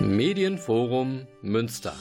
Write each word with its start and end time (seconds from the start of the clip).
Medienforum 0.00 1.26
Münster. 1.42 1.94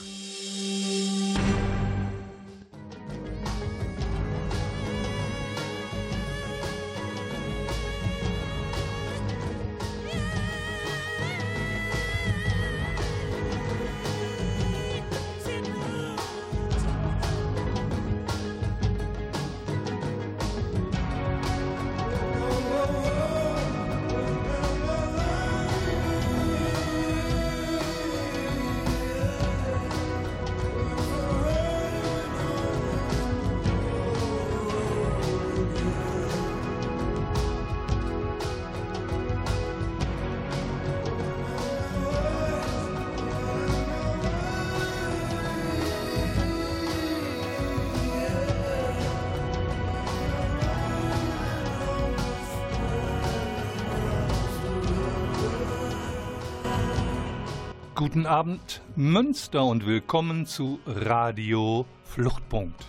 Guten 58.27 58.35
Abend 58.39 58.81
Münster 58.97 59.63
und 59.63 59.85
willkommen 59.85 60.45
zu 60.45 60.81
Radio 60.85 61.85
Fluchtpunkt. 62.03 62.85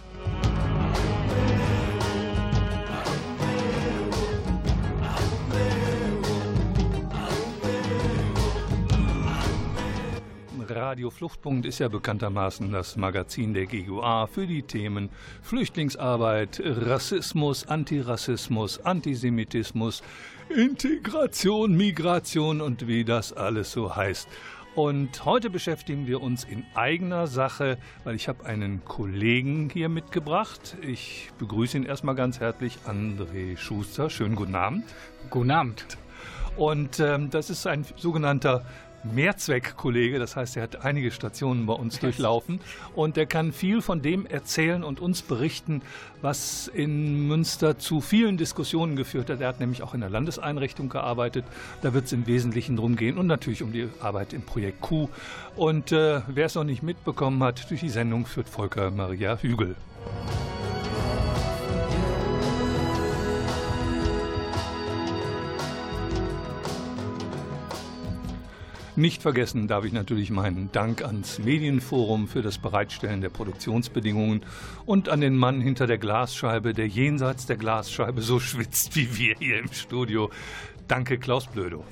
Radio 10.68 11.10
Fluchtpunkt 11.10 11.66
ist 11.66 11.78
ja 11.78 11.86
bekanntermaßen 11.86 12.72
das 12.72 12.96
Magazin 12.96 13.54
der 13.54 13.66
GUA 13.66 14.26
für 14.26 14.48
die 14.48 14.64
Themen 14.64 15.08
Flüchtlingsarbeit, 15.42 16.60
Rassismus, 16.64 17.68
Antirassismus, 17.68 18.80
Antisemitismus, 18.80 20.02
Integration, 20.48 21.76
Migration 21.76 22.60
und 22.60 22.88
wie 22.88 23.04
das 23.04 23.32
alles 23.32 23.70
so 23.70 23.94
heißt. 23.94 24.28
Und 24.78 25.24
heute 25.24 25.50
beschäftigen 25.50 26.06
wir 26.06 26.22
uns 26.22 26.44
in 26.44 26.64
eigener 26.74 27.26
Sache, 27.26 27.78
weil 28.04 28.14
ich 28.14 28.28
habe 28.28 28.46
einen 28.46 28.84
Kollegen 28.84 29.68
hier 29.72 29.88
mitgebracht. 29.88 30.76
Ich 30.82 31.30
begrüße 31.36 31.78
ihn 31.78 31.82
erstmal 31.82 32.14
ganz 32.14 32.38
herzlich, 32.38 32.78
André 32.86 33.56
Schuster. 33.56 34.08
Schönen 34.08 34.36
guten 34.36 34.54
Abend. 34.54 34.84
Guten 35.30 35.50
Abend. 35.50 35.98
Und 36.56 37.00
ähm, 37.00 37.28
das 37.28 37.50
ist 37.50 37.66
ein 37.66 37.84
sogenannter 37.96 38.64
Mehrzweckkollege, 39.04 40.18
das 40.18 40.36
heißt, 40.36 40.56
er 40.56 40.64
hat 40.64 40.84
einige 40.84 41.10
Stationen 41.10 41.66
bei 41.66 41.72
uns 41.72 41.98
durchlaufen 42.00 42.60
und 42.94 43.16
er 43.16 43.26
kann 43.26 43.52
viel 43.52 43.80
von 43.80 44.02
dem 44.02 44.26
erzählen 44.26 44.84
und 44.84 45.00
uns 45.00 45.22
berichten, 45.22 45.82
was 46.20 46.68
in 46.68 47.28
Münster 47.28 47.78
zu 47.78 48.00
vielen 48.00 48.36
Diskussionen 48.36 48.96
geführt 48.96 49.30
hat. 49.30 49.40
Er 49.40 49.48
hat 49.48 49.60
nämlich 49.60 49.82
auch 49.82 49.94
in 49.94 50.00
der 50.00 50.10
Landeseinrichtung 50.10 50.88
gearbeitet. 50.88 51.44
Da 51.82 51.94
wird 51.94 52.06
es 52.06 52.12
im 52.12 52.26
Wesentlichen 52.26 52.76
drum 52.76 52.96
gehen 52.96 53.18
und 53.18 53.26
natürlich 53.26 53.62
um 53.62 53.72
die 53.72 53.88
Arbeit 54.00 54.32
im 54.32 54.42
Projekt 54.42 54.80
Q. 54.80 55.08
Und 55.56 55.92
äh, 55.92 56.22
wer 56.26 56.46
es 56.46 56.54
noch 56.54 56.64
nicht 56.64 56.82
mitbekommen 56.82 57.42
hat, 57.42 57.70
durch 57.70 57.80
die 57.80 57.90
Sendung 57.90 58.26
führt 58.26 58.48
Volker 58.48 58.90
Maria 58.90 59.36
Hügel. 59.36 59.76
Nicht 68.98 69.22
vergessen 69.22 69.68
darf 69.68 69.84
ich 69.84 69.92
natürlich 69.92 70.28
meinen 70.32 70.72
Dank 70.72 71.04
ans 71.04 71.38
Medienforum 71.38 72.26
für 72.26 72.42
das 72.42 72.58
Bereitstellen 72.58 73.20
der 73.20 73.28
Produktionsbedingungen 73.28 74.40
und 74.86 75.08
an 75.08 75.20
den 75.20 75.36
Mann 75.36 75.60
hinter 75.60 75.86
der 75.86 75.98
Glasscheibe, 75.98 76.72
der 76.72 76.88
jenseits 76.88 77.46
der 77.46 77.58
Glasscheibe 77.58 78.22
so 78.22 78.40
schwitzt 78.40 78.96
wie 78.96 79.16
wir 79.16 79.36
hier 79.38 79.60
im 79.60 79.72
Studio. 79.72 80.30
Danke, 80.88 81.16
Klaus 81.16 81.46
Blödo. 81.46 81.84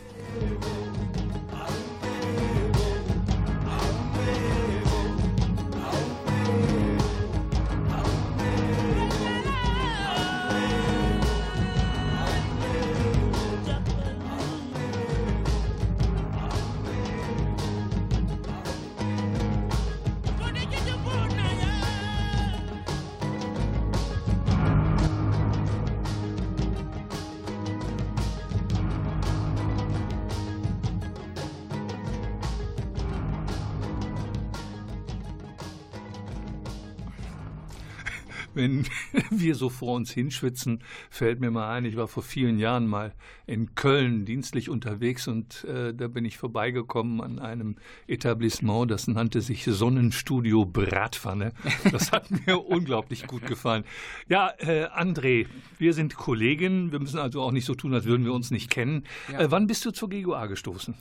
Wenn 38.56 38.87
wir 39.31 39.55
so 39.55 39.69
vor 39.69 39.94
uns 39.94 40.11
hinschwitzen, 40.11 40.83
fällt 41.11 41.41
mir 41.41 41.50
mal 41.50 41.71
ein, 41.72 41.84
ich 41.84 41.97
war 41.97 42.09
vor 42.09 42.22
vielen 42.22 42.59
Jahren 42.59 42.87
mal 42.87 43.15
in 43.47 43.75
Köln 43.75 44.25
dienstlich 44.25 44.69
unterwegs 44.69 45.28
und 45.28 45.65
äh, 45.65 45.94
da 45.94 46.09
bin 46.09 46.25
ich 46.25 46.39
vorbeigekommen 46.39 47.21
an 47.21 47.39
einem 47.39 47.77
Etablissement, 48.09 48.91
das 48.91 49.06
nannte 49.06 49.41
sich 49.41 49.65
Sonnenstudio 49.65 50.65
Bratpfanne. 50.65 51.53
Das 51.93 52.11
hat 52.12 52.31
mir 52.47 52.59
unglaublich 52.67 53.27
gut 53.27 53.47
gefallen. 53.47 53.84
Ja, 54.28 54.53
äh, 54.59 54.87
André, 54.87 55.47
wir 55.78 55.93
sind 55.93 56.17
Kolleginnen, 56.17 56.91
wir 56.91 56.99
müssen 56.99 57.19
also 57.19 57.43
auch 57.43 57.53
nicht 57.53 57.67
so 57.67 57.75
tun, 57.75 57.94
als 57.94 58.06
würden 58.06 58.25
wir 58.25 58.33
uns 58.33 58.50
nicht 58.50 58.71
kennen. 58.71 59.05
Ja. 59.31 59.41
Äh, 59.41 59.50
wann 59.50 59.67
bist 59.67 59.84
du 59.84 59.93
zur 59.93 60.11
GUA 60.11 60.47
gestoßen? 60.47 60.94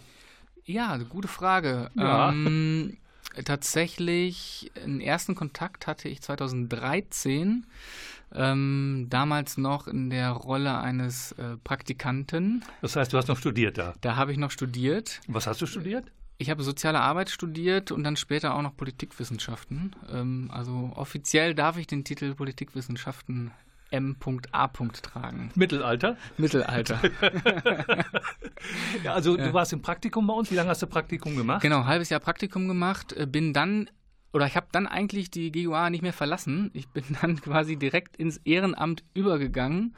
Ja, 0.66 0.98
gute 0.98 1.28
Frage. 1.28 1.92
Ja. 1.96 2.32
Ähm, 2.32 2.98
tatsächlich 3.44 4.72
einen 4.84 5.02
ersten 5.02 5.36
Kontakt 5.36 5.88
hatte 5.88 6.08
ich 6.10 6.22
2013. 6.22 7.66
Ähm, 8.34 9.08
damals 9.10 9.58
noch 9.58 9.88
in 9.88 10.10
der 10.10 10.32
Rolle 10.32 10.78
eines 10.80 11.32
äh, 11.34 11.58
Praktikanten. 11.64 12.64
Das 12.82 12.96
heißt, 12.96 13.14
du 13.14 13.18
hast 13.18 13.28
noch 13.28 13.38
studiert 13.38 13.78
da? 13.78 13.94
Da 14.02 14.16
habe 14.16 14.32
ich 14.32 14.38
noch 14.38 14.52
studiert. 14.52 15.22
Was 15.28 15.48
hast 15.48 15.62
du 15.62 15.66
studiert? 15.66 16.12
Ich 16.38 16.50
habe 16.50 16.64
soziale 16.64 17.00
Arbeit 17.00 17.30
studiert 17.30 17.92
und 17.92 18.04
dann 18.04 18.18
später 18.18 18.56
auch 18.56 18.62
noch 18.62 18.76
Politikwissenschaften. 18.76 19.96
Ähm, 20.12 20.50
also 20.52 20.92
offiziell 20.96 21.56
darf 21.56 21.78
ich 21.78 21.88
den 21.88 22.04
Titel 22.04 22.34
Politikwissenschaften 22.34 23.52
M.A. 23.96 24.68
tragen. 24.68 25.52
Mittelalter? 25.56 26.18
Mittelalter. 26.38 27.00
ja, 29.04 29.14
also 29.14 29.38
ja. 29.38 29.48
du 29.48 29.54
warst 29.54 29.74
im 29.74 29.82
Praktikum 29.82 30.28
bei 30.28 30.34
uns. 30.34 30.52
Wie 30.52 30.56
lange 30.56 30.70
hast 30.70 30.82
du 30.82 30.88
Praktikum 30.88 31.36
gemacht? 31.36 31.62
Genau, 31.62 31.86
halbes 31.86 32.10
Jahr 32.10 32.20
Praktikum 32.20 32.68
gemacht. 32.68 33.14
Äh, 33.14 33.26
bin 33.26 33.54
dann 33.54 33.90
oder 34.36 34.48
ich 34.48 34.58
habe 34.58 34.68
dann 34.74 34.86
eigentlich 34.86 35.32
die 35.32 35.50
GUA 35.50 35.90
nicht 35.90 36.02
mehr 36.02 36.12
verlassen. 36.12 36.70
Ich 36.74 36.90
bin 36.90 37.06
dann 37.22 37.38
quasi 37.42 37.78
direkt 37.78 38.18
ins 38.18 38.38
Ehrenamt 38.44 39.04
übergegangen. 39.14 39.96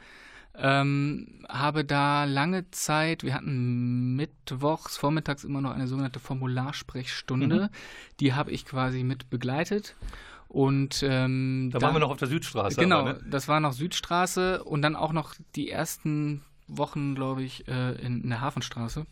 Ähm, 0.54 1.44
habe 1.48 1.84
da 1.84 2.24
lange 2.24 2.70
Zeit, 2.70 3.24
wir 3.24 3.34
hatten 3.34 4.14
mittwochs, 4.14 4.96
vormittags 4.96 5.44
immer 5.44 5.60
noch 5.60 5.72
eine 5.72 5.88
sogenannte 5.88 6.20
Formularsprechstunde. 6.20 7.62
Mhm. 7.62 7.68
Die 8.20 8.34
habe 8.34 8.52
ich 8.52 8.64
quasi 8.64 9.02
mit 9.02 9.28
begleitet. 9.28 9.96
Und 10.48 11.02
ähm, 11.06 11.68
da 11.72 11.82
waren 11.82 11.94
wir 11.94 12.00
noch 12.00 12.10
auf 12.10 12.16
der 12.16 12.28
Südstraße. 12.28 12.80
Genau, 12.80 13.00
aber, 13.00 13.12
ne? 13.14 13.20
das 13.30 13.48
war 13.48 13.60
noch 13.60 13.74
Südstraße 13.74 14.64
und 14.64 14.80
dann 14.80 14.96
auch 14.96 15.12
noch 15.12 15.34
die 15.54 15.70
ersten 15.70 16.42
Wochen, 16.66 17.14
glaube 17.14 17.42
ich, 17.42 17.68
äh, 17.68 17.92
in, 17.92 18.22
in, 18.22 18.30
der 18.30 18.40
Hafenstraße. 18.40 19.06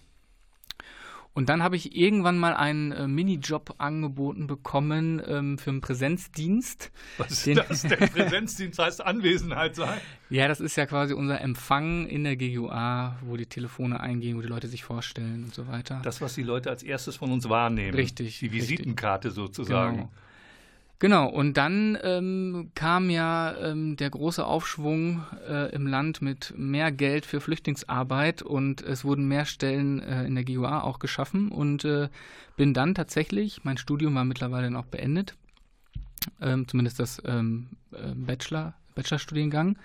Und 1.35 1.51
dann 1.51 1.63
habe 1.63 1.77
ich 1.77 1.95
irgendwann 1.95 2.39
mal 2.39 2.55
einen 2.55 2.93
äh, 2.93 3.07
Minijob 3.07 3.75
angeboten 3.77 4.47
bekommen 4.47 5.21
ähm, 5.27 5.59
für 5.59 5.69
einen 5.69 5.83
Präsenzdienst. 5.83 6.91
Was 7.19 7.31
ist 7.31 7.47
den, 7.47 7.57
das? 7.57 7.83
Der 7.83 7.97
Präsenzdienst 7.97 8.79
heißt 8.79 9.05
Anwesenheit 9.05 9.75
sein? 9.75 10.01
Ja, 10.29 10.49
das 10.49 10.59
ist 10.59 10.75
ja 10.75 10.87
quasi 10.87 11.15
unser 11.15 11.41
Empfang 11.41 12.09
in 12.09 12.25
der 12.25 12.37
GUA, 12.37 13.17
wo 13.21 13.37
die 13.37 13.47
Telefone 13.47 14.01
eingehen, 14.01 14.37
wo 14.37 14.41
die 14.41 14.49
Leute 14.49 14.67
sich 14.67 14.83
vorstellen 14.83 15.45
und 15.45 15.55
so 15.55 15.69
weiter. 15.69 16.01
Das, 16.03 16.21
was 16.21 16.35
die 16.35 16.43
Leute 16.43 16.69
als 16.69 16.83
erstes 16.83 17.15
von 17.15 17.31
uns 17.31 17.49
wahrnehmen. 17.49 17.95
Richtig. 17.95 18.41
Die 18.41 18.51
Visitenkarte 18.51 19.29
richtig. 19.29 19.45
sozusagen. 19.45 19.97
Genau. 19.99 20.11
Genau, 20.99 21.29
und 21.29 21.59
dann 21.59 21.99
ähm, 22.03 22.71
kam 22.75 23.11
ja 23.11 23.55
ähm, 23.59 23.97
der 23.97 24.09
große 24.09 24.45
Aufschwung 24.47 25.25
äh, 25.47 25.71
im 25.75 25.87
Land 25.87 26.23
mit 26.23 26.55
mehr 26.57 26.91
Geld 26.91 27.27
für 27.27 27.43
Flüchtlingsarbeit 27.43 28.41
und 28.41 28.81
es 28.81 29.05
wurden 29.05 29.29
mehr 29.29 29.45
Stellen 29.45 30.01
äh, 30.01 30.25
in 30.25 30.35
der 30.35 30.45
GUA 30.45 30.81
auch 30.81 30.99
geschaffen 30.99 31.51
und 31.51 31.85
äh, 31.85 32.09
bin 32.57 32.73
dann 32.73 32.95
tatsächlich, 32.95 33.63
mein 33.63 33.77
Studium 33.77 34.15
war 34.15 34.25
mittlerweile 34.25 34.71
noch 34.71 34.87
beendet, 34.87 35.35
ähm, 36.41 36.67
zumindest 36.67 36.99
das 36.99 37.23
ähm, 37.27 37.69
äh, 37.93 38.15
Bachelor, 38.15 38.73
Bachelorstudiengang, 38.95 39.77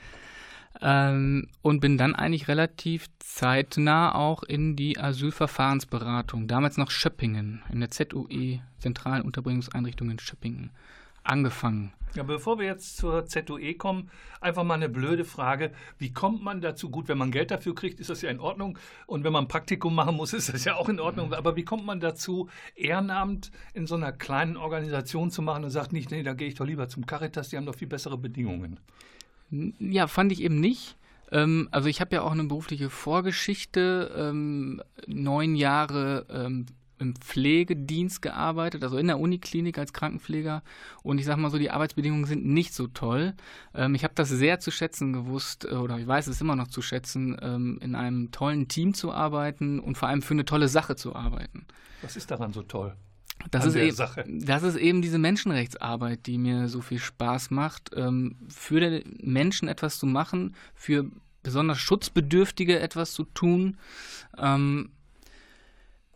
ähm, 0.82 1.50
und 1.62 1.82
bin 1.82 1.98
dann 1.98 2.16
eigentlich 2.16 2.48
relativ 2.48 3.08
zeitnah 3.20 4.16
auch 4.16 4.44
in 4.44 4.78
die 4.78 4.98
Asylverfahrensberatung, 4.98 6.48
damals 6.48 6.78
noch 6.78 6.90
Schöppingen, 6.90 7.64
in 7.70 7.82
der 7.82 7.92
ZUE, 7.92 8.62
Zentralen 8.80 9.24
Unterbringungseinrichtung 9.24 10.10
in 10.10 10.18
Schöppingen 10.18 10.72
angefangen. 11.24 11.94
Ja, 12.14 12.24
bevor 12.24 12.60
wir 12.60 12.66
jetzt 12.66 12.98
zur 12.98 13.26
ZUE 13.26 13.74
kommen, 13.76 14.10
einfach 14.42 14.66
mal 14.66 14.74
eine 14.74 14.90
blöde 14.90 15.24
Frage. 15.24 15.72
Wie 15.98 16.12
kommt 16.12 16.44
man 16.44 16.60
dazu? 16.60 16.90
Gut, 16.90 17.08
wenn 17.08 17.18
man 17.18 17.32
Geld 17.32 17.52
dafür 17.52 17.74
kriegt, 17.74 18.02
ist 18.02 18.10
das 18.10 18.22
ja 18.22 18.30
in 18.30 18.42
Ordnung. 18.42 18.78
Und 19.08 19.24
wenn 19.24 19.32
man 19.32 19.46
ein 19.46 19.48
Praktikum 19.48 19.96
machen 19.96 20.18
muss, 20.18 20.34
ist 20.34 20.54
das 20.54 20.66
ja 20.66 20.76
auch 20.76 20.90
in 20.90 21.00
Ordnung. 21.00 21.34
Aber 21.34 21.56
wie 21.56 21.64
kommt 21.64 21.86
man 21.86 22.02
dazu, 22.02 22.50
Ehrenamt 22.76 23.52
in 23.74 23.88
so 23.88 23.96
einer 23.96 24.12
kleinen 24.12 24.58
Organisation 24.58 25.32
zu 25.32 25.42
machen 25.42 25.64
und 25.64 25.70
sagt 25.70 25.94
nicht, 25.94 26.12
nee, 26.12 26.24
da 26.24 26.34
gehe 26.34 26.50
ich 26.50 26.56
doch 26.56 26.66
lieber 26.66 26.90
zum 26.90 27.06
Caritas, 27.06 27.50
die 27.50 27.58
haben 27.58 27.66
doch 27.66 27.76
viel 27.76 27.88
bessere 27.88 28.18
Bedingungen? 28.18 28.80
Ja, 29.80 30.08
fand 30.08 30.34
ich 30.34 30.42
eben 30.42 30.60
nicht. 30.60 30.98
Ähm, 31.32 31.70
also 31.72 31.88
ich 31.88 32.02
habe 32.02 32.16
ja 32.16 32.24
auch 32.24 32.32
eine 32.32 32.44
berufliche 32.44 32.90
Vorgeschichte, 32.90 34.14
ähm, 34.18 34.82
neun 35.08 35.56
Jahre 35.56 36.26
ähm, 36.30 36.66
im 37.02 37.16
Pflegedienst 37.16 38.22
gearbeitet, 38.22 38.84
also 38.84 38.98
in 38.98 39.08
der 39.08 39.20
Uniklinik 39.20 39.78
als 39.78 39.92
Krankenpfleger. 39.92 40.64
Und 41.04 41.18
ich 41.18 41.26
sage 41.26 41.42
mal 41.42 41.50
so, 41.50 41.58
die 41.58 41.72
Arbeitsbedingungen 41.72 42.26
sind 42.26 42.46
nicht 42.46 42.74
so 42.74 42.88
toll. 42.88 43.34
Ähm, 43.74 43.96
ich 43.96 44.04
habe 44.04 44.14
das 44.16 44.30
sehr 44.30 44.60
zu 44.60 44.72
schätzen 44.72 45.12
gewusst, 45.12 45.66
äh, 45.66 45.76
oder 45.76 45.98
ich 45.98 46.08
weiß 46.08 46.28
es 46.28 46.40
immer 46.40 46.56
noch 46.56 46.68
zu 46.68 46.82
schätzen, 46.82 47.38
ähm, 47.42 47.80
in 47.82 47.96
einem 47.96 48.32
tollen 48.32 48.68
Team 48.68 48.94
zu 48.94 49.12
arbeiten 49.12 49.80
und 49.80 49.98
vor 49.98 50.08
allem 50.08 50.22
für 50.22 50.36
eine 50.36 50.46
tolle 50.46 50.68
Sache 50.68 50.96
zu 50.96 51.16
arbeiten. 51.16 51.66
Was 52.02 52.16
ist 52.16 52.32
daran 52.32 52.54
so 52.54 52.64
toll? 52.64 52.96
Das 53.50 53.66
ist, 53.66 53.76
eben, 53.76 54.46
das 54.46 54.62
ist, 54.62 54.76
eben, 54.76 55.02
diese 55.02 55.18
Menschenrechtsarbeit, 55.18 56.28
die 56.28 56.38
mir 56.38 56.68
so 56.68 56.82
viel 56.82 57.00
Spaß 57.00 57.50
macht, 57.50 57.90
ähm, 57.96 58.36
für 58.50 58.80
den 58.80 59.18
Menschen 59.24 59.68
etwas 59.68 59.98
zu 59.98 60.06
machen, 60.06 60.56
für 60.76 61.10
besonders 61.42 61.80
Schutzbedürftige 61.80 62.80
etwas 62.80 63.14
zu 63.14 63.24
tun. 63.24 63.78
Ähm, 64.38 64.92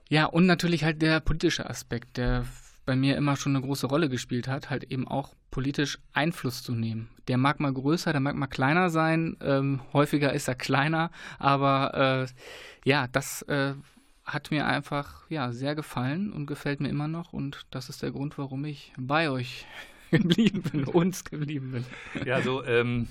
ja, 0.09 0.25
und 0.25 0.45
natürlich 0.45 0.83
halt 0.83 1.01
der 1.01 1.19
politische 1.19 1.69
Aspekt, 1.69 2.17
der 2.17 2.45
bei 2.85 2.95
mir 2.95 3.17
immer 3.17 3.35
schon 3.35 3.55
eine 3.55 3.65
große 3.65 3.87
Rolle 3.87 4.09
gespielt 4.09 4.47
hat, 4.47 4.69
halt 4.69 4.85
eben 4.85 5.07
auch 5.07 5.33
politisch 5.49 5.97
Einfluss 6.13 6.61
zu 6.61 6.73
nehmen. 6.73 7.09
Der 7.27 7.37
mag 7.37 7.59
mal 7.59 7.73
größer, 7.73 8.11
der 8.11 8.21
mag 8.21 8.35
mal 8.35 8.47
kleiner 8.47 8.89
sein, 8.89 9.37
ähm, 9.41 9.81
häufiger 9.93 10.33
ist 10.33 10.47
er 10.47 10.55
kleiner, 10.55 11.09
aber 11.39 12.27
äh, 12.27 12.87
ja, 12.87 13.07
das 13.07 13.41
äh, 13.43 13.73
hat 14.23 14.51
mir 14.51 14.67
einfach 14.67 15.29
ja 15.29 15.51
sehr 15.51 15.75
gefallen 15.75 16.31
und 16.31 16.45
gefällt 16.45 16.79
mir 16.79 16.89
immer 16.89 17.07
noch 17.07 17.33
und 17.33 17.65
das 17.71 17.89
ist 17.89 18.03
der 18.03 18.11
Grund, 18.11 18.37
warum 18.37 18.65
ich 18.65 18.93
bei 18.97 19.29
euch 19.29 19.65
geblieben 20.11 20.61
bin, 20.61 20.83
uns 20.85 21.23
geblieben 21.23 21.71
bin. 21.71 21.85
Ja, 22.25 22.41
so 22.41 22.63
ähm, 22.63 23.07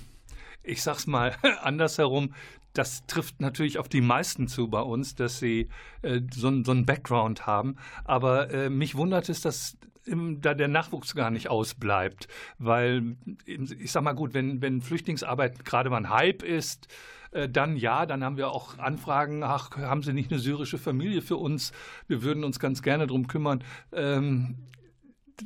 ich 0.63 0.81
sag's 0.81 1.07
mal 1.07 1.35
andersherum, 1.61 2.33
das 2.77 3.05
trifft 3.07 3.41
natürlich 3.41 3.79
auf 3.79 3.89
die 3.89 4.01
meisten 4.01 4.47
zu 4.47 4.67
bei 4.67 4.81
uns, 4.81 5.15
dass 5.15 5.39
sie 5.39 5.69
äh, 6.01 6.21
so, 6.33 6.63
so 6.63 6.71
einen 6.71 6.85
Background 6.85 7.47
haben. 7.47 7.75
Aber 8.03 8.51
äh, 8.51 8.69
mich 8.69 8.95
wundert 8.95 9.29
es, 9.29 9.41
dass 9.41 9.77
im, 10.05 10.41
da 10.41 10.53
der 10.53 10.67
Nachwuchs 10.67 11.15
gar 11.15 11.31
nicht 11.31 11.49
ausbleibt. 11.49 12.27
Weil, 12.59 13.17
ich 13.45 13.91
sag 13.91 14.03
mal 14.03 14.13
gut, 14.13 14.33
wenn, 14.33 14.61
wenn 14.61 14.81
Flüchtlingsarbeit 14.81 15.65
gerade 15.65 15.89
mal 15.89 15.97
ein 15.97 16.09
Hype 16.09 16.43
ist, 16.43 16.87
äh, 17.31 17.49
dann 17.49 17.75
ja, 17.75 18.05
dann 18.05 18.23
haben 18.23 18.37
wir 18.37 18.51
auch 18.51 18.77
Anfragen, 18.77 19.43
ach, 19.43 19.75
haben 19.77 20.03
Sie 20.03 20.13
nicht 20.13 20.31
eine 20.31 20.39
syrische 20.39 20.77
Familie 20.77 21.21
für 21.21 21.37
uns? 21.37 21.71
Wir 22.07 22.23
würden 22.23 22.43
uns 22.43 22.59
ganz 22.59 22.81
gerne 22.81 23.07
darum 23.07 23.27
kümmern. 23.27 23.63
Ähm, 23.91 24.55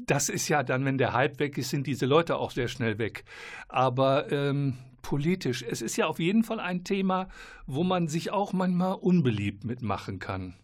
das 0.05 0.29
ist 0.29 0.47
ja 0.49 0.61
dann, 0.61 0.85
wenn 0.85 0.97
der 0.97 1.13
Hype 1.13 1.39
weg 1.39 1.57
ist, 1.57 1.69
sind 1.69 1.87
diese 1.87 2.05
Leute 2.05 2.35
auch 2.35 2.51
sehr 2.51 2.67
schnell 2.67 2.99
weg. 2.99 3.23
Aber 3.67 4.31
ähm, 4.31 4.77
politisch. 5.01 5.63
Es 5.67 5.81
ist 5.81 5.97
ja 5.97 6.07
auf 6.07 6.19
jeden 6.19 6.43
Fall 6.43 6.59
ein 6.59 6.83
Thema, 6.83 7.29
wo 7.65 7.83
man 7.83 8.07
sich 8.07 8.31
auch 8.31 8.53
manchmal 8.53 8.93
unbeliebt 8.93 9.63
mitmachen 9.63 10.19
kann. 10.19 10.55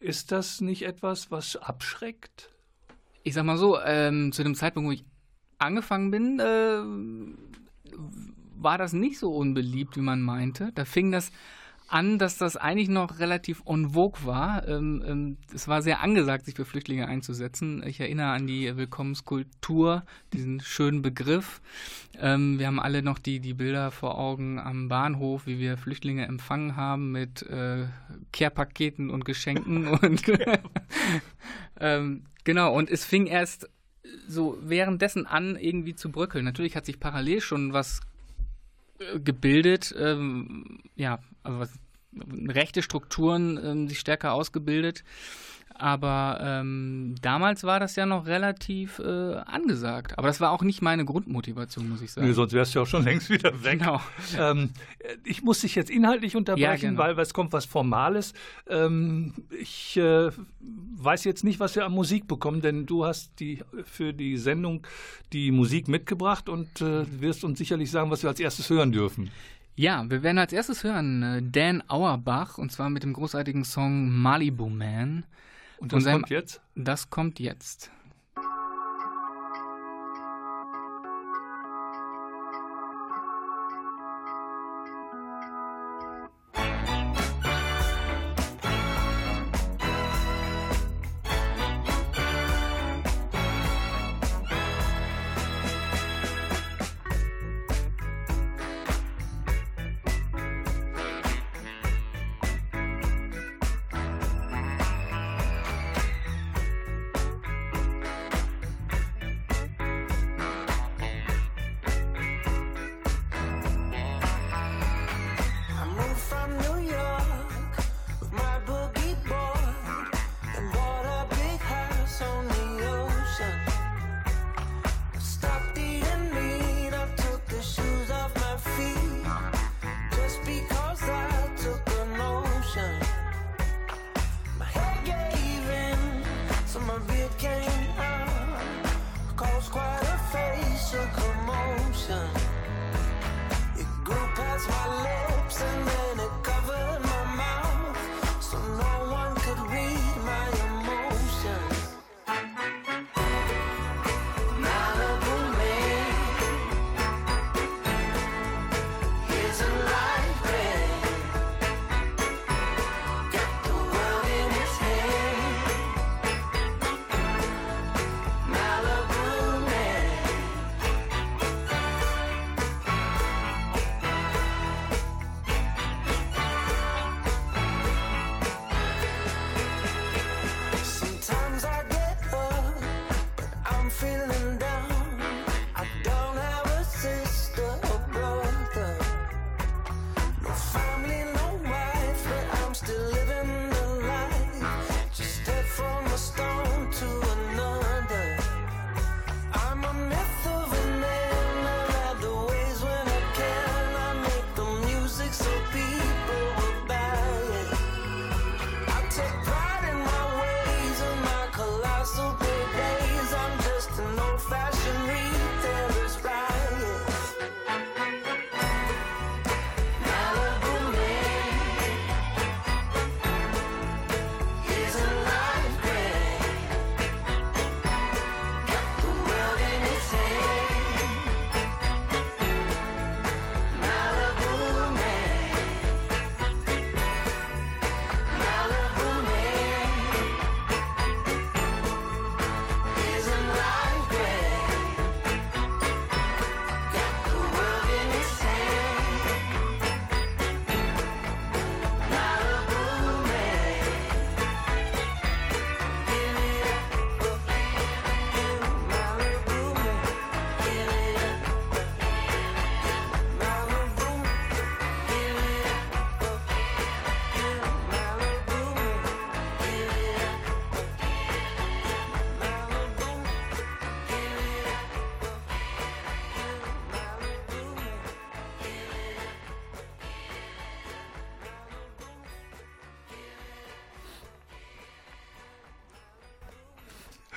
Ist 0.00 0.32
das 0.32 0.60
nicht 0.60 0.82
etwas, 0.82 1.30
was 1.30 1.56
abschreckt? 1.56 2.50
Ich 3.22 3.34
sag 3.34 3.44
mal 3.44 3.58
so, 3.58 3.80
ähm, 3.80 4.32
zu 4.32 4.42
dem 4.42 4.54
Zeitpunkt, 4.54 4.88
wo 4.88 4.92
ich 4.92 5.04
angefangen 5.58 6.10
bin, 6.10 6.38
äh, 6.40 6.82
war 8.60 8.78
das 8.78 8.92
nicht 8.92 9.18
so 9.18 9.34
unbeliebt, 9.34 9.96
wie 9.96 10.02
man 10.02 10.22
meinte. 10.22 10.72
Da 10.74 10.84
fing 10.84 11.10
das 11.10 11.30
an, 11.88 12.18
dass 12.18 12.38
das 12.38 12.56
eigentlich 12.56 12.88
noch 12.88 13.18
relativ 13.18 13.62
en 13.66 13.90
vogue 13.90 14.24
war. 14.24 14.66
Ähm, 14.68 15.02
ähm, 15.06 15.36
es 15.54 15.68
war 15.68 15.82
sehr 15.82 16.00
angesagt, 16.00 16.44
sich 16.44 16.54
für 16.54 16.64
Flüchtlinge 16.64 17.08
einzusetzen. 17.08 17.82
Ich 17.86 17.98
erinnere 17.98 18.28
an 18.28 18.46
die 18.46 18.76
Willkommenskultur, 18.76 20.04
diesen 20.32 20.60
schönen 20.60 21.02
Begriff. 21.02 21.60
Ähm, 22.20 22.58
wir 22.58 22.66
haben 22.66 22.80
alle 22.80 23.02
noch 23.02 23.18
die, 23.18 23.40
die 23.40 23.54
Bilder 23.54 23.90
vor 23.90 24.18
Augen 24.18 24.58
am 24.58 24.88
Bahnhof, 24.88 25.46
wie 25.46 25.58
wir 25.58 25.76
Flüchtlinge 25.78 26.26
empfangen 26.26 26.76
haben 26.76 27.10
mit 27.10 27.42
äh, 27.42 27.86
Care-Paketen 28.32 29.10
und 29.10 29.24
Geschenken. 29.24 29.86
und 29.98 30.22
genau, 32.44 32.74
und 32.74 32.90
es 32.90 33.04
fing 33.04 33.26
erst 33.26 33.68
so 34.26 34.58
währenddessen 34.62 35.26
an, 35.26 35.56
irgendwie 35.56 35.94
zu 35.94 36.10
bröckeln. 36.10 36.44
Natürlich 36.44 36.76
hat 36.76 36.86
sich 36.86 37.00
parallel 37.00 37.40
schon 37.40 37.72
was 37.72 38.00
äh, 38.98 39.20
gebildet, 39.20 39.94
ähm, 39.98 40.80
ja, 40.96 41.20
also 41.42 41.60
was, 41.60 41.70
rechte 42.48 42.82
Strukturen 42.82 43.58
ähm, 43.62 43.88
sich 43.88 43.98
stärker 43.98 44.32
ausgebildet. 44.32 45.04
Aber 45.80 46.40
ähm, 46.42 47.14
damals 47.22 47.62
war 47.62 47.78
das 47.78 47.94
ja 47.94 48.04
noch 48.04 48.26
relativ 48.26 48.98
äh, 48.98 49.34
angesagt. 49.36 50.18
Aber 50.18 50.26
das 50.26 50.40
war 50.40 50.50
auch 50.50 50.62
nicht 50.62 50.82
meine 50.82 51.04
Grundmotivation, 51.04 51.88
muss 51.88 52.02
ich 52.02 52.10
sagen. 52.10 52.26
Nee, 52.26 52.32
sonst 52.32 52.52
wärst 52.52 52.74
du 52.74 52.80
ja 52.80 52.82
auch 52.82 52.88
schon 52.88 53.04
längst 53.04 53.30
wieder 53.30 53.62
weg. 53.62 53.78
Genau. 53.78 54.00
Ähm, 54.36 54.70
ich 55.24 55.44
muss 55.44 55.60
dich 55.60 55.76
jetzt 55.76 55.88
inhaltlich 55.88 56.34
unterbrechen, 56.34 56.64
ja, 56.64 56.74
genau. 56.74 56.98
weil 56.98 57.18
es 57.20 57.32
kommt 57.32 57.52
was 57.52 57.64
Formales. 57.64 58.34
Ähm, 58.68 59.34
ich 59.50 59.96
äh, 59.96 60.30
weiß 60.60 61.22
jetzt 61.22 61.44
nicht, 61.44 61.60
was 61.60 61.76
wir 61.76 61.86
an 61.86 61.92
Musik 61.92 62.26
bekommen, 62.26 62.60
denn 62.60 62.84
du 62.84 63.04
hast 63.04 63.38
die 63.38 63.60
für 63.84 64.12
die 64.12 64.36
Sendung 64.36 64.84
die 65.32 65.52
Musik 65.52 65.86
mitgebracht 65.86 66.48
und 66.48 66.80
äh, 66.80 67.04
wirst 67.20 67.44
uns 67.44 67.56
sicherlich 67.56 67.92
sagen, 67.92 68.10
was 68.10 68.24
wir 68.24 68.30
als 68.30 68.40
erstes 68.40 68.68
hören 68.68 68.90
dürfen. 68.90 69.30
Ja, 69.78 70.04
wir 70.10 70.24
werden 70.24 70.38
als 70.38 70.52
erstes 70.52 70.82
hören 70.82 71.22
äh, 71.22 71.40
Dan 71.40 71.84
Auerbach 71.86 72.58
und 72.58 72.72
zwar 72.72 72.90
mit 72.90 73.04
dem 73.04 73.12
großartigen 73.12 73.64
Song 73.64 74.10
Malibu 74.10 74.68
Man. 74.68 75.24
Und 75.78 75.92
das 75.92 76.04
kommt 76.04 76.30
jetzt? 76.30 76.60
Das 76.74 77.10
kommt 77.10 77.38
jetzt. 77.38 77.92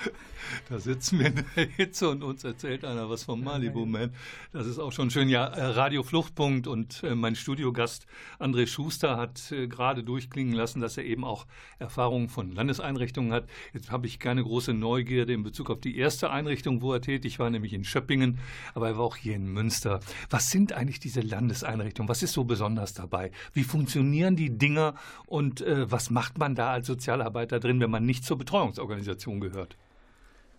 Da 0.68 0.78
sitzen 0.78 1.18
wir 1.18 1.26
in 1.26 1.44
der 1.56 1.66
Hitze 1.66 2.08
und 2.08 2.22
uns 2.22 2.44
erzählt 2.44 2.84
einer 2.84 3.08
was 3.08 3.24
vom 3.24 3.42
Malibu 3.42 3.86
Man. 3.86 4.12
Das 4.52 4.66
ist 4.66 4.78
auch 4.78 4.92
schon 4.92 5.10
schön. 5.10 5.28
Ja, 5.28 5.46
äh, 5.46 5.64
Radio 5.64 6.02
Fluchtpunkt 6.02 6.66
und 6.66 7.02
äh, 7.02 7.14
mein 7.14 7.36
Studiogast 7.36 8.06
André 8.38 8.66
Schuster 8.66 9.16
hat 9.16 9.50
äh, 9.52 9.66
gerade 9.66 10.02
durchklingen 10.04 10.54
lassen, 10.54 10.80
dass 10.80 10.96
er 10.96 11.04
eben 11.04 11.24
auch 11.24 11.46
Erfahrungen 11.78 12.28
von 12.28 12.52
Landeseinrichtungen 12.52 13.32
hat. 13.32 13.48
Jetzt 13.72 13.90
habe 13.90 14.06
ich 14.06 14.18
keine 14.18 14.42
große 14.42 14.74
Neugierde 14.74 15.32
in 15.32 15.42
Bezug 15.42 15.70
auf 15.70 15.80
die 15.80 15.96
erste 15.96 16.30
Einrichtung, 16.30 16.82
wo 16.82 16.92
er 16.92 17.00
tätig 17.00 17.38
war, 17.38 17.50
nämlich 17.50 17.72
in 17.72 17.84
Schöppingen, 17.84 18.38
aber 18.74 18.88
er 18.88 18.98
war 18.98 19.04
auch 19.04 19.16
hier 19.16 19.34
in 19.34 19.46
Münster. 19.46 20.00
Was 20.30 20.50
sind 20.50 20.72
eigentlich 20.72 21.00
diese 21.00 21.20
Landeseinrichtungen? 21.20 22.08
Was 22.08 22.22
ist 22.22 22.32
so 22.32 22.44
besonders 22.44 22.94
dabei? 22.94 23.30
Wie 23.52 23.64
funktionieren 23.64 24.36
die 24.36 24.56
Dinger 24.56 24.94
und 25.26 25.60
äh, 25.60 25.90
was 25.90 26.10
macht 26.10 26.38
man 26.38 26.54
da 26.54 26.72
als 26.72 26.86
Sozialarbeiter 26.86 27.60
drin, 27.60 27.80
wenn 27.80 27.90
man 27.90 28.04
nicht 28.04 28.24
zur 28.24 28.38
Betreuungsorganisation 28.38 29.40
gehört? 29.40 29.76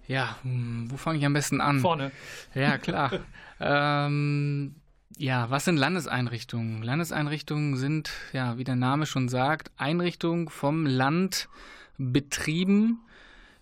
Ja, 0.08 0.38
hm, 0.44 0.92
wo 0.92 0.98
fange 0.98 1.20
ich 1.20 1.26
am 1.26 1.34
besten 1.34 1.62
an? 1.62 1.80
Vorne. 1.80 2.12
Ja, 2.54 2.78
klar. 2.78 3.12
ähm, 3.60 4.76
ja, 5.18 5.50
was 5.50 5.66
sind 5.66 5.78
Landeseinrichtungen? 5.78 6.82
Landeseinrichtungen 6.84 7.78
sind, 7.78 8.12
ja, 8.34 8.58
wie 8.58 8.64
der 8.64 8.76
Name 8.76 9.06
schon 9.06 9.30
sagt, 9.30 9.72
Einrichtungen 9.78 10.50
vom 10.50 10.86
Land 10.86 11.48
betrieben, 11.98 13.00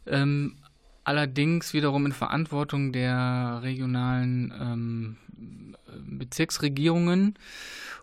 ähm, 0.08 0.56
allerdings 1.04 1.74
wiederum 1.74 2.06
in 2.06 2.14
Verantwortung 2.14 2.94
der 2.94 3.60
regionalen 3.64 4.54
ähm, 4.60 5.18
Bezirksregierungen. 6.18 7.36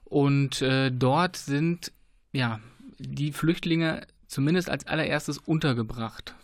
Und 0.05 0.63
äh, 0.63 0.91
dort 0.91 1.37
sind 1.37 1.93
ja 2.33 2.61
die 2.99 3.33
Flüchtlinge 3.33 4.07
zumindest 4.27 4.69
als 4.69 4.87
allererstes 4.87 5.39
untergebracht 5.39 6.35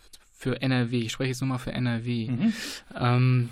für 0.45 0.61
NRW. 0.61 0.99
Ich 0.99 1.11
spreche 1.11 1.29
jetzt 1.29 1.41
nochmal 1.41 1.57
für 1.57 1.71
NRW. 1.71 2.29
Mhm. 2.29 2.53
Ähm, 2.95 3.49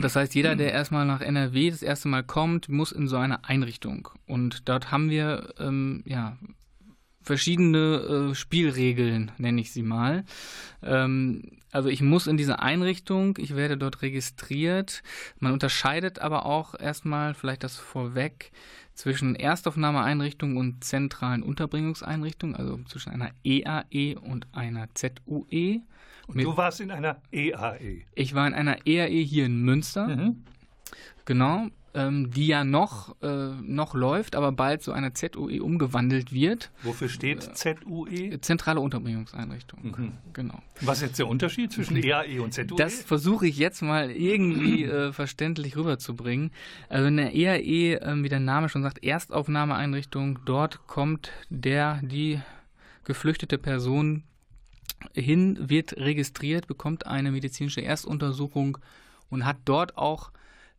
das 0.00 0.14
heißt, 0.14 0.36
jeder, 0.36 0.54
der 0.54 0.72
erstmal 0.72 1.04
nach 1.04 1.20
NRW 1.20 1.68
das 1.68 1.82
erste 1.82 2.06
Mal 2.06 2.22
kommt, 2.22 2.68
muss 2.68 2.92
in 2.92 3.08
so 3.08 3.16
eine 3.16 3.44
Einrichtung. 3.44 4.08
Und 4.28 4.68
dort 4.68 4.92
haben 4.92 5.10
wir 5.10 5.52
ähm, 5.58 6.04
ja, 6.06 6.38
verschiedene 7.22 8.30
äh, 8.30 8.34
Spielregeln, 8.36 9.32
nenne 9.38 9.60
ich 9.60 9.72
sie 9.72 9.82
mal. 9.82 10.24
Ähm, 10.80 11.42
also 11.72 11.88
ich 11.88 12.02
muss 12.02 12.28
in 12.28 12.36
diese 12.36 12.60
Einrichtung, 12.60 13.36
ich 13.38 13.56
werde 13.56 13.76
dort 13.76 14.02
registriert. 14.02 15.02
Man 15.40 15.52
unterscheidet 15.52 16.20
aber 16.20 16.46
auch 16.46 16.78
erstmal, 16.78 17.34
vielleicht 17.34 17.64
das 17.64 17.76
vorweg, 17.76 18.52
zwischen 18.94 19.34
Erstaufnahmeeinrichtung 19.34 20.56
und 20.56 20.84
zentralen 20.84 21.42
Unterbringungseinrichtung, 21.42 22.54
also 22.54 22.78
zwischen 22.86 23.10
einer 23.10 23.30
EAE 23.42 23.84
e 23.90 24.14
und 24.14 24.46
einer 24.52 24.88
ZUE. 24.94 25.82
Und 26.28 26.42
du 26.42 26.56
warst 26.56 26.80
in 26.80 26.90
einer 26.90 27.20
EAE. 27.32 27.78
E. 27.80 28.04
Ich 28.14 28.34
war 28.34 28.46
in 28.46 28.54
einer 28.54 28.86
EAE 28.86 29.22
hier 29.22 29.46
in 29.46 29.62
Münster. 29.62 30.06
Mhm. 30.08 30.44
Genau, 31.24 31.68
ähm, 31.94 32.30
die 32.30 32.46
ja 32.46 32.64
noch, 32.64 33.20
äh, 33.22 33.50
noch 33.62 33.94
läuft, 33.94 34.36
aber 34.36 34.52
bald 34.52 34.82
zu 34.82 34.92
einer 34.92 35.14
ZUE 35.14 35.62
umgewandelt 35.62 36.32
wird. 36.32 36.70
Wofür 36.82 37.08
steht 37.08 37.48
äh, 37.48 37.52
ZUE? 37.52 38.40
Zentrale 38.40 38.80
Unterbringungseinrichtung. 38.80 39.80
Mhm. 39.82 40.12
Genau. 40.32 40.62
Was 40.80 40.98
ist 40.98 41.08
jetzt 41.08 41.18
der 41.18 41.28
Unterschied 41.28 41.72
zwischen 41.72 41.96
EAE 41.96 42.40
und 42.40 42.52
ZUE? 42.52 42.76
Das 42.76 43.02
versuche 43.02 43.46
ich 43.46 43.58
jetzt 43.58 43.82
mal 43.82 44.10
irgendwie 44.10 44.84
äh, 44.84 45.12
verständlich 45.12 45.76
rüberzubringen. 45.76 46.50
Also 46.88 47.08
in 47.08 47.16
der 47.16 47.34
EAE, 47.34 48.00
äh, 48.00 48.22
wie 48.22 48.28
der 48.28 48.40
Name 48.40 48.68
schon 48.68 48.82
sagt, 48.82 49.02
Erstaufnahmeeinrichtung, 49.02 50.40
dort 50.44 50.86
kommt 50.86 51.32
der, 51.48 52.00
die 52.02 52.40
geflüchtete 53.04 53.58
Person 53.58 54.24
hin, 55.14 55.58
wird 55.68 55.96
registriert, 55.96 56.66
bekommt 56.66 57.06
eine 57.06 57.30
medizinische 57.30 57.82
Erstuntersuchung 57.82 58.78
und 59.30 59.44
hat 59.44 59.58
dort 59.64 59.96
auch 59.96 60.30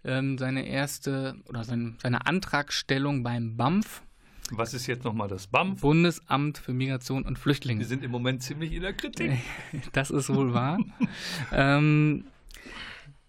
ähm, 0.03 0.37
seine 0.37 0.65
erste 0.67 1.35
oder 1.47 1.63
sein, 1.63 1.97
seine 2.01 2.25
Antragstellung 2.25 3.23
beim 3.23 3.57
BAMF. 3.57 4.03
Was 4.51 4.73
ist 4.73 4.87
jetzt 4.87 5.03
nochmal 5.03 5.27
das 5.27 5.47
BAMF? 5.47 5.81
Bundesamt 5.81 6.57
für 6.57 6.73
Migration 6.73 7.23
und 7.23 7.37
Flüchtlinge. 7.37 7.79
Wir 7.79 7.87
sind 7.87 8.03
im 8.03 8.11
Moment 8.11 8.41
ziemlich 8.41 8.73
in 8.73 8.81
der 8.81 8.93
Kritik. 8.93 9.31
Das 9.91 10.09
ist 10.09 10.33
wohl 10.33 10.53
wahr. 10.53 10.79
ähm, 11.51 12.25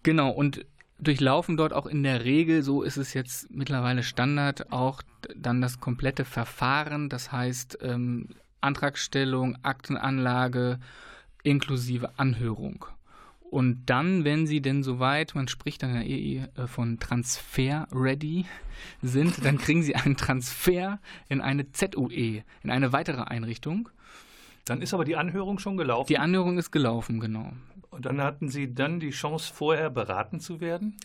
genau, 0.03 0.31
und 0.31 0.65
durchlaufen 1.01 1.57
dort 1.57 1.73
auch 1.73 1.87
in 1.87 2.03
der 2.03 2.23
Regel, 2.23 2.63
so 2.63 2.83
ist 2.83 2.97
es 2.97 3.13
jetzt 3.13 3.51
mittlerweile 3.51 4.03
Standard, 4.03 4.71
auch 4.71 5.01
dann 5.35 5.61
das 5.61 5.79
komplette 5.79 6.25
Verfahren, 6.25 7.09
das 7.09 7.31
heißt 7.31 7.79
ähm, 7.81 8.29
Antragstellung, 8.61 9.57
Aktenanlage 9.63 10.79
inklusive 11.43 12.17
Anhörung. 12.17 12.85
Und 13.49 13.83
dann, 13.87 14.23
wenn 14.23 14.47
sie 14.47 14.61
denn 14.61 14.81
soweit, 14.81 15.35
man 15.35 15.49
spricht 15.49 15.83
dann 15.83 15.95
ja 15.95 16.01
eh 16.03 16.47
von 16.67 16.99
Transfer 16.99 17.85
ready 17.91 18.45
sind, 19.01 19.43
dann 19.45 19.57
kriegen 19.57 19.83
sie 19.83 19.95
einen 19.95 20.15
Transfer 20.15 20.99
in 21.27 21.41
eine 21.41 21.69
ZUE, 21.71 22.43
in 22.63 22.69
eine 22.69 22.93
weitere 22.93 23.23
Einrichtung. 23.23 23.89
Dann 24.65 24.81
ist 24.81 24.93
aber 24.93 25.03
die 25.03 25.17
Anhörung 25.17 25.59
schon 25.59 25.75
gelaufen. 25.75 26.07
Die 26.07 26.17
Anhörung 26.17 26.57
ist 26.57 26.71
gelaufen, 26.71 27.19
genau. 27.19 27.51
Und 27.91 28.05
dann 28.05 28.21
hatten 28.21 28.47
Sie 28.47 28.73
dann 28.73 29.01
die 29.01 29.09
Chance, 29.09 29.53
vorher 29.53 29.89
beraten 29.89 30.39
zu 30.39 30.61
werden? 30.61 30.95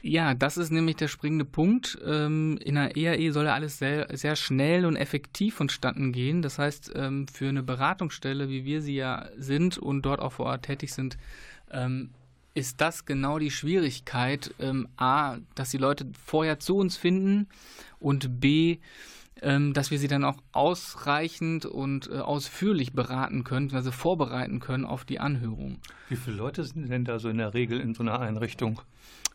Ja, 0.00 0.34
das 0.34 0.56
ist 0.56 0.70
nämlich 0.72 0.96
der 0.96 1.08
springende 1.08 1.44
Punkt. 1.44 1.98
Ähm, 2.04 2.58
in 2.64 2.74
der 2.74 2.96
EAE 2.96 3.32
soll 3.32 3.44
ja 3.44 3.54
alles 3.54 3.78
sehr, 3.78 4.08
sehr 4.16 4.34
schnell 4.34 4.86
und 4.86 4.96
effektiv 4.96 5.54
vonstatten 5.54 6.10
gehen. 6.10 6.40
Das 6.42 6.58
heißt, 6.58 6.92
ähm, 6.96 7.28
für 7.28 7.48
eine 7.48 7.62
Beratungsstelle, 7.62 8.48
wie 8.48 8.64
wir 8.64 8.80
sie 8.80 8.96
ja 8.96 9.28
sind 9.36 9.78
und 9.78 10.02
dort 10.02 10.20
auch 10.20 10.32
vor 10.32 10.46
Ort 10.46 10.64
tätig 10.64 10.92
sind, 10.94 11.18
ähm, 11.70 12.10
ist 12.54 12.80
das 12.80 13.04
genau 13.04 13.38
die 13.38 13.50
Schwierigkeit. 13.50 14.54
A, 14.96 15.38
dass 15.54 15.70
die 15.70 15.78
Leute 15.78 16.06
vorher 16.24 16.58
zu 16.58 16.76
uns 16.76 16.96
finden 16.96 17.46
und 17.98 18.40
B, 18.40 18.78
dass 19.42 19.90
wir 19.90 19.98
sie 19.98 20.08
dann 20.08 20.24
auch 20.24 20.36
ausreichend 20.52 21.66
und 21.66 22.08
äh, 22.10 22.18
ausführlich 22.18 22.92
beraten 22.92 23.44
können, 23.44 23.74
also 23.74 23.90
vorbereiten 23.90 24.60
können 24.60 24.84
auf 24.84 25.04
die 25.04 25.18
Anhörung. 25.18 25.78
Wie 26.08 26.16
viele 26.16 26.36
Leute 26.36 26.64
sind 26.64 26.88
denn 26.90 27.04
da 27.04 27.18
so 27.18 27.28
in 27.28 27.38
der 27.38 27.52
Regel 27.52 27.80
in 27.80 27.94
so 27.94 28.02
einer 28.02 28.20
Einrichtung? 28.20 28.80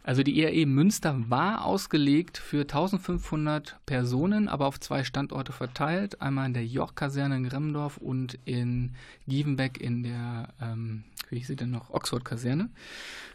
Also 0.08 0.24
die 0.24 0.42
ERE 0.42 0.66
Münster 0.66 1.30
war 1.30 1.66
ausgelegt 1.66 2.38
für 2.38 2.62
1500 2.62 3.76
Personen, 3.86 4.48
aber 4.48 4.66
auf 4.66 4.80
zwei 4.80 5.04
Standorte 5.04 5.52
verteilt. 5.52 6.22
Einmal 6.22 6.46
in 6.46 6.54
der 6.54 6.66
York-Kaserne 6.66 7.36
in 7.36 7.44
Gremmendorf 7.44 7.98
und 7.98 8.40
in 8.46 8.92
Gievenbeck 9.28 9.82
in 9.82 10.04
der, 10.04 10.48
ähm, 10.62 11.04
wie 11.30 11.40
hieß 11.40 11.48
sie 11.48 11.56
denn 11.58 11.72
noch, 11.72 11.90
Oxford-Kaserne. 11.90 12.70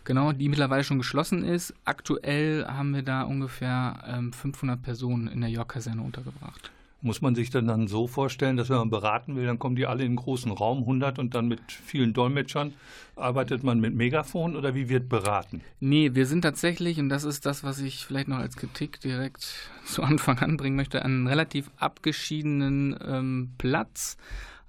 Genau, 0.04 0.32
die 0.32 0.48
mittlerweile 0.48 0.82
schon 0.82 0.96
geschlossen 0.96 1.44
ist. 1.44 1.74
Aktuell 1.84 2.64
haben 2.66 2.94
wir 2.94 3.02
da 3.02 3.24
ungefähr 3.24 4.02
ähm, 4.06 4.32
500 4.32 4.82
Personen 4.82 5.28
in 5.28 5.42
der 5.42 5.50
York-Kaserne 5.50 6.00
untergebracht. 6.00 6.72
Muss 7.02 7.20
man 7.20 7.34
sich 7.34 7.50
dann, 7.50 7.66
dann 7.66 7.88
so 7.88 8.06
vorstellen, 8.06 8.56
dass 8.56 8.70
wenn 8.70 8.76
man 8.76 8.90
beraten 8.90 9.36
will, 9.36 9.44
dann 9.44 9.58
kommen 9.58 9.76
die 9.76 9.86
alle 9.86 10.02
in 10.02 10.10
einen 10.10 10.16
großen 10.16 10.52
Raum, 10.52 10.78
100 10.80 11.18
und 11.18 11.34
dann 11.34 11.48
mit 11.48 11.60
vielen 11.70 12.12
Dolmetschern. 12.12 12.74
Arbeitet 13.16 13.64
man 13.64 13.80
mit 13.80 13.94
Megafon 13.94 14.56
oder 14.56 14.74
wie 14.74 14.88
wird 14.88 15.08
beraten? 15.08 15.62
Nee, 15.80 16.14
wir 16.14 16.26
sind 16.26 16.42
tatsächlich, 16.42 16.98
und 16.98 17.08
das 17.08 17.24
ist 17.24 17.44
das, 17.44 17.64
was 17.64 17.80
ich 17.80 18.06
vielleicht 18.06 18.28
noch 18.28 18.38
als 18.38 18.56
Kritik 18.56 19.00
direkt 19.00 19.70
zu 19.84 20.02
Anfang 20.02 20.38
anbringen 20.38 20.76
möchte, 20.76 21.04
an 21.04 21.12
einem 21.12 21.26
relativ 21.26 21.70
abgeschiedenen 21.76 22.96
ähm, 23.04 23.50
Platz 23.58 24.16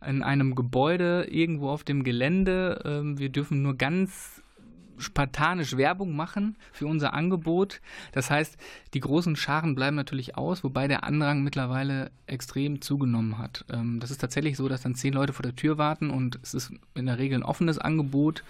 in 0.06 0.24
einem 0.24 0.56
Gebäude 0.56 1.28
irgendwo 1.30 1.70
auf 1.70 1.84
dem 1.84 2.04
Gelände. 2.04 2.82
Ähm, 2.84 3.20
wir 3.20 3.30
dürfen 3.30 3.62
nur 3.62 3.76
ganz 3.76 4.43
spartanisch 4.98 5.78
Werbung 5.78 6.16
machen 6.16 6.56
für 6.72 6.88
unser 6.88 7.14
Angebot. 7.14 7.82
Das 8.12 8.30
heißt, 8.30 8.58
die 8.94 9.00
großen 9.00 9.36
Scharen 9.36 9.76
bleiben 9.76 9.96
natürlich 9.96 10.38
aus, 10.38 10.64
wobei 10.64 10.88
der 10.88 11.04
Andrang 11.04 11.44
mittlerweile 11.44 12.12
extrem 12.28 12.82
zugenommen 12.82 13.38
hat. 13.38 13.66
Ähm, 13.72 14.00
das 14.00 14.12
ist 14.12 14.20
tatsächlich 14.20 14.58
so, 14.58 14.68
dass 14.68 14.82
dann 14.82 14.96
zehn 14.96 15.14
Leute 15.14 15.34
vor 15.34 15.44
der 15.44 15.56
Tür 15.56 15.78
warten 15.78 16.10
und 16.10 16.40
es 16.44 16.54
ist 16.54 16.72
in 16.96 17.06
der 17.06 17.18
Regel 17.18 17.40
ein 17.40 17.44
offenes 17.44 17.78
Angebot 17.78 18.44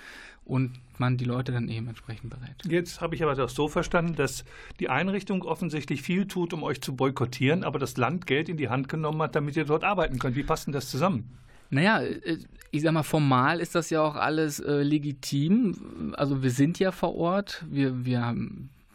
und 0.46 0.72
man 0.98 1.18
die 1.18 1.26
Leute 1.26 1.52
dann 1.52 1.70
eben 1.70 1.88
entsprechend 1.88 2.30
berät. 2.30 2.56
Jetzt 2.66 3.02
habe 3.02 3.16
ich 3.16 3.24
aber 3.24 3.36
das 3.36 3.56
so 3.56 3.68
verstanden, 3.68 4.16
dass 4.16 4.44
die 4.80 4.90
Einrichtung 4.90 5.44
offensichtlich 5.44 6.02
viel 6.02 6.28
tut, 6.28 6.54
um 6.54 6.64
euch 6.64 6.82
zu 6.82 6.96
boykottieren, 6.96 7.64
aber 7.64 7.80
das 7.80 7.98
Land 7.98 8.28
Geld 8.28 8.50
in 8.50 8.58
die 8.58 8.70
Hand 8.70 8.90
genommen 8.90 9.22
hat, 9.22 9.36
damit 9.36 9.56
ihr 9.56 9.66
dort 9.66 9.84
arbeiten 9.84 10.20
könnt. 10.20 10.36
Wie 10.36 10.44
passt 10.44 10.68
denn 10.68 10.74
das 10.74 10.90
zusammen? 10.90 11.38
Naja, 11.70 12.02
äh, 12.02 12.38
ich 12.72 12.82
sag 12.82 12.92
mal, 12.94 13.04
formal 13.04 13.60
ist 13.60 13.76
das 13.76 13.90
ja 13.92 14.02
auch 14.02 14.16
alles 14.16 14.60
äh, 14.60 14.82
legitim. 14.82 16.14
Also 16.18 16.42
wir 16.42 16.50
sind 16.50 16.80
ja 16.80 16.92
vor 16.92 17.16
Ort, 17.16 17.64
wir, 17.70 18.04
wir 18.04 18.36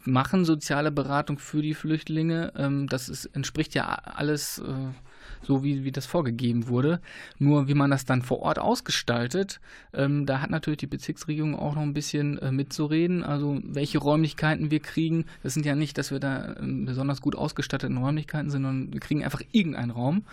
machen 0.05 0.45
soziale 0.45 0.91
Beratung 0.91 1.39
für 1.39 1.63
die 1.63 1.75
Flüchtlinge. 1.75 2.53
Ähm, 2.57 2.89
das 2.89 3.09
ist, 3.09 3.27
entspricht 3.27 3.75
ja 3.75 3.87
alles 3.87 4.59
äh, 4.59 4.93
so, 5.43 5.63
wie, 5.65 5.85
wie 5.85 5.93
das 5.93 6.07
vorgegeben 6.07 6.69
wurde. 6.69 7.01
Nur 7.39 7.69
wie 7.69 7.75
man 7.75 7.91
das 7.91 8.05
dann 8.05 8.23
vor 8.23 8.41
Ort 8.41 8.59
ausgestaltet, 8.59 9.61
ähm, 9.93 10.27
da 10.27 10.41
hat 10.41 10.51
natürlich 10.51 10.79
die 10.79 10.87
Bezirksregierung 10.87 11.55
auch 11.55 11.75
noch 11.75 11.83
ein 11.83 11.95
bisschen 11.95 12.39
äh, 12.39 12.53
mitzureden. 12.53 13.23
Also 13.23 13.61
welche 13.63 13.99
Räumlichkeiten 13.99 14.71
wir 14.71 14.81
kriegen. 14.81 15.25
Das 15.43 15.55
sind 15.55 15.67
ja 15.67 15.75
nicht, 15.75 15.99
dass 15.99 16.11
wir 16.11 16.21
da 16.21 16.57
ähm, 16.57 16.85
besonders 16.85 17.21
gut 17.21 17.35
ausgestatteten 17.35 17.97
Räumlichkeiten 17.97 18.51
sind, 18.51 18.63
sondern 18.63 18.93
wir 18.93 19.01
kriegen 19.01 19.25
einfach 19.25 19.43
irgendeinen 19.53 19.91
Raum. 19.91 20.25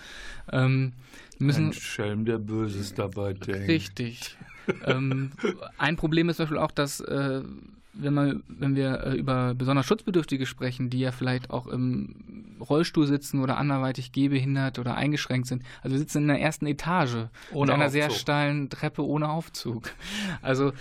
Ähm, 0.51 0.93
müssen, 1.39 1.67
ein 1.67 1.73
Schelm, 1.73 2.25
der 2.25 2.37
Böses 2.37 2.93
dabei 2.93 3.33
denkt. 3.33 3.67
Richtig. 3.67 4.37
ähm, 4.85 5.31
ein 5.77 5.95
Problem 5.95 6.29
ist 6.29 6.37
zum 6.37 6.45
Beispiel 6.45 6.57
auch, 6.57 6.71
dass 6.71 6.99
äh, 7.01 7.41
wenn, 7.97 8.13
man, 8.13 8.43
wenn 8.47 8.75
wir 8.75 9.03
äh, 9.03 9.15
über 9.15 9.53
besonders 9.55 9.85
Schutzbedürftige 9.85 10.45
sprechen, 10.45 10.89
die 10.89 10.99
ja 10.99 11.11
vielleicht 11.11 11.49
auch 11.49 11.67
im 11.67 12.57
Rollstuhl 12.59 13.07
sitzen 13.07 13.41
oder 13.41 13.57
anderweitig 13.57 14.11
gehbehindert 14.11 14.79
oder 14.79 14.95
eingeschränkt 14.95 15.47
sind. 15.47 15.63
Also 15.81 15.93
wir 15.95 15.99
sitzen 15.99 16.19
in 16.19 16.27
der 16.27 16.41
ersten 16.41 16.67
Etage 16.67 17.27
ohne 17.51 17.71
mit 17.71 17.75
einer 17.75 17.85
Aufzug. 17.85 17.91
sehr 17.91 18.09
steilen 18.11 18.69
Treppe 18.69 19.05
ohne 19.05 19.29
Aufzug. 19.29 19.91
Also 20.41 20.73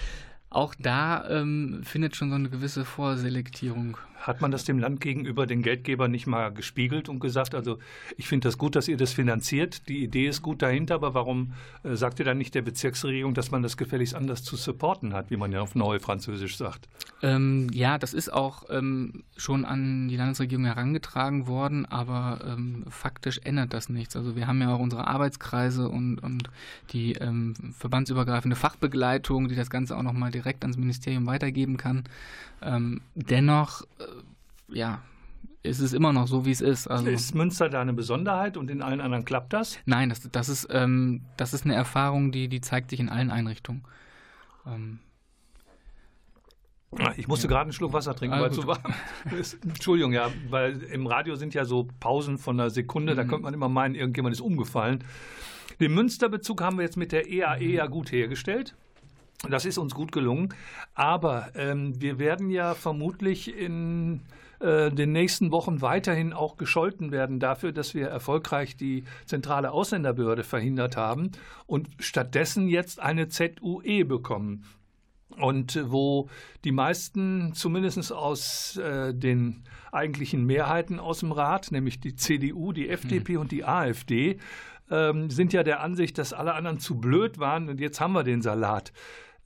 auch 0.51 0.75
da 0.79 1.29
ähm, 1.29 1.81
findet 1.83 2.15
schon 2.15 2.31
so 2.31 2.37
eine 2.37 2.49
gewisse 2.49 2.85
Vorselektierung 2.85 3.97
hat 4.27 4.41
man 4.41 4.51
das 4.51 4.65
dem 4.65 4.79
Land 4.79 5.01
gegenüber 5.01 5.47
den 5.47 5.63
Geldgebern 5.63 6.11
nicht 6.11 6.27
mal 6.27 6.53
gespiegelt 6.53 7.09
und 7.09 7.21
gesagt, 7.21 7.55
also 7.55 7.79
ich 8.17 8.27
finde 8.27 8.49
das 8.49 8.59
gut, 8.59 8.75
dass 8.75 8.89
ihr 8.89 8.97
das 8.97 9.13
finanziert, 9.13 9.89
die 9.89 10.03
Idee 10.03 10.29
ist 10.29 10.43
gut 10.43 10.63
dahinter, 10.63 10.97
aber 10.97 11.15
warum 11.15 11.53
äh, 11.83 11.95
sagt 11.95 12.19
ihr 12.19 12.25
dann 12.25 12.39
nicht 12.39 12.55
der 12.55 12.63
Bezirksregierung, 12.63 13.35
dass 13.35 13.51
man 13.51 13.63
das 13.63 13.77
gefälligst 13.77 14.15
anders 14.15 14.43
zu 14.43 14.57
supporten 14.57 15.13
hat, 15.13 15.31
wie 15.31 15.37
man 15.37 15.53
ja 15.53 15.61
auf 15.61 15.75
Neufranzösisch 15.75 16.57
sagt? 16.57 16.89
Ähm, 17.23 17.69
ja, 17.73 17.99
das 17.99 18.15
ist 18.15 18.33
auch 18.33 18.65
ähm, 18.71 19.25
schon 19.37 19.65
an 19.65 20.09
die 20.09 20.17
Landesregierung 20.17 20.65
herangetragen 20.65 21.47
worden, 21.47 21.87
aber 21.87 22.41
ähm, 22.47 22.85
faktisch 22.89 23.41
ändert 23.45 23.73
das 23.73 23.89
nichts. 23.89 24.17
Also 24.17 24.37
wir 24.37 24.47
haben 24.47 24.61
ja 24.61 24.75
auch 24.75 24.81
unsere 24.81 25.07
Arbeitskreise 25.07 25.89
und, 25.89 26.19
und 26.19 26.51
die 26.93 27.13
ähm, 27.13 27.55
verbandsübergreifende 27.77 28.57
Fachbegleitung, 28.57 29.49
die 29.49 29.55
das 29.55 29.71
Ganze 29.71 29.97
auch 29.97 30.03
nochmal 30.03 30.31
direkt 30.31 30.65
ans 30.65 30.77
Ministerium 30.77 31.27
weitergeben 31.27 31.77
kann. 31.77 32.05
Ähm, 32.63 33.01
dennoch, 33.15 33.83
äh, 33.99 34.05
ja, 34.75 35.03
ist 35.63 35.81
es 35.81 35.95
immer 35.95 36.13
noch 36.13 36.29
so, 36.29 36.45
wie 36.45 36.51
es 36.51 36.61
ist. 36.61 36.87
Also, 36.89 37.07
ist 37.07 37.35
Münster 37.35 37.69
da 37.71 37.81
eine 37.81 37.95
Besonderheit 37.95 38.57
und 38.57 38.71
in 38.71 38.83
allen 38.83 39.01
anderen 39.01 39.25
klappt 39.25 39.53
das? 39.53 39.79
Nein, 39.87 40.11
das, 40.11 40.21
das, 40.31 40.49
ist, 40.49 40.69
ähm, 40.71 41.23
das 41.39 41.55
ist 41.55 41.65
eine 41.65 41.75
Erfahrung, 41.75 42.33
die, 42.33 42.49
die 42.49 42.61
zeigt 42.61 42.91
sich 42.91 43.01
in 43.01 43.09
allen 43.09 43.31
Einrichtungen. 43.31 43.83
Ähm, 44.67 44.99
ich 47.17 47.27
musste 47.29 47.47
ja. 47.47 47.51
gerade 47.51 47.63
einen 47.63 47.73
Schluck 47.73 47.93
Wasser 47.93 48.15
trinken, 48.15 48.37
ah, 48.37 48.43
weil 48.43 48.51
es 48.51 48.57
so 48.57 48.67
warm 48.67 48.95
ist. 49.39 49.65
Entschuldigung, 49.65 50.13
ja, 50.13 50.31
weil 50.51 50.83
im 50.83 51.07
Radio 51.07 51.35
sind 51.35 51.55
ja 51.55 51.65
so 51.65 51.89
Pausen 51.99 52.39
von 52.39 52.61
einer 52.61 52.71
Sekunde, 52.71 53.15
mhm. 53.15 53.17
da 53.17 53.25
könnte 53.25 53.43
man 53.43 53.55
immer 53.55 53.69
meinen, 53.69 53.95
irgendjemand 53.95 54.35
ist 54.35 54.41
umgefallen. 54.41 55.03
Den 55.81 55.95
Münsterbezug 55.95 56.63
haben 56.63 56.77
wir 56.77 56.85
jetzt 56.85 56.97
mit 56.97 57.11
der 57.11 57.29
EAE 57.29 57.65
mhm. 57.65 57.75
ja 57.75 57.87
gut 57.87 58.13
hergestellt. 58.13 58.75
Das 59.49 59.65
ist 59.65 59.79
uns 59.79 59.95
gut 59.95 60.13
gelungen. 60.13 60.55
Aber 60.95 61.49
ähm, 61.55 62.01
wir 62.01 62.19
werden 62.19 62.51
ja 62.51 62.75
vermutlich 62.75 63.55
in 63.57 64.21
äh, 64.61 64.91
den 64.91 65.13
nächsten 65.13 65.51
Wochen 65.51 65.81
weiterhin 65.81 66.33
auch 66.33 66.57
gescholten 66.57 67.11
werden 67.11 67.41
dafür, 67.41 67.73
dass 67.73 67.95
wir 67.95 68.09
erfolgreich 68.09 68.77
die 68.77 69.05
zentrale 69.27 69.73
Ausländerbehörde 69.73 70.45
verhindert 70.45 70.97
haben 70.97 71.33
und 71.67 71.89
stattdessen 71.99 72.69
jetzt 72.69 73.01
eine 73.01 73.29
ZUE 73.29 74.05
bekommen. 74.05 74.65
Und 75.37 75.81
wo 75.91 76.29
die 76.65 76.73
meisten, 76.73 77.55
zumindest 77.55 78.13
aus 78.13 78.77
äh, 78.77 79.13
den 79.13 79.65
eigentlichen 79.91 80.45
Mehrheiten 80.45 81.01
aus 81.01 81.21
dem 81.21 81.33
Rat, 81.33 81.73
nämlich 81.73 82.01
die 82.01 82.15
CDU, 82.15 82.73
die 82.73 82.89
FDP 82.89 83.35
mhm. 83.35 83.41
und 83.41 83.53
die 83.53 83.65
AfD, 83.65 84.39
ähm, 84.91 85.31
sind 85.31 85.53
ja 85.53 85.63
der 85.63 85.81
Ansicht, 85.81 86.19
dass 86.19 86.33
alle 86.33 86.55
anderen 86.55 86.79
zu 86.79 87.01
blöd 87.01 87.39
waren 87.39 87.69
und 87.69 87.81
jetzt 87.81 88.01
haben 88.01 88.13
wir 88.13 88.23
den 88.23 88.43
Salat. 88.43 88.93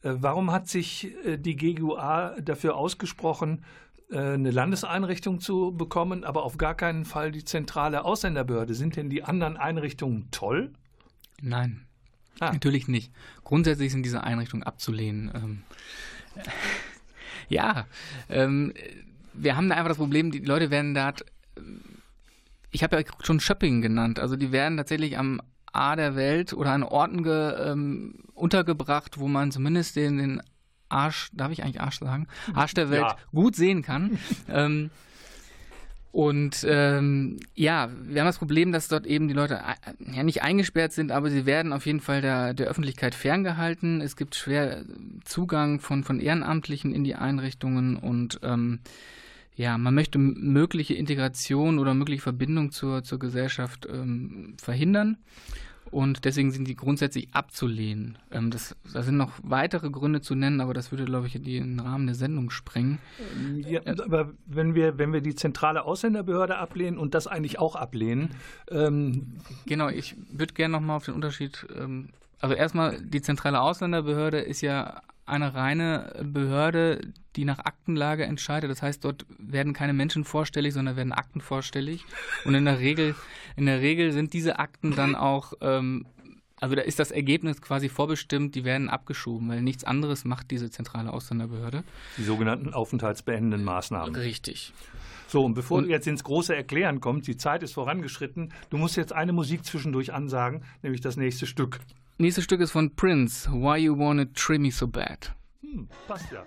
Äh, 0.02 0.14
warum 0.18 0.52
hat 0.52 0.68
sich 0.68 1.14
äh, 1.24 1.38
die 1.38 1.56
GGUA 1.56 2.40
dafür 2.40 2.76
ausgesprochen, 2.76 3.58
äh, 3.60 3.88
eine 4.10 4.50
Landeseinrichtung 4.50 5.40
zu 5.40 5.72
bekommen, 5.76 6.24
aber 6.24 6.44
auf 6.44 6.56
gar 6.56 6.74
keinen 6.74 7.04
Fall 7.04 7.30
die 7.30 7.44
zentrale 7.44 8.04
Ausländerbehörde? 8.04 8.74
Sind 8.74 8.96
denn 8.96 9.10
die 9.10 9.24
anderen 9.24 9.56
Einrichtungen 9.56 10.28
toll? 10.30 10.72
Nein, 11.42 11.86
ah. 12.40 12.52
natürlich 12.52 12.88
nicht. 12.88 13.12
Grundsätzlich 13.44 13.92
sind 13.92 14.04
diese 14.04 14.24
Einrichtungen 14.24 14.62
abzulehnen. 14.62 15.30
Ähm, 15.34 15.62
ja, 17.48 17.86
ähm, 18.28 18.72
wir 19.34 19.56
haben 19.56 19.68
da 19.68 19.76
einfach 19.76 19.88
das 19.88 19.98
Problem, 19.98 20.30
die 20.30 20.40
Leute 20.40 20.70
werden 20.70 20.94
da, 20.94 21.12
ich 22.70 22.82
habe 22.82 22.96
ja 22.96 23.04
schon 23.22 23.40
Shopping 23.40 23.82
genannt, 23.82 24.18
also 24.18 24.36
die 24.36 24.52
werden 24.52 24.76
tatsächlich 24.76 25.18
am 25.18 25.40
A 25.72 25.96
der 25.96 26.16
Welt 26.16 26.54
oder 26.54 26.72
an 26.72 26.82
Orten 26.82 27.22
ge, 27.22 27.70
ähm, 27.70 28.14
untergebracht, 28.34 29.18
wo 29.18 29.28
man 29.28 29.52
zumindest 29.52 29.96
den, 29.96 30.18
den 30.18 30.42
Arsch, 30.88 31.31
darf 31.33 31.53
ich 31.53 31.62
eigentlich 31.62 31.81
Arsch 31.81 31.98
sagen? 31.98 32.27
Arsch 32.55 32.74
der 32.74 32.90
Welt 32.90 33.03
ja. 33.03 33.16
gut 33.33 33.57
sehen 33.57 33.83
kann. 33.83 34.18
ähm, 34.48 34.90
und 36.11 36.66
ähm, 36.68 37.38
ja, 37.55 37.90
wir 38.03 38.20
haben 38.20 38.27
das 38.27 38.38
Problem, 38.38 38.72
dass 38.72 38.88
dort 38.88 39.07
eben 39.07 39.29
die 39.29 39.35
Leute 39.35 39.57
äh, 39.57 40.14
ja 40.16 40.22
nicht 40.22 40.42
eingesperrt 40.42 40.92
sind, 40.92 41.12
aber 41.12 41.31
sie 41.31 41.46
werden 41.46 41.72
auf 41.72 41.87
jeden 41.87 42.01
Fall 42.01 42.22
der, 42.22 42.55
der 42.55 42.66
Öffentlichkeit 42.66 43.14
ferngehalten. 43.14 44.01
Es 44.01 44.16
gibt 44.16 44.35
schwer 44.35 44.85
Zugang 45.24 45.81
von, 45.81 46.05
von 46.05 46.18
Ehrenamtlichen 46.18 46.94
in 46.94 47.05
die 47.05 47.14
Einrichtungen 47.14 47.96
und 47.96 48.40
ähm, 48.42 48.81
ja, 49.55 49.77
man 49.77 49.94
möchte 49.94 50.18
mögliche 50.18 50.94
Integration 50.94 51.79
oder 51.79 51.92
mögliche 51.92 52.22
Verbindung 52.22 52.70
zur, 52.70 53.03
zur 53.03 53.18
Gesellschaft 53.18 53.87
ähm, 53.90 54.55
verhindern. 54.57 55.18
Und 55.90 56.24
deswegen 56.24 56.51
sind 56.51 56.66
die 56.68 56.77
grundsätzlich 56.77 57.29
abzulehnen. 57.33 58.18
Ähm, 58.31 58.51
das, 58.51 58.77
da 58.92 59.03
sind 59.03 59.16
noch 59.16 59.33
weitere 59.42 59.90
Gründe 59.90 60.20
zu 60.20 60.35
nennen, 60.35 60.61
aber 60.61 60.74
das 60.74 60.90
würde, 60.90 61.05
glaube 61.05 61.27
ich, 61.27 61.40
den 61.40 61.81
Rahmen 61.81 62.07
der 62.07 62.14
Sendung 62.14 62.51
sprengen. 62.51 62.98
Ja, 63.66 63.81
aber 63.87 64.33
wenn 64.46 64.74
wir, 64.74 64.98
wenn 64.98 65.12
wir 65.12 65.20
die 65.20 65.35
zentrale 65.35 65.85
Ausländerbehörde 65.85 66.57
ablehnen 66.57 66.98
und 66.98 67.14
das 67.14 67.27
eigentlich 67.27 67.59
auch 67.59 67.77
ablehnen. 67.77 68.31
Ähm 68.70 69.38
genau, 69.66 69.88
ich 69.88 70.16
würde 70.31 70.55
gerne 70.55 70.72
nochmal 70.72 70.96
auf 70.96 71.05
den 71.05 71.14
Unterschied. 71.14 71.66
Ähm, 71.77 72.11
also 72.40 72.55
erstmal, 72.55 73.01
die 73.01 73.22
zentrale 73.22 73.61
Ausländerbehörde 73.61 74.38
ist 74.38 74.61
ja 74.61 75.03
eine 75.28 75.54
reine 75.54 76.12
Behörde, 76.22 77.00
die 77.36 77.44
nach 77.44 77.60
Aktenlage 77.60 78.24
entscheidet. 78.24 78.70
Das 78.70 78.82
heißt, 78.82 79.04
dort 79.04 79.26
werden 79.38 79.72
keine 79.72 79.92
Menschen 79.92 80.24
vorstellig, 80.24 80.74
sondern 80.74 80.96
werden 80.96 81.12
Akten 81.12 81.40
vorstellig. 81.40 82.04
Und 82.44 82.54
in 82.54 82.64
der 82.64 82.80
Regel, 82.80 83.14
in 83.56 83.66
der 83.66 83.80
Regel 83.80 84.12
sind 84.12 84.32
diese 84.32 84.58
Akten 84.58 84.94
dann 84.94 85.14
auch, 85.14 85.52
ähm, 85.60 86.06
also 86.60 86.74
da 86.74 86.82
ist 86.82 86.98
das 86.98 87.10
Ergebnis 87.10 87.62
quasi 87.62 87.88
vorbestimmt, 87.88 88.54
die 88.54 88.64
werden 88.64 88.88
abgeschoben, 88.88 89.48
weil 89.48 89.62
nichts 89.62 89.84
anderes 89.84 90.24
macht 90.24 90.50
diese 90.50 90.70
zentrale 90.70 91.12
Ausländerbehörde. 91.12 91.84
Die 92.16 92.24
sogenannten 92.24 92.74
aufenthaltsbeendenden 92.74 93.62
Maßnahmen. 93.62 94.14
Richtig. 94.16 94.72
So, 95.28 95.44
und 95.44 95.54
bevor 95.54 95.78
und, 95.78 95.84
du 95.84 95.90
jetzt 95.90 96.06
ins 96.06 96.24
große 96.24 96.56
Erklären 96.56 97.00
kommst, 97.00 97.28
die 97.28 97.36
Zeit 97.36 97.62
ist 97.62 97.74
vorangeschritten, 97.74 98.52
du 98.70 98.78
musst 98.78 98.96
jetzt 98.96 99.12
eine 99.12 99.32
Musik 99.32 99.64
zwischendurch 99.64 100.12
ansagen, 100.12 100.62
nämlich 100.82 101.02
das 101.02 101.16
nächste 101.16 101.46
Stück. 101.46 101.80
Nächstes 102.20 102.42
Stück 102.42 102.61
ist 102.61 102.72
von 102.72 102.96
Prince, 102.96 103.48
Why 103.48 103.78
You 103.78 103.96
Wanna 103.96 104.24
Trim 104.35 104.62
Me 104.62 104.72
So 104.72 104.88
Bad. 104.88 105.37
Hm, 105.61 105.88
passt 106.09 106.33
ja. 106.33 106.44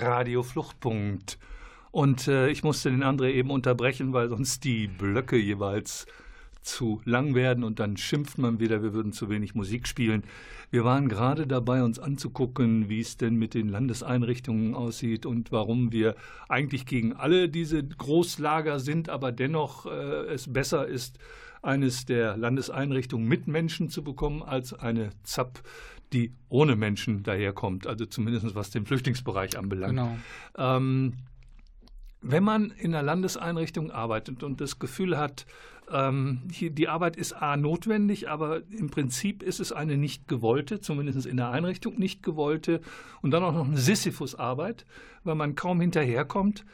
Radio 0.00 0.42
Fluchtpunkt. 0.42 1.38
Und 1.90 2.28
äh, 2.28 2.48
ich 2.48 2.62
musste 2.62 2.90
den 2.90 3.02
André 3.02 3.30
eben 3.30 3.50
unterbrechen, 3.50 4.12
weil 4.12 4.28
sonst 4.28 4.64
die 4.64 4.88
Blöcke 4.88 5.36
jeweils 5.36 6.06
zu 6.62 7.00
lang 7.04 7.34
werden 7.34 7.64
und 7.64 7.80
dann 7.80 7.96
schimpft 7.96 8.36
man 8.38 8.60
wieder, 8.60 8.82
wir 8.82 8.92
würden 8.92 9.12
zu 9.12 9.30
wenig 9.30 9.54
Musik 9.54 9.88
spielen. 9.88 10.24
Wir 10.70 10.84
waren 10.84 11.08
gerade 11.08 11.46
dabei, 11.46 11.82
uns 11.82 11.98
anzugucken, 11.98 12.90
wie 12.90 13.00
es 13.00 13.16
denn 13.16 13.36
mit 13.36 13.54
den 13.54 13.68
Landeseinrichtungen 13.68 14.74
aussieht 14.74 15.24
und 15.24 15.50
warum 15.50 15.92
wir 15.92 16.14
eigentlich 16.48 16.84
gegen 16.84 17.14
alle 17.14 17.48
diese 17.48 17.82
Großlager 17.82 18.80
sind, 18.80 19.08
aber 19.08 19.32
dennoch 19.32 19.86
äh, 19.86 20.26
es 20.26 20.52
besser 20.52 20.86
ist, 20.86 21.18
eines 21.62 22.04
der 22.04 22.36
Landeseinrichtungen 22.36 23.26
mit 23.26 23.48
Menschen 23.48 23.88
zu 23.88 24.04
bekommen, 24.04 24.42
als 24.42 24.74
eine 24.74 25.10
ZAP, 25.24 25.60
die 26.12 26.32
ohne 26.48 26.76
Menschen 26.76 27.22
daherkommt, 27.22 27.86
also 27.86 28.06
zumindest 28.06 28.54
was 28.54 28.70
den 28.70 28.86
Flüchtlingsbereich 28.86 29.58
anbelangt. 29.58 29.96
Genau. 29.96 30.16
Ähm, 30.56 31.14
wenn 32.20 32.42
man 32.42 32.70
in 32.70 32.94
einer 32.94 33.02
Landeseinrichtung 33.02 33.90
arbeitet 33.90 34.42
und 34.42 34.60
das 34.60 34.78
Gefühl 34.78 35.18
hat, 35.18 35.46
ähm, 35.90 36.42
hier, 36.52 36.70
die 36.70 36.88
Arbeit 36.88 37.16
ist 37.16 37.32
A 37.32 37.56
notwendig, 37.56 38.28
aber 38.28 38.62
im 38.70 38.90
Prinzip 38.90 39.42
ist 39.42 39.60
es 39.60 39.72
eine 39.72 39.96
nicht 39.96 40.28
gewollte, 40.28 40.80
zumindest 40.80 41.26
in 41.26 41.36
der 41.36 41.50
Einrichtung 41.50 41.98
nicht 41.98 42.22
gewollte 42.22 42.80
und 43.22 43.30
dann 43.30 43.42
auch 43.42 43.52
noch 43.52 43.66
eine 43.66 43.78
Sisyphus-Arbeit, 43.78 44.84
weil 45.24 45.34
man 45.34 45.54
kaum 45.54 45.80
hinterherkommt. 45.80 46.64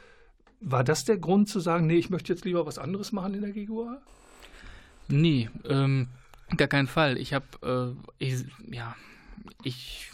War 0.61 0.83
das 0.83 1.05
der 1.05 1.19
Grund 1.19 1.49
zu 1.49 1.61
sagen, 1.61 1.87
nee, 1.87 1.97
ich 1.97 2.11
möchte 2.11 2.33
jetzt 2.33 2.45
lieber 2.45 2.67
was 2.67 2.79
anderes 2.79 3.13
machen 3.13 3.35
in 3.35 3.43
der 3.43 3.53
GGUA? 3.53 4.01
Nee, 5.09 5.51
ähm, 5.69 6.09
gar 6.57 6.69
keinen 6.69 6.87
Fall. 6.87 7.19
Ich 7.19 7.35
habe, 7.35 7.95
äh, 8.21 8.35
ja, 8.75 8.97
ich 9.63 10.11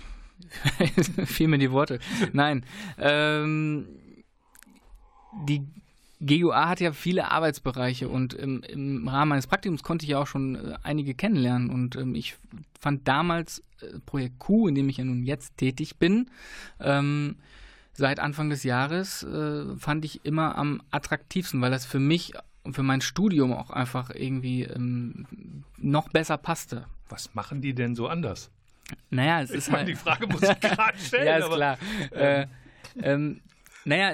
fiel 1.25 1.49
mir 1.49 1.59
die 1.59 1.71
Worte. 1.71 1.99
Nein, 2.33 2.65
ähm, 2.99 3.87
die 5.47 5.67
GUA 6.21 6.69
hat 6.69 6.81
ja 6.81 6.93
viele 6.93 7.31
Arbeitsbereiche 7.31 8.09
und 8.09 8.35
im, 8.35 8.63
im, 8.63 9.09
Rahmen 9.09 9.31
meines 9.31 9.47
Praktikums 9.47 9.83
konnte 9.83 10.05
ich 10.05 10.11
ja 10.11 10.19
auch 10.19 10.27
schon 10.27 10.55
äh, 10.57 10.75
einige 10.83 11.15
kennenlernen 11.15 11.71
und 11.71 11.97
ähm, 11.97 12.15
ich 12.15 12.37
fand 12.79 13.09
damals 13.09 13.63
äh, 13.81 13.99
Projekt 14.05 14.39
Q, 14.39 14.69
in 14.69 14.75
dem 14.75 14.89
ich 14.89 14.99
ja 14.99 15.05
nun 15.05 15.23
jetzt 15.25 15.57
tätig 15.57 15.97
bin, 15.97 16.31
ähm, 16.79 17.37
seit 17.95 18.21
Anfang 18.21 18.51
des 18.51 18.65
Jahres 18.65 19.23
äh, 19.23 19.77
fand 19.77 20.05
ich 20.05 20.25
immer 20.25 20.59
am 20.59 20.83
attraktivsten, 20.91 21.61
weil 21.63 21.71
das 21.71 21.87
für 21.87 22.01
mich 22.01 22.35
und 22.63 22.75
für 22.75 22.83
mein 22.83 23.01
Studium 23.01 23.55
auch 23.55 23.71
einfach 23.71 24.11
irgendwie 24.11 24.65
ähm, 24.65 25.27
noch 25.79 26.11
besser 26.11 26.37
passte. 26.37 26.85
Was 27.09 27.35
machen 27.35 27.63
die 27.63 27.75
denn 27.75 27.95
so 27.95 28.09
anders? 28.09 28.51
Naja, 29.11 29.43
es 29.43 29.51
ich 29.51 29.57
ist 29.57 29.73
halt. 29.73 29.89
Die 29.89 29.95
Frage 29.95 30.27
muss 30.27 30.43
ich 30.43 30.61
gerade 30.61 30.99
stellen. 31.05 31.27
ja, 31.27 31.37
ist 31.39 31.45
aber, 31.45 31.57
klar. 31.57 31.79
Ähm, 32.13 32.49
äh, 32.97 33.13
ähm, 33.13 33.41
naja, 33.85 34.11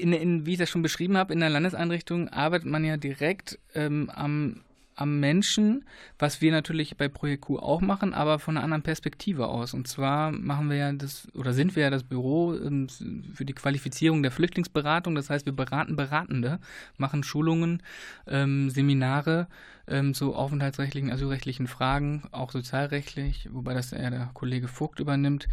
in, 0.00 0.12
in, 0.12 0.46
wie 0.46 0.52
ich 0.52 0.58
das 0.58 0.70
schon 0.70 0.82
beschrieben 0.82 1.16
habe, 1.16 1.32
in 1.32 1.40
der 1.40 1.50
Landeseinrichtung 1.50 2.28
arbeitet 2.28 2.68
man 2.68 2.84
ja 2.84 2.96
direkt 2.96 3.58
ähm, 3.74 4.10
am, 4.14 4.62
am 5.00 5.20
Menschen, 5.20 5.84
was 6.18 6.40
wir 6.40 6.52
natürlich 6.52 6.96
bei 6.96 7.08
Projekt 7.08 7.42
Q 7.42 7.58
auch 7.58 7.80
machen, 7.80 8.14
aber 8.14 8.38
von 8.38 8.56
einer 8.56 8.64
anderen 8.64 8.82
Perspektive 8.82 9.48
aus. 9.48 9.74
Und 9.74 9.88
zwar 9.88 10.32
machen 10.32 10.68
wir 10.68 10.76
ja 10.76 10.92
das, 10.92 11.28
oder 11.34 11.52
sind 11.52 11.76
wir 11.76 11.84
ja 11.84 11.90
das 11.90 12.04
Büro 12.04 12.54
ähm, 12.54 12.88
für 13.34 13.44
die 13.44 13.52
Qualifizierung 13.52 14.22
der 14.22 14.30
Flüchtlingsberatung. 14.30 15.14
Das 15.14 15.30
heißt, 15.30 15.46
wir 15.46 15.52
beraten 15.52 15.96
Beratende, 15.96 16.60
machen 16.96 17.22
Schulungen, 17.22 17.82
ähm, 18.26 18.70
Seminare 18.70 19.48
ähm, 19.86 20.14
zu 20.14 20.34
aufenthaltsrechtlichen, 20.34 21.10
asylrechtlichen 21.10 21.66
Fragen, 21.66 22.22
auch 22.32 22.50
sozialrechtlich, 22.52 23.48
wobei 23.52 23.74
das 23.74 23.92
eher 23.92 24.10
der 24.10 24.30
Kollege 24.34 24.68
Vogt 24.68 25.00
übernimmt. 25.00 25.48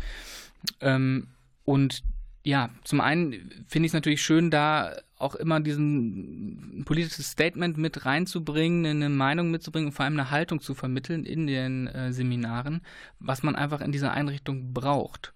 Ähm, 0.82 1.28
und 1.66 2.04
ja, 2.48 2.70
zum 2.86 3.02
einen 3.02 3.66
finde 3.68 3.88
ich 3.88 3.90
es 3.90 3.94
natürlich 3.94 4.22
schön, 4.22 4.50
da 4.50 4.96
auch 5.18 5.36
immer 5.36 5.60
diesen 5.60 6.84
politisches 6.86 7.32
Statement 7.32 7.78
mit 7.78 8.06
reinzubringen, 8.06 8.86
eine 8.86 9.10
Meinung 9.10 9.52
mitzubringen 9.52 9.88
und 9.88 9.92
vor 9.92 10.06
allem 10.06 10.14
eine 10.14 10.32
Haltung 10.32 10.62
zu 10.62 10.74
vermitteln 10.74 11.26
in 11.26 11.46
den 11.46 11.88
äh, 11.88 12.14
Seminaren, 12.14 12.80
was 13.20 13.44
man 13.44 13.58
einfach 13.58 13.82
in 13.82 13.92
dieser 13.92 14.12
Einrichtung 14.12 14.72
braucht 14.72 15.34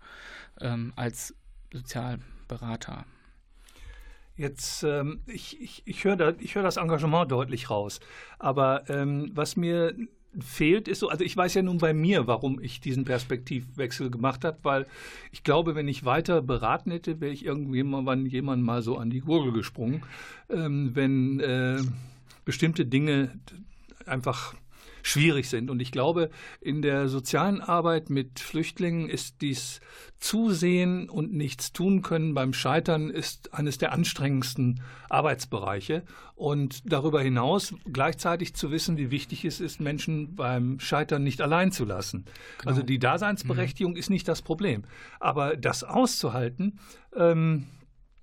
ähm, 0.62 0.94
als 0.96 1.36
Sozialberater. 1.74 3.04
Jetzt, 4.38 4.84
ähm, 4.84 5.20
ich, 5.28 5.60
ich, 5.60 5.84
ich 5.84 6.06
höre 6.06 6.16
da, 6.16 6.32
hör 6.32 6.64
das 6.64 6.78
Engagement 6.78 7.30
deutlich 7.30 7.70
raus. 7.70 8.00
Aber 8.40 8.90
ähm, 8.90 9.32
was 9.34 9.58
mir 9.58 9.94
fehlt, 10.40 10.88
ist 10.88 11.00
so, 11.00 11.10
also 11.10 11.24
ich 11.24 11.36
weiß 11.36 11.54
ja 11.56 11.62
nun 11.62 11.78
bei 11.78 11.94
mir, 11.94 12.28
warum 12.28 12.60
ich 12.62 12.80
diesen 12.80 13.04
Perspektivwechsel 13.04 14.10
gemacht 14.10 14.46
habe, 14.46 14.58
weil 14.64 14.86
ich 15.32 15.44
glaube, 15.44 15.76
wenn 15.76 15.88
ich 15.88 16.06
weiter 16.06 16.42
beraten 16.42 16.92
hätte, 16.92 17.20
wäre 17.20 17.34
ich 17.34 17.46
irgendwann 17.46 18.26
jemand 18.26 18.64
mal 18.64 18.82
so 18.82 18.98
an 18.98 19.10
die 19.10 19.20
Gurgel 19.20 19.52
gesprungen, 19.52 20.04
ähm, 20.50 20.92
wenn 20.94 21.40
äh, 21.42 21.82
bestimmte 22.46 22.86
Dinge 22.86 23.32
einfach 24.06 24.56
schwierig 25.04 25.50
sind. 25.50 25.70
Und 25.70 25.80
ich 25.82 25.92
glaube, 25.92 26.30
in 26.60 26.82
der 26.82 27.10
sozialen 27.10 27.62
Arbeit 27.62 28.10
mit 28.10 28.40
Flüchtlingen 28.40 29.10
ist 29.10 29.42
dies 29.42 29.82
Zusehen 30.20 31.10
und 31.10 31.34
nichts 31.34 31.74
tun 31.74 32.04
können 32.04 32.36
beim 32.36 32.54
Scheitern 32.54 33.10
ist 33.10 33.56
eines 33.56 33.80
der 33.80 33.92
anstrengendsten 33.92 34.82
Arbeitsbereiche. 35.10 36.04
Und 36.36 36.92
darüber 36.92 37.22
hinaus 37.22 37.74
gleichzeitig 37.92 38.54
zu 38.54 38.72
wissen, 38.72 38.98
wie 38.98 39.10
wichtig 39.10 39.46
es 39.46 39.60
ist, 39.60 39.80
Menschen 39.80 40.36
beim 40.36 40.80
Scheitern 40.80 41.24
nicht 41.24 41.42
allein 41.42 41.72
zu 41.72 41.86
lassen. 41.86 42.26
Genau. 42.60 42.70
Also 42.70 42.84
die 42.84 43.00
Daseinsberechtigung 43.00 43.94
mhm. 43.94 43.98
ist 43.98 44.10
nicht 44.10 44.28
das 44.28 44.42
Problem. 44.42 44.84
Aber 45.20 45.56
das 45.58 45.84
auszuhalten, 45.84 46.80
ähm, 47.16 47.66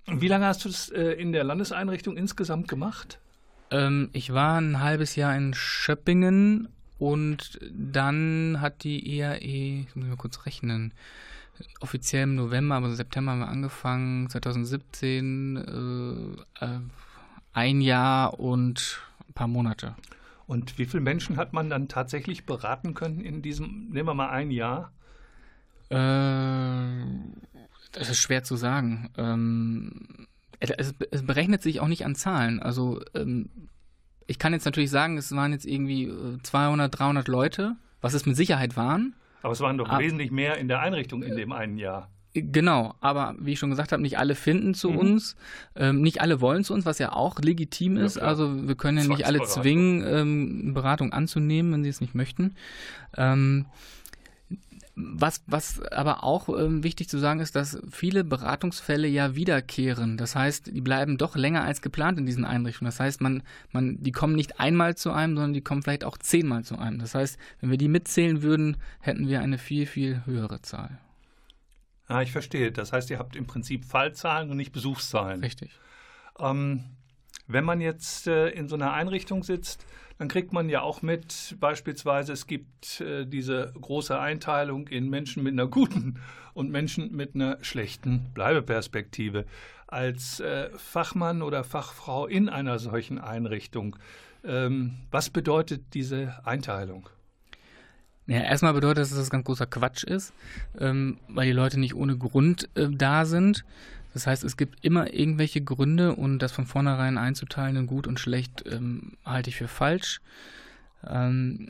wie 0.07 0.27
lange 0.27 0.45
hast 0.45 0.65
du 0.65 0.69
das 0.69 0.89
äh, 0.89 1.11
in 1.13 1.31
der 1.31 1.43
Landeseinrichtung 1.43 2.17
insgesamt 2.17 2.67
gemacht? 2.67 3.19
Ähm, 3.71 4.09
ich 4.13 4.33
war 4.33 4.59
ein 4.59 4.81
halbes 4.81 5.15
Jahr 5.15 5.35
in 5.35 5.53
Schöppingen 5.53 6.69
und 6.97 7.59
dann 7.71 8.61
hat 8.61 8.83
die 8.83 9.19
ERE, 9.19 9.37
e, 9.37 9.81
ich 9.81 9.95
muss 9.95 10.07
mal 10.07 10.17
kurz 10.17 10.45
rechnen, 10.45 10.93
offiziell 11.79 12.23
im 12.23 12.35
November, 12.35 12.75
aber 12.75 12.87
im 12.87 12.95
September 12.95 13.31
haben 13.31 13.39
wir 13.39 13.47
angefangen, 13.47 14.29
2017, 14.29 16.37
äh, 16.59 16.65
äh, 16.65 16.79
ein 17.53 17.81
Jahr 17.81 18.39
und 18.39 19.01
ein 19.27 19.33
paar 19.33 19.47
Monate. 19.47 19.95
Und 20.47 20.79
wie 20.79 20.85
viele 20.85 21.01
Menschen 21.01 21.37
hat 21.37 21.53
man 21.53 21.69
dann 21.69 21.87
tatsächlich 21.87 22.45
beraten 22.45 22.95
können 22.95 23.21
in 23.21 23.41
diesem, 23.41 23.89
nehmen 23.89 24.07
wir 24.07 24.13
mal 24.13 24.29
ein 24.29 24.51
Jahr? 24.51 24.91
Äh, 25.89 27.05
das 27.91 28.09
ist 28.09 28.19
schwer 28.19 28.43
zu 28.43 28.55
sagen. 28.55 29.09
Ähm, 29.17 30.27
es, 30.59 30.93
es, 31.11 31.25
berechnet 31.25 31.61
sich 31.61 31.79
auch 31.79 31.87
nicht 31.87 32.05
an 32.05 32.15
Zahlen. 32.15 32.59
Also 32.59 33.01
ähm, 33.15 33.49
ich 34.27 34.39
kann 34.39 34.53
jetzt 34.53 34.65
natürlich 34.65 34.91
sagen, 34.91 35.17
es 35.17 35.31
waren 35.35 35.51
jetzt 35.51 35.65
irgendwie 35.65 36.11
200, 36.43 36.93
äh, 36.93 36.97
300 36.97 37.27
Leute, 37.27 37.75
was 38.01 38.13
es 38.13 38.25
mit 38.25 38.35
Sicherheit 38.35 38.77
waren. 38.77 39.15
Aber 39.41 39.53
es 39.53 39.61
waren 39.61 39.77
doch 39.77 39.89
aber, 39.89 40.03
wesentlich 40.03 40.31
mehr 40.31 40.57
in 40.57 40.67
der 40.67 40.81
Einrichtung 40.81 41.23
in 41.23 41.35
dem 41.35 41.51
einen 41.51 41.77
Jahr. 41.77 42.09
Genau, 42.33 42.93
aber 43.01 43.35
wie 43.39 43.53
ich 43.53 43.59
schon 43.59 43.71
gesagt 43.71 43.91
habe, 43.91 44.03
nicht 44.03 44.19
alle 44.19 44.35
finden 44.35 44.75
zu 44.75 44.91
mhm. 44.91 44.97
uns, 44.97 45.35
ähm, 45.75 46.01
nicht 46.01 46.21
alle 46.21 46.41
wollen 46.41 46.63
zu 46.63 46.75
uns, 46.75 46.85
was 46.85 46.99
ja 46.99 47.11
auch 47.11 47.39
legitim 47.39 47.97
ist. 47.97 48.17
Ja, 48.17 48.23
also 48.23 48.67
wir 48.67 48.75
können 48.75 48.99
ja 48.99 49.07
nicht 49.07 49.25
alle 49.25 49.41
zwingen, 49.43 50.03
ähm, 50.05 50.73
Beratung 50.75 51.11
anzunehmen, 51.11 51.73
wenn 51.73 51.83
sie 51.83 51.89
es 51.89 52.01
nicht 52.01 52.13
möchten. 52.13 52.55
Ähm, 53.17 53.65
was, 54.99 55.43
was 55.47 55.81
aber 55.91 56.23
auch 56.23 56.49
ähm, 56.49 56.83
wichtig 56.83 57.09
zu 57.09 57.17
sagen 57.17 57.39
ist, 57.39 57.55
dass 57.55 57.79
viele 57.89 58.23
Beratungsfälle 58.23 59.07
ja 59.07 59.35
wiederkehren. 59.35 60.17
Das 60.17 60.35
heißt, 60.35 60.67
die 60.67 60.81
bleiben 60.81 61.17
doch 61.17 61.35
länger 61.35 61.63
als 61.63 61.81
geplant 61.81 62.19
in 62.19 62.25
diesen 62.25 62.45
Einrichtungen. 62.45 62.89
Das 62.89 62.99
heißt, 62.99 63.21
man, 63.21 63.43
man, 63.71 64.01
die 64.01 64.11
kommen 64.11 64.35
nicht 64.35 64.59
einmal 64.59 64.95
zu 64.95 65.11
einem, 65.11 65.35
sondern 65.35 65.53
die 65.53 65.61
kommen 65.61 65.81
vielleicht 65.81 66.03
auch 66.03 66.17
zehnmal 66.17 66.63
zu 66.63 66.77
einem. 66.77 66.99
Das 66.99 67.15
heißt, 67.15 67.37
wenn 67.61 67.71
wir 67.71 67.77
die 67.77 67.87
mitzählen 67.87 68.41
würden, 68.41 68.77
hätten 68.99 69.27
wir 69.27 69.41
eine 69.41 69.57
viel, 69.57 69.85
viel 69.85 70.21
höhere 70.25 70.61
Zahl. 70.61 70.99
Ah, 72.07 72.21
ich 72.21 72.31
verstehe. 72.31 72.71
Das 72.71 72.91
heißt, 72.91 73.09
ihr 73.11 73.19
habt 73.19 73.35
im 73.35 73.45
Prinzip 73.45 73.85
Fallzahlen 73.85 74.49
und 74.49 74.57
nicht 74.57 74.71
Besuchszahlen. 74.71 75.41
Richtig. 75.41 75.71
Ähm, 76.39 76.83
wenn 77.47 77.63
man 77.63 77.81
jetzt 77.81 78.27
äh, 78.27 78.49
in 78.49 78.67
so 78.67 78.75
einer 78.75 78.93
Einrichtung 78.93 79.43
sitzt, 79.43 79.85
dann 80.19 80.27
kriegt 80.27 80.51
man 80.51 80.67
ja 80.67 80.81
auch 80.81 81.01
mit, 81.01 81.55
beispielsweise 81.61 82.33
es 82.33 82.45
gibt 82.45 82.99
äh, 82.99 83.25
diese 83.25 83.71
große 83.79 84.19
Einteilung 84.19 84.89
in 84.89 85.09
Menschen 85.09 85.43
mit 85.43 85.53
einer 85.53 85.67
guten 85.67 86.19
und 86.53 86.69
Menschen 86.69 87.15
mit 87.15 87.35
einer 87.35 87.57
schlechten 87.61 88.29
Bleibeperspektive. 88.33 89.45
Als 89.87 90.41
äh, 90.41 90.69
Fachmann 90.75 91.41
oder 91.41 91.63
Fachfrau 91.63 92.27
in 92.27 92.49
einer 92.49 92.79
solchen 92.79 93.17
Einrichtung, 93.17 93.95
ähm, 94.43 94.97
was 95.09 95.29
bedeutet 95.29 95.93
diese 95.93 96.45
Einteilung? 96.45 97.09
Ja, 98.27 98.41
erstmal 98.41 98.73
bedeutet 98.73 98.99
das, 98.99 99.09
dass 99.09 99.19
das 99.19 99.29
ganz 99.29 99.45
großer 99.45 99.67
Quatsch 99.67 100.03
ist, 100.03 100.33
ähm, 100.79 101.17
weil 101.29 101.47
die 101.47 101.53
Leute 101.53 101.79
nicht 101.79 101.95
ohne 101.95 102.17
Grund 102.17 102.69
äh, 102.75 102.87
da 102.91 103.25
sind. 103.25 103.63
Das 104.13 104.27
heißt, 104.27 104.43
es 104.43 104.57
gibt 104.57 104.83
immer 104.83 105.13
irgendwelche 105.13 105.61
Gründe 105.61 106.15
und 106.15 106.39
das 106.39 106.51
von 106.51 106.65
vornherein 106.65 107.17
einzuteilen 107.17 107.75
in 107.75 107.87
gut 107.87 108.07
und 108.07 108.19
schlecht 108.19 108.63
ähm, 108.69 109.13
halte 109.25 109.49
ich 109.49 109.55
für 109.55 109.67
falsch. 109.67 110.21
Ähm, 111.07 111.67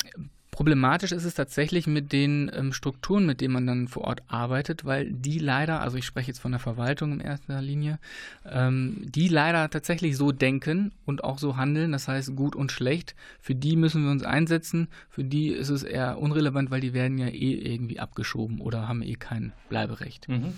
Problematisch 0.60 1.14
ist 1.14 1.24
es 1.24 1.36
tatsächlich 1.36 1.88
mit 1.88 2.12
den 2.12 2.52
ähm, 2.54 2.74
Strukturen, 2.74 3.26
mit 3.26 3.40
denen 3.40 3.54
man 3.54 3.66
dann 3.66 3.88
vor 3.88 4.04
Ort 4.04 4.24
arbeitet, 4.28 4.84
weil 4.84 5.10
die 5.10 5.40
leider, 5.40 5.80
also 5.80 5.96
ich 5.96 6.06
spreche 6.06 6.28
jetzt 6.28 6.40
von 6.40 6.52
der 6.52 6.60
Verwaltung 6.60 7.14
in 7.14 7.20
erster 7.22 7.62
Linie, 7.62 7.98
ähm, 8.46 8.98
die 9.06 9.30
leider 9.30 9.70
tatsächlich 9.70 10.18
so 10.18 10.34
denken 10.34 10.92
und 11.06 11.24
auch 11.24 11.38
so 11.38 11.56
handeln, 11.56 11.94
das 11.94 12.10
heißt 12.10 12.36
gut 12.36 12.58
und 12.58 12.74
schlecht, 12.74 13.16
für 13.40 13.56
die 13.56 13.78
müssen 13.78 14.04
wir 14.04 14.12
uns 14.12 14.24
einsetzen, 14.24 14.90
für 15.10 15.24
die 15.24 15.48
ist 15.48 15.70
es 15.70 15.84
eher 15.84 16.18
unrelevant, 16.18 16.72
weil 16.72 16.82
die 16.82 16.94
werden 16.94 17.18
ja 17.20 17.28
eh 17.28 17.54
irgendwie 17.54 18.02
abgeschoben 18.02 18.60
oder 18.60 18.88
haben 18.88 19.02
eh 19.02 19.16
kein 19.16 19.54
Bleiberecht. 19.70 20.28
Mhm. 20.28 20.56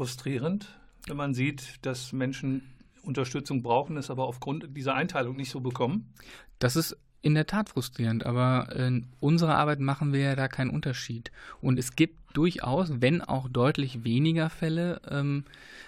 Frustrierend, 0.00 0.66
wenn 1.08 1.18
man 1.18 1.34
sieht, 1.34 1.74
dass 1.82 2.14
Menschen 2.14 2.62
Unterstützung 3.02 3.62
brauchen, 3.62 3.98
es 3.98 4.08
aber 4.08 4.24
aufgrund 4.24 4.74
dieser 4.74 4.94
Einteilung 4.94 5.36
nicht 5.36 5.50
so 5.50 5.60
bekommen? 5.60 6.14
Das 6.58 6.74
ist 6.74 6.96
in 7.20 7.34
der 7.34 7.46
Tat 7.46 7.68
frustrierend, 7.68 8.24
aber 8.24 8.74
in 8.74 9.08
unserer 9.20 9.56
Arbeit 9.56 9.78
machen 9.78 10.14
wir 10.14 10.20
ja 10.20 10.36
da 10.36 10.48
keinen 10.48 10.70
Unterschied. 10.70 11.30
Und 11.60 11.78
es 11.78 11.96
gibt 11.96 12.18
durchaus, 12.32 13.02
wenn 13.02 13.20
auch 13.20 13.46
deutlich 13.50 14.02
weniger 14.02 14.48
Fälle 14.48 15.02
ähm, 15.06 15.44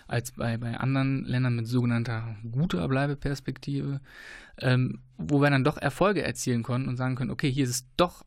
als 0.09 0.33
bei, 0.33 0.59
bei 0.59 0.77
anderen 0.77 1.25
Ländern 1.25 1.57
mit 1.57 1.67
sogenannter 1.67 2.37
guter 2.51 2.87
Bleibeperspektive, 2.89 4.03
ähm, 4.59 5.01
wo 5.17 5.41
wir 5.41 5.49
dann 5.49 5.65
doch 5.65 5.79
Erfolge 5.79 6.23
erzielen 6.23 6.63
konnten 6.63 6.91
und 6.91 6.99
sagen 6.99 7.15
können, 7.15 7.31
okay, 7.31 7.51
hier 7.51 7.65
ist 7.65 7.71
es 7.71 7.87
doch, 7.97 8.27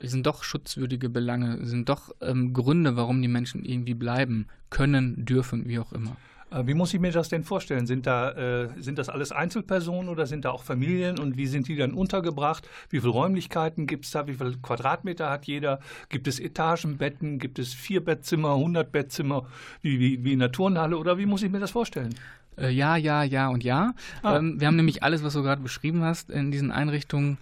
sind 0.00 0.26
doch 0.26 0.42
schutzwürdige 0.42 1.08
Belange, 1.08 1.64
sind 1.66 1.88
doch 1.88 2.14
ähm, 2.20 2.52
Gründe, 2.52 2.96
warum 2.96 3.22
die 3.22 3.28
Menschen 3.28 3.64
irgendwie 3.64 3.94
bleiben 3.94 4.46
können, 4.70 5.24
dürfen, 5.24 5.68
wie 5.68 5.78
auch 5.78 5.92
immer. 5.92 6.16
Äh, 6.54 6.66
wie 6.66 6.74
muss 6.74 6.94
ich 6.94 7.00
mir 7.00 7.12
das 7.12 7.28
denn 7.28 7.44
vorstellen? 7.44 7.86
Sind, 7.86 8.06
da, 8.06 8.30
äh, 8.30 8.68
sind 8.80 8.98
das 8.98 9.08
alles 9.08 9.32
Einzelpersonen 9.32 10.08
oder 10.08 10.26
sind 10.26 10.44
da 10.44 10.50
auch 10.50 10.62
Familien 10.62 11.18
und 11.18 11.36
wie 11.36 11.46
sind 11.46 11.68
die 11.68 11.76
dann 11.76 11.92
untergebracht? 11.92 12.68
Wie 12.90 13.00
viele 13.00 13.12
Räumlichkeiten 13.12 13.86
gibt 13.86 14.04
es 14.04 14.12
da? 14.12 14.26
Wie 14.26 14.34
viele 14.34 14.56
Quadratmeter 14.58 15.30
hat 15.30 15.46
jeder? 15.46 15.80
Gibt 16.08 16.28
es 16.28 16.38
Etagenbetten? 16.38 17.38
Gibt 17.38 17.58
es 17.58 17.74
vier 17.74 18.04
Bettzimmer, 18.04 18.54
100 18.54 18.90
Bettzimmer 18.90 19.46
wie, 19.82 19.98
wie, 19.98 20.24
wie 20.24 20.32
in 20.32 20.38
der 20.38 20.52
Turnhalle 20.52 20.96
oder 20.96 21.18
wie 21.18 21.26
muss 21.26 21.42
ich 21.42 21.50
mir 21.50 21.60
das 21.60 21.72
vorstellen? 21.72 22.14
Äh, 22.56 22.70
ja, 22.70 22.96
ja, 22.96 23.22
ja 23.22 23.48
und 23.48 23.64
ja. 23.64 23.94
Ah. 24.22 24.36
Ähm, 24.36 24.60
wir 24.60 24.68
haben 24.68 24.76
nämlich 24.76 25.02
alles, 25.02 25.24
was 25.24 25.32
du 25.32 25.42
gerade 25.42 25.62
beschrieben 25.62 26.02
hast, 26.02 26.30
in 26.30 26.50
diesen 26.50 26.70
Einrichtungen. 26.70 27.38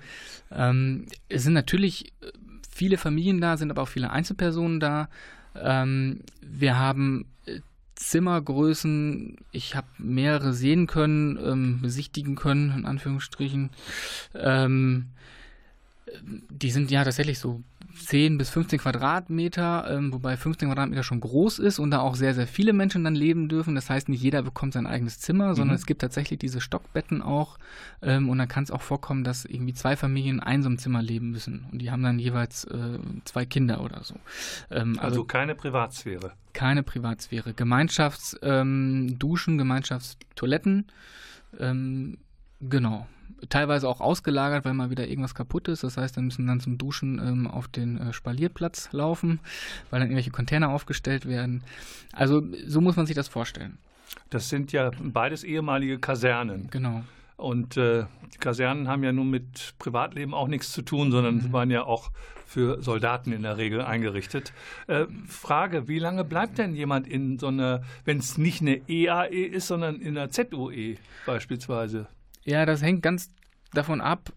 Ähm, 0.50 1.06
es 1.28 1.42
sind 1.42 1.52
natürlich 1.52 2.12
äh, 2.20 2.32
viele 2.72 2.98
Familien 2.98 3.40
da, 3.40 3.56
sind 3.56 3.70
aber 3.70 3.82
auch 3.82 3.88
viele 3.88 4.11
Einzelpersonen 4.11 4.80
da. 4.80 5.08
Ähm, 5.54 6.20
wir 6.40 6.78
haben 6.78 7.26
äh, 7.46 7.61
Zimmergrößen, 7.94 9.37
ich 9.52 9.76
habe 9.76 9.87
mehrere 9.98 10.54
sehen 10.54 10.87
können, 10.87 11.38
ähm, 11.44 11.80
besichtigen 11.82 12.35
können, 12.35 12.72
in 12.76 12.87
Anführungsstrichen. 12.87 13.70
Ähm, 14.35 15.08
die 16.22 16.70
sind 16.70 16.90
ja 16.90 17.04
tatsächlich 17.04 17.38
so 17.38 17.62
10 17.94 18.38
bis 18.38 18.50
15 18.50 18.78
Quadratmeter, 18.78 19.90
ähm, 19.90 20.12
wobei 20.12 20.37
15 20.37 20.68
Quadratmeter 20.68 21.02
schon 21.02 21.20
groß 21.20 21.59
ist 21.59 21.78
und 21.78 21.90
da 21.90 22.00
auch 22.00 22.14
sehr, 22.14 22.35
sehr 22.35 22.46
viele 22.46 22.72
Menschen 22.72 23.05
dann 23.05 23.14
leben 23.14 23.48
dürfen. 23.48 23.74
Das 23.74 23.90
heißt, 23.90 24.09
nicht 24.09 24.22
jeder 24.22 24.42
bekommt 24.42 24.74
sein 24.74 24.87
eigenes 24.87 25.20
Zimmer, 25.20 25.55
sondern 25.55 25.74
mhm. 25.74 25.81
es 25.81 25.87
gibt 25.87 26.00
tatsächlich 26.00 26.38
diese 26.38 26.61
Stockbetten 26.61 27.22
auch. 27.22 27.59
Ähm, 28.02 28.28
und 28.28 28.38
dann 28.38 28.48
kann 28.48 28.64
es 28.64 28.70
auch 28.70 28.83
vorkommen, 28.83 29.24
dass 29.24 29.44
irgendwie 29.44 29.74
zwei 29.74 29.96
Familien 29.96 30.37
in 30.37 30.42
einem 30.42 30.62
so 30.62 30.68
einem 30.68 30.78
Zimmer 30.78 31.02
leben 31.02 31.31
müssen. 31.31 31.66
Und 31.70 31.81
die 31.81 31.90
haben 31.90 32.02
dann 32.02 32.18
jeweils 32.18 32.64
äh, 32.64 32.98
zwei 33.24 33.44
Kinder 33.44 33.83
oder 33.83 34.02
so. 34.02 34.14
Ähm, 34.70 34.98
also, 34.98 35.00
also, 35.00 35.24
keine 35.24 35.55
Privatsphäre. 35.55 36.33
Keine 36.52 36.83
Privatsphäre. 36.83 37.55
Gemeinschaftsduschen, 37.55 39.55
ähm, 39.55 39.59
Gemeinschaftstoiletten. 39.59 40.87
Genau 42.62 43.07
teilweise 43.48 43.88
auch 43.88 44.01
ausgelagert, 44.01 44.64
weil 44.64 44.75
mal 44.75 44.90
wieder 44.90 45.09
irgendwas 45.09 45.35
kaputt 45.35 45.68
ist. 45.68 45.83
Das 45.83 45.96
heißt, 45.96 46.16
dann 46.16 46.27
müssen 46.27 46.46
dann 46.46 46.61
zum 46.61 46.79
Duschen 46.79 47.18
ähm, 47.18 47.46
auf 47.46 47.68
den 47.68 47.98
äh, 47.98 48.12
Spalierplatz 48.12 48.90
laufen, 48.92 49.40
weil 49.90 50.01
dann 50.01 50.09
irgendwelche 50.09 50.31
Container 50.31 50.70
aufgestellt 50.70 51.27
werden. 51.27 51.62
Also 52.12 52.42
so 52.66 52.81
muss 52.81 52.96
man 52.96 53.07
sich 53.07 53.16
das 53.16 53.29
vorstellen. 53.29 53.79
Das 54.31 54.48
sind 54.48 54.72
ja 54.72 54.90
beides 55.01 55.44
ehemalige 55.44 55.98
Kasernen. 55.98 56.68
Genau. 56.70 57.03
Und 57.37 57.77
äh, 57.77 58.05
die 58.33 58.38
Kasernen 58.38 58.87
haben 58.88 59.03
ja 59.03 59.11
nun 59.11 59.31
mit 59.31 59.75
Privatleben 59.79 60.35
auch 60.35 60.48
nichts 60.48 60.70
zu 60.70 60.83
tun, 60.83 61.11
sondern 61.11 61.37
mhm. 61.37 61.53
waren 61.53 61.70
ja 61.70 61.83
auch 61.83 62.11
für 62.46 62.83
Soldaten 62.83 63.33
in 63.33 63.42
der 63.42 63.57
Regel 63.57 63.81
eingerichtet. 63.81 64.53
Äh, 64.87 65.07
Frage, 65.27 65.88
wie 65.88 65.98
lange 65.98 66.25
bleibt 66.25 66.59
denn 66.59 66.75
jemand 66.75 67.09
in 67.09 67.38
so 67.38 67.48
einer, 67.48 67.83
wenn 68.05 68.18
es 68.18 68.38
nicht 68.38 68.61
eine 68.61 68.88
EAE 68.88 69.31
e 69.31 69.44
ist, 69.44 69.68
sondern 69.68 69.96
in 69.96 70.16
einer 70.16 70.31
ZOE 70.31 70.96
beispielsweise? 71.25 72.07
Ja, 72.44 72.66
das 72.66 72.83
hängt 72.83 73.02
ganz 73.02 73.31
davon 73.72 74.00
ab, 74.00 74.33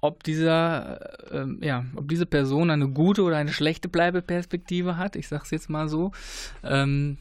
ob 0.00 0.22
dieser, 0.22 1.32
äh, 1.32 1.38
ähm, 1.38 1.58
ja, 1.62 1.84
ob 1.94 2.08
diese 2.08 2.26
Person 2.26 2.70
eine 2.70 2.88
gute 2.88 3.22
oder 3.22 3.36
eine 3.36 3.52
schlechte 3.52 3.88
Bleibeperspektive 3.88 4.96
hat. 4.96 5.16
Ich 5.16 5.28
sage 5.28 5.42
es 5.44 5.50
jetzt 5.50 5.70
mal 5.70 5.88
so. 5.88 6.12
Ähm, 6.62 7.18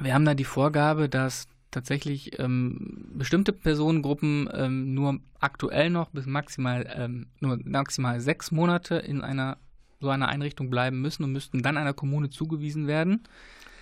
wir 0.00 0.14
haben 0.14 0.24
da 0.24 0.34
die 0.34 0.44
Vorgabe, 0.44 1.08
dass 1.08 1.48
tatsächlich 1.70 2.38
ähm, 2.38 3.10
bestimmte 3.14 3.52
Personengruppen 3.52 4.48
ähm, 4.54 4.94
nur 4.94 5.18
aktuell 5.38 5.90
noch 5.90 6.10
bis 6.10 6.26
maximal 6.26 6.88
ähm, 6.96 7.26
nur 7.40 7.58
maximal 7.64 8.20
sechs 8.20 8.50
Monate 8.50 8.96
in 8.96 9.20
einer 9.20 9.58
so 10.00 10.08
einer 10.10 10.28
Einrichtung 10.28 10.70
bleiben 10.70 11.00
müssen 11.00 11.24
und 11.24 11.32
müssten 11.32 11.60
dann 11.62 11.76
einer 11.76 11.92
Kommune 11.92 12.30
zugewiesen 12.30 12.86
werden. 12.86 13.24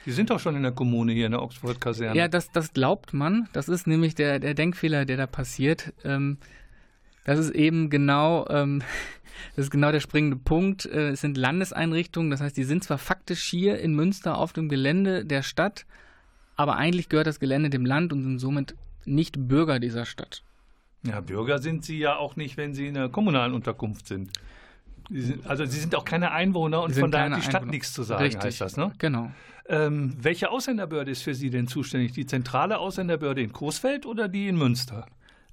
Die 0.07 0.13
sind 0.13 0.31
doch 0.31 0.39
schon 0.39 0.57
in 0.57 0.63
der 0.63 0.73
Kommune 0.73 1.13
hier 1.13 1.27
in 1.27 1.33
der 1.33 1.43
Oxford-Kaserne. 1.43 2.17
Ja, 2.17 2.29
das, 2.29 2.51
das 2.53 2.73
glaubt 2.73 3.13
man. 3.13 3.49
Das 3.53 3.69
ist 3.69 3.87
nämlich 3.87 4.15
der, 4.15 4.39
der 4.39 4.55
Denkfehler, 4.55 5.05
der 5.05 5.17
da 5.17 5.27
passiert. 5.27 5.93
Ähm, 6.05 6.39
das 7.25 7.41
ist 7.41 7.51
eben 7.51 7.91
genau, 7.91 8.47
ähm, 8.49 8.83
das 9.57 9.67
ist 9.67 9.71
genau 9.71 9.91
der 9.91 10.01
springende 10.01 10.37
Punkt. 10.37 10.87
Äh, 10.87 11.11
es 11.11 11.21
sind 11.21 11.37
Landeseinrichtungen, 11.37 12.31
das 12.31 12.41
heißt, 12.41 12.57
die 12.57 12.65
sind 12.65 12.85
zwar 12.85 12.99
faktisch 12.99 13.43
hier 13.43 13.81
in 13.81 13.95
Münster 13.95 14.39
auf 14.39 14.53
dem 14.53 14.69
Gelände 14.69 15.25
der 15.25 15.43
Stadt, 15.43 15.87
aber 16.55 16.77
eigentlich 16.77 17.09
gehört 17.09 17.27
das 17.27 17.41
Gelände 17.41 17.69
dem 17.69 17.85
Land 17.85 18.13
und 18.13 18.23
sind 18.23 18.39
somit 18.39 18.77
nicht 19.05 19.49
Bürger 19.49 19.81
dieser 19.81 20.07
Stadt. 20.07 20.43
Ja, 21.03 21.21
Bürger 21.21 21.59
sind 21.59 21.85
sie 21.85 21.99
ja 21.99 22.17
auch 22.17 22.37
nicht, 22.37 22.57
wenn 22.57 22.75
sie 22.75 22.87
in 22.87 22.95
der 22.95 23.09
kommunalen 23.09 23.55
Unterkunft 23.55 24.07
sind. 24.07 24.31
Sind, 25.11 25.47
also 25.47 25.65
sie 25.65 25.79
sind 25.79 25.95
auch 25.95 26.05
keine 26.05 26.33
Einwohner 26.33 26.83
und 26.83 26.95
von 26.95 27.11
daher 27.11 27.31
hat 27.31 27.39
die 27.39 27.43
Stadt 27.43 27.57
Einwohner. 27.57 27.73
nichts 27.73 27.93
zu 27.93 28.03
sagen, 28.03 28.23
Richtig. 28.23 28.45
heißt 28.45 28.61
das, 28.61 28.77
ne? 28.77 28.93
Genau. 28.99 29.31
Ähm, 29.69 30.17
welche 30.21 30.51
Ausländerbehörde 30.51 31.11
ist 31.11 31.23
für 31.23 31.35
Sie 31.35 31.51
denn 31.51 31.67
zuständig? 31.67 32.13
Die 32.13 32.27
zentrale 32.27 32.79
Ausländerbehörde 32.79 33.43
in 33.43 33.53
Coesfeld 33.53 34.07
oder 34.07 34.29
die 34.29 34.49
in 34.49 34.57
Münster? 34.57 35.07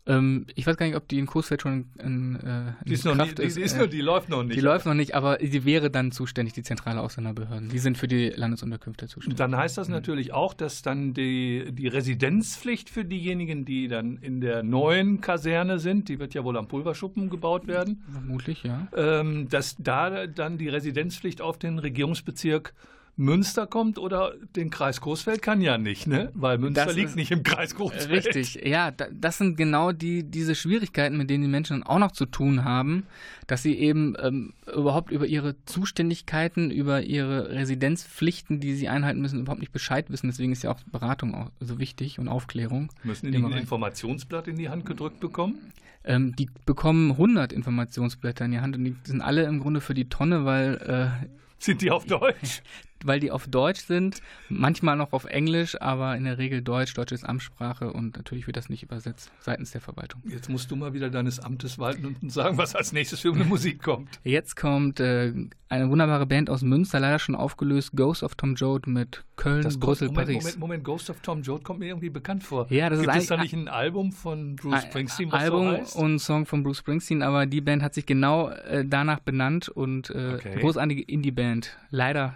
Ähm, 0.06 0.47
ich 0.56 0.67
weiß 0.67 0.76
gar 0.76 0.86
nicht, 0.86 0.97
ob 0.97 1.08
die 1.08 1.17
in 1.17 1.28
Coesfeld 1.28 1.62
schon 1.62 1.86
in, 1.97 2.36
äh, 2.36 2.67
in 2.67 2.76
die 2.86 2.93
ist 2.93 3.04
Kraft 3.04 3.17
noch 3.17 3.26
nicht, 3.26 3.39
ist. 3.39 3.58
Die, 3.58 3.62
ist 3.62 3.78
äh, 3.78 3.88
die 3.88 4.02
läuft 4.02 4.28
noch 4.28 4.43
nicht. 4.43 4.58
Die 4.58 4.62
läuft 4.62 4.86
noch 4.86 4.93
nicht, 4.93 5.15
aber 5.15 5.38
die 5.38 5.63
wäre 5.63 5.89
dann 5.89 6.12
zuständig, 6.12 6.54
die 6.54 6.63
zentrale 6.63 6.99
Ausländerbehörden. 6.99 7.69
Die 7.69 7.80
sind 7.80 7.97
für 7.97 8.10
die 8.10 8.30
Landesunterkünfte 8.30 9.08
zuständig. 9.08 9.38
Dann 9.38 9.56
heißt 9.56 9.78
das 9.78 9.88
mhm. 9.88 9.93
natürlich 9.93 10.34
auch, 10.34 10.54
dass 10.54 10.82
dann 10.82 11.13
die, 11.13 11.71
die 11.71 11.88
Residenzpflicht 11.88 12.89
für 12.89 13.06
diejenigen, 13.06 13.63
die 13.63 13.88
dann 13.88 14.17
in 14.17 14.41
der 14.41 14.62
neuen 14.62 15.21
Kaserne 15.21 15.80
sind, 15.80 16.10
die 16.10 16.19
wird 16.19 16.34
ja 16.34 16.43
wohl 16.43 16.58
am 16.58 16.67
Pulverschuppen 16.67 17.30
gebaut 17.30 17.67
werden. 17.67 18.04
Vermutlich, 18.12 18.63
ja. 18.63 18.88
Ähm, 18.95 19.47
dass 19.47 19.78
da 19.80 20.28
dann 20.28 20.58
die 20.58 20.67
Residenzpflicht 20.67 21.41
auf 21.41 21.58
den 21.58 21.80
Regierungsbezirk 21.80 22.73
Münster 23.15 23.67
kommt 23.67 23.99
oder 23.99 24.34
den 24.56 24.71
Kreis 24.71 24.99
Coesfeld 24.99 25.43
kann 25.43 25.62
ja 25.62 25.78
nicht, 25.78 26.08
ne? 26.08 26.32
Weil 26.34 26.58
Münster 26.58 26.86
das 26.86 26.95
liegt 26.95 27.15
nicht 27.15 27.30
im 27.30 27.43
Kreis 27.43 27.76
Coesfeld. 27.76 28.10
Richtig, 28.10 28.65
ja, 28.65 28.89
das 28.89 29.38
sind 29.38 29.56
genau 29.56 29.91
die, 29.91 30.23
diese 30.23 30.56
Schwierigkeiten, 30.56 31.15
mit 31.17 31.30
denen 31.30 31.43
die 31.43 31.49
Menschen 31.49 31.84
auch 31.84 31.99
noch 31.99 32.12
zu 32.12 32.26
tun 32.26 32.63
haben, 32.63 33.06
dass 33.45 33.62
sie 33.62 33.78
eben 33.78 34.15
ähm, 34.19 34.54
überhaupt 34.73 35.12
über 35.12 35.28
ihre 35.28 35.56
Zuständigkeiten, 35.65 36.71
über 36.71 37.04
ihre 37.04 37.52
Residenzpflichten, 37.52 38.60
die 38.60 38.73
sie 38.73 38.89
einhalten 38.89 39.21
müssen, 39.21 39.41
überhaupt 39.41 39.62
nicht 39.62 39.73
Bescheid 39.73 40.10
wissen. 40.10 40.28
Deswegen 40.28 40.52
ist 40.52 40.63
ja 40.63 40.71
auch 40.71 40.80
Beratung 40.91 41.36
auch 41.36 41.52
so 41.60 41.78
wichtig 41.78 42.17
und 42.17 42.28
Aufklärung. 42.28 42.91
Müssen 43.04 43.32
die 43.32 43.38
ein 43.38 43.52
Informationsblatt 43.52 44.47
in 44.47 44.58
die 44.58 44.69
Hand 44.69 44.88
gedrückt 44.88 45.19
bekommen? 45.19 45.71
Ähm, 46.04 46.36
die 46.36 46.49
bekommen 46.65 47.12
100 47.12 47.54
Informationsblätter 47.54 48.45
in 48.45 48.52
die 48.52 48.60
Hand 48.60 48.76
und 48.76 48.86
die 48.86 48.95
sind 49.04 49.21
alle 49.21 49.43
im 49.43 49.60
Grunde 49.60 49.82
für 49.82 49.93
die 49.93 50.10
Tonne, 50.10 50.45
weil 50.45 51.21
äh, 51.21 51.28
sind 51.63 51.82
die 51.82 51.91
auf 51.91 52.06
Deutsch? 52.06 52.62
Weil 53.06 53.20
die 53.20 53.32
auf 53.32 53.48
Deutsch 53.48 53.82
sind, 53.82 54.22
manchmal 54.50 54.96
noch 54.96 55.13
auf 55.13 55.26
Englisch, 55.26 55.80
aber 55.82 56.16
in 56.16 56.24
der 56.24 56.38
Regel 56.38 56.62
Deutsch, 56.62 56.94
Deutsch 56.94 57.12
ist 57.12 57.24
Amtssprache 57.24 57.92
und 57.92 58.18
natürlich 58.18 58.48
wird 58.48 58.58
das 58.58 58.70
nicht 58.70 58.84
übersetzt 58.84 59.32
seitens 59.39 59.72
der 59.72 59.82
Verwaltung. 59.82 60.22
Jetzt 60.26 60.50
musst 60.50 60.72
du 60.72 60.76
mal 60.76 60.94
wieder 60.94 61.10
deines 61.10 61.39
Amtes 61.39 61.80
walten 61.80 62.16
und 62.22 62.32
sagen, 62.32 62.58
was 62.58 62.76
als 62.76 62.94
nächstes 62.94 63.22
für 63.22 63.34
eine 63.34 63.46
Musik 63.46 63.82
kommt. 63.82 64.20
Jetzt 64.24 64.56
kommt 64.56 65.00
äh, 65.00 65.34
eine 65.74 65.89
wunderbare 65.89 66.26
Band 66.26 66.50
aus 66.50 66.62
Münster, 66.62 67.00
leider 67.00 67.20
schon 67.20 67.36
aufgelöst, 67.36 67.92
Ghost 67.96 68.24
of 68.24 68.36
Tom 68.36 68.56
Joad 68.56 68.88
mit 68.88 69.24
Köln, 69.36 69.63
das 69.63 69.80
Brüssel, 69.80 70.10
Moment, 70.10 70.28
Paris. 70.28 70.44
Moment, 70.44 70.60
Moment, 70.60 70.84
Ghost 70.84 71.10
of 71.10 71.20
Tom 71.22 71.42
Joad 71.42 71.63
kommt 71.63 71.80
mir 71.80 71.88
irgendwie 71.88 72.12
bekannt 72.12 72.44
vor. 72.44 72.68
Ja, 72.70 72.89
das 72.89 73.02
Gibt 73.02 73.16
ist 73.16 73.24
es 73.24 73.28
da 73.30 73.38
nicht 73.38 73.54
ein 73.54 73.68
Album 73.68 74.12
von 74.12 74.56
Bruce 74.56 74.84
Springsteen, 74.84 75.32
was 75.32 75.42
Album 75.42 75.72
so 75.72 75.78
heißt? 75.78 75.96
und 75.96 76.20
Song 76.20 76.46
von 76.46 76.63
Bruce 76.63 76.78
Springsteen, 76.78 77.24
aber 77.24 77.46
die 77.48 77.62
Band 77.62 77.82
hat 77.82 77.96
sich 77.96 78.06
genau 78.06 78.50
äh, 78.50 78.86
danach 78.86 79.20
benannt 79.20 79.68
und 79.68 80.12
äh, 80.12 80.36
okay. 80.36 80.60
großartige 80.60 81.02
Indie-Band. 81.02 81.76
Leider 81.89 82.36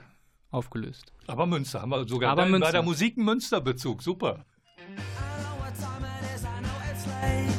aufgelöst. 0.52 1.14
Aber 1.28 1.46
Münster 1.46 1.82
haben 1.82 1.90
wir 1.90 2.08
sogar 2.08 2.32
Aber 2.32 2.50
bei, 2.50 2.72
der 2.72 2.84
Musik 2.84 3.18
einen 3.18 3.26
Münster-Bezug. 3.26 4.02
Super. 4.02 4.46
Bin 4.76 4.96
ich 7.50 7.57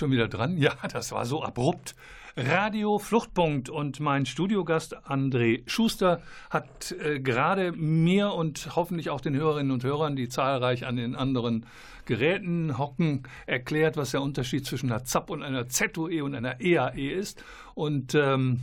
schon 0.00 0.10
wieder 0.10 0.28
dran? 0.28 0.56
Ja, 0.56 0.72
das 0.92 1.12
war 1.12 1.26
so 1.26 1.42
abrupt. 1.42 1.94
Radio 2.36 2.98
Fluchtpunkt 2.98 3.68
und 3.68 4.00
mein 4.00 4.24
Studiogast 4.24 4.96
André 5.06 5.62
Schuster 5.68 6.22
hat 6.48 6.92
äh, 6.92 7.20
gerade 7.20 7.72
mir 7.72 8.32
und 8.32 8.74
hoffentlich 8.76 9.10
auch 9.10 9.20
den 9.20 9.36
Hörerinnen 9.36 9.70
und 9.70 9.84
Hörern, 9.84 10.16
die 10.16 10.28
zahlreich 10.28 10.86
an 10.86 10.96
den 10.96 11.14
anderen 11.14 11.66
Geräten 12.06 12.78
hocken, 12.78 13.24
erklärt, 13.46 13.98
was 13.98 14.12
der 14.12 14.22
Unterschied 14.22 14.64
zwischen 14.64 14.90
einer 14.90 15.04
ZAP 15.04 15.28
und 15.28 15.42
einer 15.42 15.68
ZUE 15.68 16.24
und 16.24 16.34
einer 16.34 16.60
EAE 16.60 17.10
ist. 17.12 17.44
Und 17.74 18.14
ähm, 18.14 18.60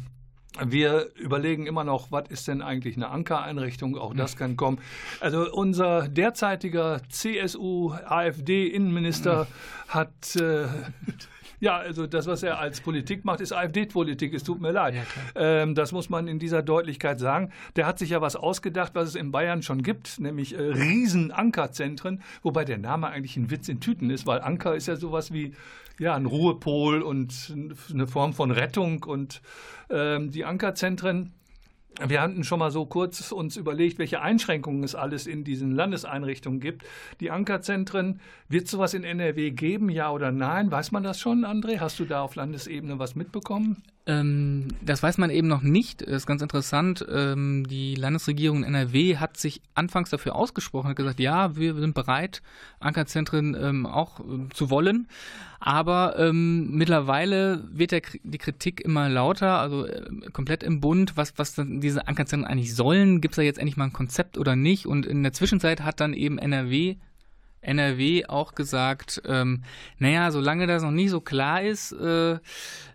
wir 0.65 1.09
überlegen 1.15 1.67
immer 1.67 1.83
noch, 1.83 2.09
was 2.11 2.29
ist 2.29 2.47
denn 2.47 2.61
eigentlich 2.61 2.95
eine 2.95 3.09
Ankereinrichtung? 3.09 3.97
Auch 3.97 4.13
das 4.13 4.37
kann 4.37 4.55
kommen. 4.55 4.79
Also 5.19 5.51
unser 5.51 6.07
derzeitiger 6.07 7.01
CSU-AfD-Innenminister 7.09 9.47
hat 9.87 10.35
äh, 10.35 10.67
ja, 11.59 11.77
also 11.77 12.07
das, 12.07 12.27
was 12.27 12.43
er 12.43 12.59
als 12.59 12.81
Politik 12.81 13.25
macht, 13.25 13.41
ist 13.41 13.51
AfD-Politik. 13.51 14.33
Es 14.33 14.43
tut 14.43 14.61
mir 14.61 14.71
leid. 14.71 14.95
Ja, 14.95 15.03
ähm, 15.35 15.75
das 15.75 15.91
muss 15.91 16.09
man 16.09 16.27
in 16.27 16.39
dieser 16.39 16.61
Deutlichkeit 16.61 17.19
sagen. 17.19 17.51
Der 17.75 17.85
hat 17.85 17.99
sich 17.99 18.11
ja 18.11 18.21
was 18.21 18.35
ausgedacht, 18.35 18.93
was 18.95 19.09
es 19.09 19.15
in 19.15 19.31
Bayern 19.31 19.63
schon 19.63 19.83
gibt, 19.83 20.19
nämlich 20.19 20.55
äh, 20.55 20.61
Riesen-Ankerzentren, 20.61 22.21
wobei 22.43 22.65
der 22.65 22.77
Name 22.77 23.07
eigentlich 23.07 23.37
ein 23.37 23.49
Witz 23.49 23.69
in 23.69 23.79
Tüten 23.79 24.09
ist, 24.09 24.27
weil 24.27 24.41
Anker 24.41 24.75
ist 24.75 24.87
ja 24.87 24.95
sowas 24.95 25.33
wie 25.33 25.53
ja, 25.99 26.15
ein 26.15 26.25
Ruhepol 26.25 27.01
und 27.01 27.55
eine 27.91 28.07
Form 28.07 28.33
von 28.33 28.51
Rettung. 28.51 29.03
Und 29.03 29.41
ähm, 29.89 30.31
die 30.31 30.45
Ankerzentren 30.45 31.33
wir 32.05 32.21
hatten 32.21 32.43
schon 32.43 32.59
mal 32.59 32.71
so 32.71 32.85
kurz 32.85 33.31
uns 33.31 33.57
überlegt, 33.57 33.97
welche 33.97 34.21
Einschränkungen 34.21 34.83
es 34.83 34.93
alles 34.93 35.25
in 35.25 35.43
diesen 35.43 35.71
Landeseinrichtungen 35.71 36.59
gibt. 36.59 36.85
Die 37.19 37.31
Ankerzentren, 37.31 38.19
wird 38.47 38.67
sowas 38.67 38.93
in 38.93 39.03
NRW 39.03 39.51
geben, 39.51 39.89
ja 39.89 40.11
oder 40.11 40.31
nein? 40.31 40.71
Weiß 40.71 40.91
man 40.91 41.03
das 41.03 41.19
schon, 41.19 41.43
André? 41.43 41.79
Hast 41.79 41.99
du 41.99 42.05
da 42.05 42.21
auf 42.21 42.35
Landesebene 42.35 42.99
was 42.99 43.15
mitbekommen? 43.15 43.83
Ähm, 44.07 44.69
das 44.81 45.03
weiß 45.03 45.17
man 45.17 45.29
eben 45.29 45.49
noch 45.49 45.61
nicht. 45.61 46.01
Das 46.01 46.11
ist 46.11 46.25
ganz 46.25 46.41
interessant. 46.41 47.05
Ähm, 47.11 47.67
die 47.67 47.95
Landesregierung 47.95 48.63
NRW 48.63 49.17
hat 49.17 49.35
sich 49.35 49.61
anfangs 49.75 50.09
dafür 50.09 50.35
ausgesprochen, 50.35 50.89
hat 50.89 50.95
gesagt, 50.95 51.19
ja, 51.19 51.57
wir 51.57 51.75
sind 51.75 51.93
bereit, 51.93 52.41
Ankerzentren 52.79 53.55
ähm, 53.59 53.85
auch 53.85 54.21
äh, 54.21 54.47
zu 54.53 54.69
wollen. 54.69 55.09
Aber 55.59 56.17
ähm, 56.17 56.69
mittlerweile 56.71 57.65
wird 57.69 57.91
der, 57.91 58.01
die 58.23 58.37
Kritik 58.37 58.79
immer 58.79 59.09
lauter, 59.09 59.59
also 59.59 59.85
äh, 59.85 60.29
komplett 60.31 60.63
im 60.63 60.79
Bund, 60.79 61.17
was, 61.17 61.33
was 61.35 61.55
diese 61.57 62.07
Ankerzentren 62.07 62.49
eigentlich 62.49 62.75
sollen. 62.75 63.19
Gibt 63.19 63.33
es 63.33 63.35
da 63.35 63.41
jetzt 63.41 63.59
endlich 63.59 63.75
mal 63.75 63.85
ein 63.85 63.93
Konzept 63.93 64.37
oder 64.37 64.55
nicht? 64.55 64.85
Und 64.85 65.05
in 65.05 65.21
der 65.21 65.33
Zwischenzeit 65.33 65.81
hat 65.81 65.99
dann 65.99 66.13
eben 66.13 66.37
NRW 66.37 66.95
NRW 67.61 68.25
auch 68.25 68.55
gesagt, 68.55 69.21
ähm, 69.25 69.63
naja, 69.97 70.31
solange 70.31 70.67
das 70.67 70.83
noch 70.83 70.91
nicht 70.91 71.09
so 71.09 71.21
klar 71.21 71.61
ist, 71.61 71.91
äh, 71.91 72.37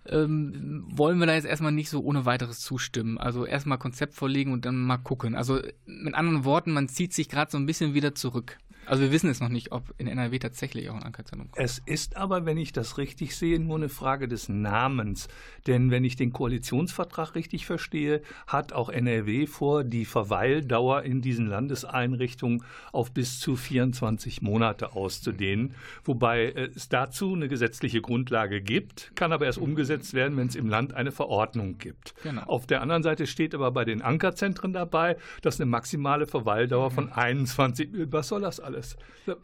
ähm, 0.07 0.85
wollen 0.89 1.19
wir 1.19 1.27
da 1.27 1.35
jetzt 1.35 1.47
erstmal 1.47 1.73
nicht 1.73 1.91
so 1.91 2.03
ohne 2.03 2.25
weiteres 2.25 2.61
zustimmen. 2.61 3.19
Also 3.19 3.45
erstmal 3.45 3.79
Konzept 3.79 4.15
vorlegen 4.15 4.53
und 4.53 4.65
dann 4.65 4.77
mal 4.77 4.99
gucken. 4.99 5.35
Also 5.35 5.61
mit 5.87 6.15
anderen 6.15 6.45
Worten, 6.45 6.73
man 6.73 6.89
zieht 6.89 7.13
sich 7.13 7.29
gerade 7.29 7.51
so 7.51 7.59
ein 7.59 7.67
bisschen 7.67 7.95
wieder 7.95 8.15
zurück. 8.15 8.59
Also 8.87 9.03
wir 9.03 9.13
wissen 9.13 9.31
es 9.31 9.41
noch 9.41 9.49
nicht, 9.49 9.73
ob 9.73 9.95
in 9.99 10.07
NRW 10.07 10.39
tatsächlich 10.39 10.91
auch 10.91 10.95
ein 10.95 11.03
Ankerzentrum 11.03 11.51
kommt. 11.51 11.65
Es 11.65 11.79
ist 11.85 12.17
aber, 12.17 12.45
wenn 12.47 12.59
ich 12.59 12.73
das 12.73 12.99
richtig 12.99 13.37
sehe, 13.37 13.59
nur 13.61 13.77
eine 13.77 13.89
Frage 13.89 14.29
des 14.29 14.49
Namens. 14.49 15.29
Denn 15.67 15.91
wenn 15.91 16.05
ich 16.05 16.17
den 16.17 16.33
Koalitionsvertrag 16.33 17.35
richtig 17.35 17.67
verstehe, 17.67 18.23
hat 18.47 18.73
auch 18.73 18.89
NRW 18.89 19.47
vor, 19.47 19.85
die 19.85 20.05
Verweildauer 20.05 21.03
in 21.03 21.23
diesen 21.23 21.47
Landeseinrichtungen 21.47 22.65
auf 22.91 23.13
bis 23.13 23.39
zu 23.39 23.57
24 23.57 24.43
Monate 24.43 24.95
auszudehnen. 24.95 25.75
Wobei 26.05 26.51
es 26.51 26.89
dazu 26.89 27.35
eine 27.35 27.49
gesetzliche 27.49 28.01
Grundlage 28.01 28.61
gibt, 28.61 29.13
kann 29.15 29.33
aber 29.33 29.47
erst 29.47 29.59
umgesetzt 29.59 30.15
werden, 30.15 30.37
wenn 30.37 30.49
es 30.49 30.57
im 30.57 30.69
Land 30.69 30.95
eine 30.95 31.13
Verordnung 31.13 31.79
gibt. 31.79 32.15
Genau. 32.23 32.43
Auf 32.43 32.67
der 32.67 32.83
anderen 32.83 33.03
Seite 33.03 33.27
steht 33.27 33.55
aber 33.55 33.71
bei 33.71 33.85
den 33.85 34.03
Ankerzentren 34.03 34.73
dabei, 34.73 35.17
dass 35.43 35.61
eine 35.61 35.71
maximale 35.71 36.27
Verweildauer 36.27 36.91
von 36.91 37.13
21, 37.13 37.91
was 38.11 38.29
soll 38.29 38.41
das 38.41 38.59
alles? 38.59 38.82
Alles. 38.83 38.97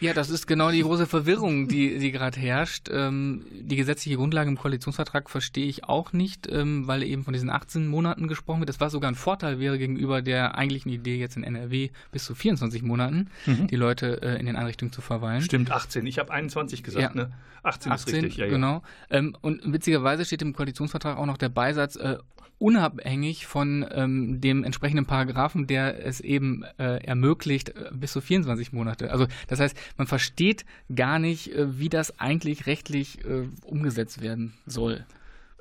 Ja, 0.00 0.14
das 0.14 0.30
ist 0.30 0.46
genau 0.46 0.70
die 0.70 0.80
große 0.80 1.06
Verwirrung, 1.06 1.68
die, 1.68 1.98
die 1.98 2.10
gerade 2.10 2.40
herrscht. 2.40 2.88
Ähm, 2.90 3.44
die 3.50 3.76
gesetzliche 3.76 4.16
Grundlage 4.16 4.48
im 4.48 4.56
Koalitionsvertrag 4.56 5.28
verstehe 5.28 5.66
ich 5.66 5.84
auch 5.84 6.14
nicht, 6.14 6.48
ähm, 6.50 6.86
weil 6.86 7.02
eben 7.02 7.24
von 7.24 7.34
diesen 7.34 7.50
18 7.50 7.86
Monaten 7.86 8.28
gesprochen 8.28 8.60
wird. 8.60 8.70
Das 8.70 8.80
war 8.80 8.88
sogar 8.88 9.10
ein 9.10 9.14
Vorteil 9.14 9.58
wäre 9.58 9.76
gegenüber 9.76 10.22
der 10.22 10.56
eigentlichen 10.56 10.90
Idee 10.90 11.18
jetzt 11.18 11.36
in 11.36 11.44
NRW 11.44 11.90
bis 12.12 12.24
zu 12.24 12.34
24 12.34 12.82
Monaten, 12.82 13.28
mhm. 13.44 13.66
die 13.66 13.76
Leute 13.76 14.22
äh, 14.22 14.40
in 14.40 14.46
den 14.46 14.56
Einrichtungen 14.56 14.92
zu 14.92 15.02
verweilen. 15.02 15.42
Stimmt, 15.42 15.70
18. 15.70 16.06
Ich 16.06 16.18
habe 16.18 16.32
21 16.32 16.82
gesagt, 16.82 17.14
ja. 17.14 17.22
ne? 17.24 17.32
18, 17.64 17.92
18 17.92 18.14
ist 18.14 18.22
richtig, 18.22 18.36
ja, 18.38 18.46
genau. 18.46 18.82
Ähm, 19.10 19.36
und 19.42 19.70
witzigerweise 19.70 20.24
steht 20.24 20.40
im 20.40 20.54
Koalitionsvertrag 20.54 21.18
auch 21.18 21.26
noch 21.26 21.36
der 21.38 21.50
Beisatz, 21.50 21.96
äh, 21.96 22.16
unabhängig 22.58 23.46
von 23.46 23.86
ähm, 23.90 24.40
dem 24.40 24.64
entsprechenden 24.64 25.06
Paragraphen, 25.06 25.66
der 25.66 26.04
es 26.04 26.20
eben 26.20 26.64
äh, 26.78 27.04
ermöglicht, 27.04 27.70
äh, 27.70 27.90
bis 27.92 28.12
zu 28.12 28.20
24 28.20 28.72
Monate. 28.72 29.10
Also 29.10 29.26
das 29.46 29.60
heißt, 29.60 29.76
man 29.96 30.06
versteht 30.06 30.64
gar 30.94 31.18
nicht, 31.18 31.54
äh, 31.54 31.78
wie 31.78 31.88
das 31.88 32.18
eigentlich 32.18 32.66
rechtlich 32.66 33.24
äh, 33.24 33.48
umgesetzt 33.64 34.20
werden 34.22 34.54
soll. 34.66 35.06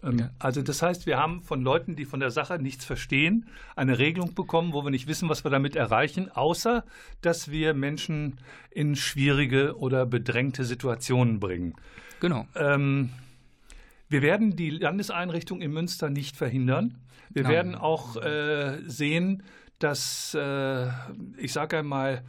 Ähm, 0.03 0.29
also 0.39 0.61
das 0.61 0.81
heißt, 0.81 1.05
wir 1.05 1.17
haben 1.17 1.41
von 1.41 1.61
Leuten, 1.61 1.95
die 1.95 2.05
von 2.05 2.19
der 2.19 2.31
Sache 2.31 2.59
nichts 2.59 2.85
verstehen, 2.85 3.45
eine 3.75 3.99
Regelung 3.99 4.33
bekommen, 4.33 4.73
wo 4.73 4.83
wir 4.83 4.91
nicht 4.91 5.07
wissen, 5.07 5.29
was 5.29 5.43
wir 5.43 5.51
damit 5.51 5.75
erreichen, 5.75 6.31
außer 6.31 6.83
dass 7.21 7.51
wir 7.51 7.73
Menschen 7.73 8.37
in 8.71 8.95
schwierige 8.95 9.77
oder 9.77 10.05
bedrängte 10.05 10.65
Situationen 10.65 11.39
bringen. 11.39 11.75
Genau. 12.19 12.47
Ähm, 12.55 13.11
wir 14.09 14.21
werden 14.21 14.55
die 14.55 14.69
Landeseinrichtung 14.69 15.61
in 15.61 15.71
Münster 15.71 16.09
nicht 16.09 16.35
verhindern. 16.35 16.97
Wir 17.29 17.43
Nein. 17.43 17.51
werden 17.51 17.75
auch 17.75 18.15
äh, 18.17 18.77
sehen, 18.85 19.43
dass, 19.79 20.33
äh, 20.33 20.87
ich 21.37 21.53
sage 21.53 21.79
einmal, 21.79 22.23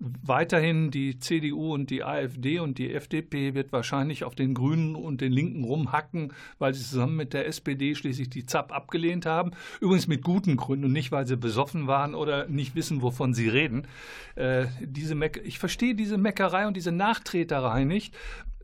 weiterhin 0.00 0.92
die 0.92 1.18
CDU 1.18 1.74
und 1.74 1.90
die 1.90 2.04
AfD 2.04 2.60
und 2.60 2.78
die 2.78 2.94
FDP 2.94 3.54
wird 3.54 3.72
wahrscheinlich 3.72 4.22
auf 4.22 4.36
den 4.36 4.54
Grünen 4.54 4.94
und 4.94 5.20
den 5.20 5.32
Linken 5.32 5.64
rumhacken, 5.64 6.32
weil 6.60 6.72
sie 6.72 6.84
zusammen 6.84 7.16
mit 7.16 7.32
der 7.32 7.48
SPD 7.48 7.96
schließlich 7.96 8.30
die 8.30 8.46
ZAP 8.46 8.72
abgelehnt 8.72 9.26
haben. 9.26 9.50
Übrigens 9.80 10.06
mit 10.06 10.22
guten 10.22 10.56
Gründen 10.56 10.86
und 10.86 10.92
nicht, 10.92 11.10
weil 11.10 11.26
sie 11.26 11.36
besoffen 11.36 11.88
waren 11.88 12.14
oder 12.14 12.46
nicht 12.46 12.76
wissen, 12.76 13.02
wovon 13.02 13.34
sie 13.34 13.48
reden. 13.48 13.88
Äh, 14.36 14.66
diese 14.80 15.18
ich 15.42 15.58
verstehe 15.58 15.96
diese 15.96 16.16
Meckerei 16.16 16.68
und 16.68 16.76
diese 16.76 16.92
Nachtreterei 16.92 17.82
nicht, 17.82 18.16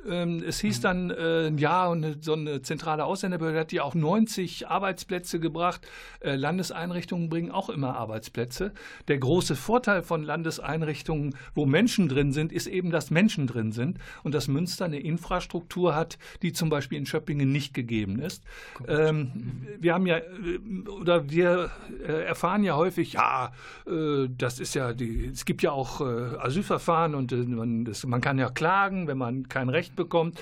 ähm, 0.08 0.42
es 0.46 0.60
hieß 0.60 0.80
dann, 0.80 1.10
äh, 1.10 1.50
ja, 1.50 1.86
und 1.86 2.24
so 2.24 2.34
eine 2.34 2.62
zentrale 2.62 3.04
Ausländerbehörde 3.04 3.58
hat 3.58 3.72
ja 3.72 3.82
auch 3.82 3.94
90 3.94 4.68
Arbeitsplätze 4.68 5.40
gebracht. 5.40 5.86
Äh, 6.20 6.36
Landeseinrichtungen 6.36 7.28
bringen 7.28 7.50
auch 7.50 7.68
immer 7.68 7.96
Arbeitsplätze. 7.96 8.72
Der 9.08 9.18
große 9.18 9.56
Vorteil 9.56 10.02
von 10.02 10.22
Landeseinrichtungen, 10.22 11.36
wo 11.54 11.66
Menschen 11.66 12.08
drin 12.08 12.32
sind, 12.32 12.52
ist 12.52 12.66
eben, 12.66 12.90
dass 12.90 13.10
Menschen 13.10 13.46
drin 13.46 13.72
sind 13.72 13.98
und 14.22 14.34
dass 14.34 14.48
Münster 14.48 14.84
eine 14.84 15.00
Infrastruktur 15.00 15.94
hat, 15.94 16.18
die 16.42 16.52
zum 16.52 16.68
Beispiel 16.68 16.98
in 16.98 17.06
Schöppingen 17.06 17.50
nicht 17.52 17.74
gegeben 17.74 18.20
ist. 18.20 18.42
Ähm, 18.86 19.66
wir 19.78 19.94
haben 19.94 20.06
ja, 20.06 20.18
äh, 20.18 20.88
oder 21.00 21.30
wir 21.30 21.70
äh, 22.06 22.24
erfahren 22.24 22.64
ja 22.64 22.76
häufig, 22.76 23.14
ja, 23.14 23.52
äh, 23.86 24.28
das 24.36 24.60
ist 24.60 24.74
ja, 24.74 24.92
die, 24.92 25.30
es 25.32 25.44
gibt 25.44 25.62
ja 25.62 25.72
auch 25.72 26.00
Asylverfahren 26.00 27.14
und 27.14 27.32
man, 27.48 27.84
das, 27.84 28.04
man 28.06 28.20
kann 28.20 28.38
ja 28.38 28.50
klagen, 28.50 29.06
wenn 29.06 29.18
man 29.18 29.48
kein 29.48 29.68
Recht 29.68 29.93
bekommt. 29.96 30.40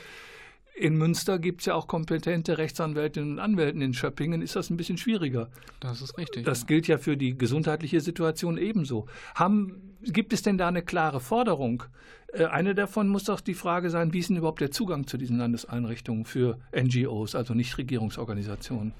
In 0.74 0.96
Münster 0.96 1.38
gibt 1.38 1.60
es 1.60 1.66
ja 1.66 1.74
auch 1.74 1.86
kompetente 1.86 2.56
Rechtsanwältinnen 2.56 3.32
und 3.32 3.38
Anwälte. 3.38 3.84
In 3.84 3.92
Schöppingen 3.92 4.40
ist 4.40 4.56
das 4.56 4.70
ein 4.70 4.78
bisschen 4.78 4.96
schwieriger. 4.96 5.50
Das 5.80 6.00
ist 6.00 6.16
richtig. 6.16 6.44
Das 6.44 6.62
ja. 6.62 6.66
gilt 6.66 6.88
ja 6.88 6.98
für 6.98 7.16
die 7.16 7.36
gesundheitliche 7.36 8.00
Situation 8.00 8.56
ebenso. 8.56 9.06
Haben, 9.34 9.96
gibt 10.02 10.32
es 10.32 10.42
denn 10.42 10.56
da 10.56 10.68
eine 10.68 10.82
klare 10.82 11.20
Forderung? 11.20 11.84
Äh, 12.32 12.46
eine 12.46 12.74
davon 12.74 13.08
muss 13.08 13.24
doch 13.24 13.40
die 13.40 13.54
Frage 13.54 13.90
sein, 13.90 14.14
wie 14.14 14.20
ist 14.20 14.30
denn 14.30 14.38
überhaupt 14.38 14.62
der 14.62 14.70
Zugang 14.70 15.06
zu 15.06 15.18
diesen 15.18 15.38
Landeseinrichtungen 15.38 16.24
für 16.24 16.58
NGOs, 16.74 17.34
also 17.34 17.52
Nichtregierungsorganisationen? 17.52 18.94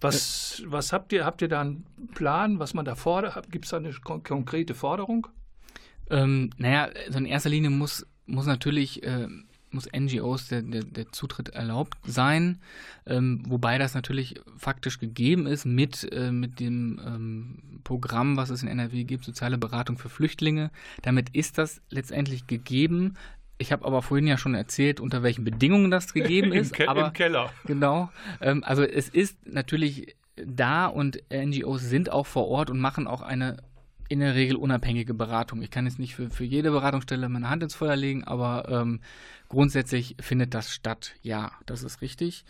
Was, 0.00 0.60
äh. 0.60 0.70
was 0.70 0.92
habt 0.92 1.12
ihr? 1.12 1.24
Habt 1.24 1.42
ihr 1.42 1.48
da 1.48 1.60
einen 1.60 1.86
Plan, 2.14 2.58
was 2.58 2.74
man 2.74 2.84
da 2.84 2.96
fordert? 2.96 3.50
Gibt 3.52 3.66
es 3.66 3.70
da 3.70 3.76
eine 3.76 3.92
kon 3.92 4.24
konkrete 4.24 4.74
Forderung? 4.74 5.28
Ähm, 6.10 6.50
naja, 6.56 6.90
also 7.06 7.18
in 7.18 7.26
erster 7.26 7.50
Linie 7.50 7.70
muss, 7.70 8.06
muss 8.26 8.46
natürlich 8.46 9.02
äh, 9.02 9.28
muss 9.70 9.88
NGOs 9.92 10.48
der, 10.48 10.62
der, 10.62 10.84
der 10.84 11.12
Zutritt 11.12 11.50
erlaubt 11.50 11.98
sein, 12.04 12.60
ähm, 13.06 13.42
wobei 13.46 13.78
das 13.78 13.94
natürlich 13.94 14.40
faktisch 14.56 14.98
gegeben 14.98 15.46
ist 15.46 15.64
mit, 15.64 16.10
äh, 16.12 16.30
mit 16.30 16.60
dem 16.60 17.00
ähm, 17.04 17.80
Programm, 17.84 18.36
was 18.36 18.50
es 18.50 18.62
in 18.62 18.68
NRW 18.68 19.04
gibt, 19.04 19.24
soziale 19.24 19.58
Beratung 19.58 19.98
für 19.98 20.08
Flüchtlinge. 20.08 20.70
Damit 21.02 21.30
ist 21.34 21.58
das 21.58 21.80
letztendlich 21.90 22.46
gegeben. 22.46 23.14
Ich 23.58 23.72
habe 23.72 23.84
aber 23.84 24.02
vorhin 24.02 24.26
ja 24.26 24.38
schon 24.38 24.54
erzählt, 24.54 25.00
unter 25.00 25.22
welchen 25.22 25.44
Bedingungen 25.44 25.90
das 25.90 26.12
gegeben 26.12 26.52
ist. 26.52 26.70
Im, 26.72 26.76
Ke 26.76 26.88
aber, 26.88 27.06
Im 27.08 27.12
Keller. 27.12 27.52
Genau. 27.64 28.10
Ähm, 28.40 28.62
also 28.64 28.82
es 28.82 29.08
ist 29.08 29.36
natürlich 29.46 30.16
da 30.36 30.86
und 30.86 31.22
NGOs 31.32 31.82
sind 31.82 32.10
auch 32.10 32.26
vor 32.26 32.48
Ort 32.48 32.70
und 32.70 32.78
machen 32.78 33.06
auch 33.06 33.22
eine 33.22 33.56
in 34.08 34.20
der 34.20 34.34
Regel 34.34 34.56
unabhängige 34.56 35.12
Beratung. 35.12 35.62
Ich 35.62 35.70
kann 35.70 35.84
jetzt 35.84 35.98
nicht 35.98 36.14
für, 36.14 36.30
für 36.30 36.44
jede 36.44 36.70
Beratungsstelle 36.70 37.28
meine 37.28 37.50
Hand 37.50 37.62
ins 37.62 37.74
Feuer 37.74 37.96
legen, 37.96 38.24
aber 38.24 38.66
ähm, 38.68 39.00
grundsätzlich 39.48 40.16
findet 40.20 40.54
das 40.54 40.72
statt. 40.72 41.14
Ja, 41.22 41.52
das 41.66 41.82
ist 41.82 42.02
richtig. 42.02 42.44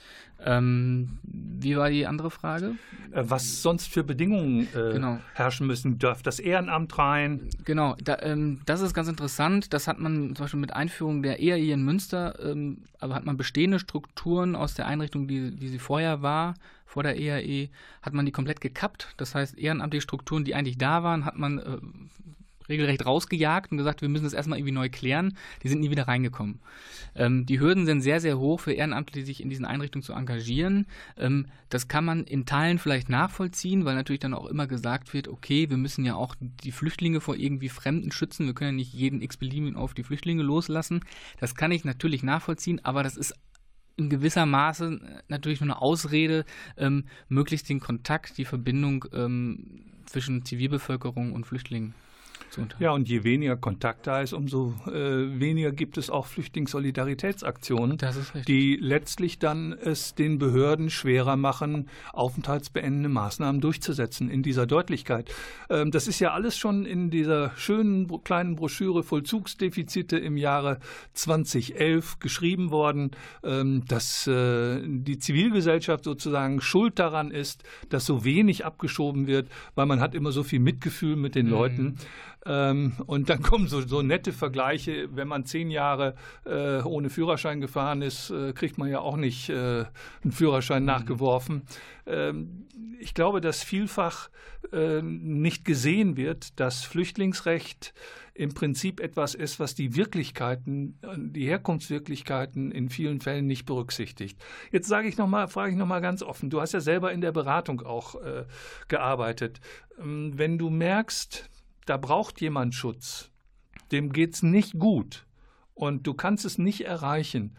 Ähm, 0.44 1.18
wie 1.22 1.76
war 1.76 1.90
die 1.90 2.06
andere 2.06 2.30
Frage? 2.30 2.76
Äh, 3.12 3.24
was 3.24 3.62
sonst 3.62 3.88
für 3.88 4.04
Bedingungen 4.04 4.68
äh, 4.74 4.92
genau. 4.92 5.18
herrschen 5.34 5.66
müssen? 5.66 5.98
Darf 5.98 6.22
das 6.22 6.38
Ehrenamt 6.38 6.96
rein? 6.98 7.48
Genau, 7.64 7.96
da, 8.02 8.18
ähm, 8.22 8.60
das 8.66 8.80
ist 8.80 8.94
ganz 8.94 9.08
interessant. 9.08 9.72
Das 9.72 9.88
hat 9.88 9.98
man 9.98 10.34
zum 10.34 10.44
Beispiel 10.44 10.60
mit 10.60 10.74
Einführung 10.74 11.22
der 11.22 11.40
EAI 11.40 11.72
in 11.72 11.84
Münster, 11.84 12.38
ähm, 12.40 12.82
aber 13.00 13.14
hat 13.14 13.24
man 13.24 13.36
bestehende 13.36 13.78
Strukturen 13.78 14.54
aus 14.54 14.74
der 14.74 14.86
Einrichtung, 14.86 15.28
die, 15.28 15.54
die 15.54 15.68
sie 15.68 15.78
vorher 15.78 16.22
war, 16.22 16.54
vor 16.84 17.02
der 17.02 17.18
EAE, 17.18 17.68
hat 18.02 18.14
man 18.14 18.26
die 18.26 18.32
komplett 18.32 18.60
gekappt. 18.60 19.14
Das 19.18 19.34
heißt, 19.34 19.58
ehrenamtliche 19.58 20.02
Strukturen, 20.02 20.44
die 20.44 20.54
eigentlich 20.54 20.78
da 20.78 21.02
waren, 21.02 21.24
hat 21.24 21.36
man 21.36 21.58
äh, 21.58 21.78
regelrecht 22.68 23.04
rausgejagt 23.04 23.70
und 23.72 23.78
gesagt, 23.78 24.02
wir 24.02 24.08
müssen 24.08 24.24
das 24.24 24.32
erstmal 24.32 24.58
irgendwie 24.58 24.74
neu 24.74 24.88
klären. 24.88 25.36
Die 25.62 25.68
sind 25.68 25.80
nie 25.80 25.90
wieder 25.90 26.08
reingekommen. 26.08 26.60
Ähm, 27.14 27.46
die 27.46 27.60
Hürden 27.60 27.86
sind 27.86 28.00
sehr, 28.00 28.20
sehr 28.20 28.38
hoch 28.38 28.60
für 28.60 28.72
Ehrenamtliche, 28.72 29.26
sich 29.26 29.42
in 29.42 29.50
diesen 29.50 29.64
Einrichtungen 29.64 30.02
zu 30.02 30.12
engagieren. 30.12 30.86
Ähm, 31.16 31.46
das 31.68 31.88
kann 31.88 32.04
man 32.04 32.24
in 32.24 32.46
Teilen 32.46 32.78
vielleicht 32.78 33.08
nachvollziehen, 33.08 33.84
weil 33.84 33.94
natürlich 33.94 34.20
dann 34.20 34.34
auch 34.34 34.46
immer 34.46 34.66
gesagt 34.66 35.12
wird, 35.12 35.28
okay, 35.28 35.68
wir 35.68 35.76
müssen 35.76 36.04
ja 36.04 36.14
auch 36.14 36.34
die 36.40 36.72
Flüchtlinge 36.72 37.20
vor 37.20 37.36
irgendwie 37.36 37.68
Fremden 37.68 38.10
schützen. 38.10 38.46
Wir 38.46 38.54
können 38.54 38.70
ja 38.70 38.76
nicht 38.76 38.94
jeden 38.94 39.20
x-beliebigen 39.20 39.76
auf 39.76 39.94
die 39.94 40.04
Flüchtlinge 40.04 40.42
loslassen. 40.42 41.04
Das 41.38 41.54
kann 41.54 41.72
ich 41.72 41.84
natürlich 41.84 42.22
nachvollziehen, 42.22 42.80
aber 42.84 43.02
das 43.02 43.16
ist 43.16 43.34
in 43.98 44.08
gewisser 44.08 44.46
Maße 44.46 45.00
natürlich 45.28 45.60
nur 45.60 45.74
eine 45.74 45.82
Ausrede, 45.82 46.44
ähm, 46.76 47.04
möglichst 47.28 47.68
den 47.68 47.80
Kontakt, 47.80 48.38
die 48.38 48.44
Verbindung 48.44 49.04
ähm, 49.12 49.84
zwischen 50.06 50.44
Zivilbevölkerung 50.44 51.32
und 51.32 51.46
Flüchtlingen 51.46 51.94
ja, 52.78 52.92
und 52.92 53.08
je 53.08 53.24
weniger 53.24 53.56
Kontakt 53.56 54.06
da 54.06 54.20
ist, 54.20 54.32
umso 54.32 54.74
äh, 54.86 55.40
weniger 55.40 55.72
gibt 55.72 55.98
es 55.98 56.10
auch 56.10 56.26
Flüchtlingssolidaritätsaktionen, 56.26 57.98
die 58.46 58.76
letztlich 58.80 59.38
dann 59.38 59.72
es 59.72 60.14
den 60.14 60.38
Behörden 60.38 60.90
schwerer 60.90 61.36
machen, 61.36 61.88
aufenthaltsbeendende 62.12 63.08
Maßnahmen 63.08 63.60
durchzusetzen 63.60 64.30
in 64.30 64.42
dieser 64.42 64.66
Deutlichkeit. 64.66 65.30
Ähm, 65.70 65.90
das 65.90 66.08
ist 66.08 66.20
ja 66.20 66.32
alles 66.32 66.56
schon 66.56 66.84
in 66.84 67.10
dieser 67.10 67.52
schönen 67.56 68.08
kleinen 68.24 68.56
Broschüre 68.56 69.02
Vollzugsdefizite 69.02 70.16
im 70.18 70.36
Jahre 70.36 70.78
2011 71.14 72.18
geschrieben 72.18 72.70
worden, 72.70 73.10
ähm, 73.42 73.84
dass 73.86 74.26
äh, 74.26 74.80
die 74.84 75.18
Zivilgesellschaft 75.18 76.04
sozusagen 76.04 76.60
schuld 76.60 76.98
daran 76.98 77.30
ist, 77.30 77.62
dass 77.88 78.06
so 78.06 78.24
wenig 78.24 78.64
abgeschoben 78.64 79.26
wird, 79.26 79.48
weil 79.74 79.86
man 79.86 80.00
hat 80.00 80.14
immer 80.14 80.32
so 80.32 80.42
viel 80.42 80.60
Mitgefühl 80.60 81.16
mit 81.16 81.34
den 81.34 81.46
mhm. 81.46 81.52
Leuten. 81.52 81.98
Ähm, 82.46 82.92
und 83.06 83.28
dann 83.28 83.42
kommen 83.42 83.68
so, 83.68 83.80
so 83.80 84.02
nette 84.02 84.32
Vergleiche. 84.32 85.08
Wenn 85.12 85.28
man 85.28 85.44
zehn 85.44 85.70
Jahre 85.70 86.14
äh, 86.44 86.80
ohne 86.82 87.10
Führerschein 87.10 87.60
gefahren 87.60 88.02
ist, 88.02 88.30
äh, 88.30 88.52
kriegt 88.52 88.78
man 88.78 88.88
ja 88.88 89.00
auch 89.00 89.16
nicht 89.16 89.48
äh, 89.48 89.84
einen 90.22 90.32
Führerschein 90.32 90.82
mhm. 90.82 90.86
nachgeworfen. 90.86 91.62
Ähm, 92.06 92.66
ich 93.00 93.14
glaube, 93.14 93.40
dass 93.40 93.62
vielfach 93.62 94.30
äh, 94.72 95.02
nicht 95.02 95.64
gesehen 95.64 96.16
wird, 96.16 96.58
dass 96.58 96.84
Flüchtlingsrecht 96.84 97.92
im 98.34 98.54
Prinzip 98.54 99.00
etwas 99.00 99.34
ist, 99.34 99.58
was 99.58 99.74
die 99.74 99.96
Wirklichkeiten, 99.96 100.98
die 101.16 101.48
Herkunftswirklichkeiten 101.48 102.70
in 102.70 102.88
vielen 102.88 103.20
Fällen 103.20 103.46
nicht 103.46 103.66
berücksichtigt. 103.66 104.40
Jetzt 104.70 104.86
sage 104.86 105.08
ich 105.08 105.16
noch 105.16 105.26
mal, 105.26 105.48
frage 105.48 105.72
ich 105.72 105.78
noch 105.78 105.86
mal 105.86 106.00
ganz 106.00 106.22
offen. 106.22 106.48
Du 106.48 106.60
hast 106.60 106.72
ja 106.72 106.80
selber 106.80 107.12
in 107.12 107.20
der 107.20 107.32
Beratung 107.32 107.82
auch 107.82 108.14
äh, 108.14 108.44
gearbeitet. 108.86 109.60
Ähm, 110.00 110.32
wenn 110.36 110.56
du 110.56 110.70
merkst, 110.70 111.50
da 111.88 111.96
braucht 111.96 112.40
jemand 112.40 112.74
Schutz. 112.74 113.30
Dem 113.92 114.12
geht 114.12 114.34
es 114.34 114.42
nicht 114.42 114.78
gut 114.78 115.26
und 115.74 116.06
du 116.06 116.14
kannst 116.14 116.44
es 116.44 116.58
nicht 116.58 116.84
erreichen. 116.84 117.56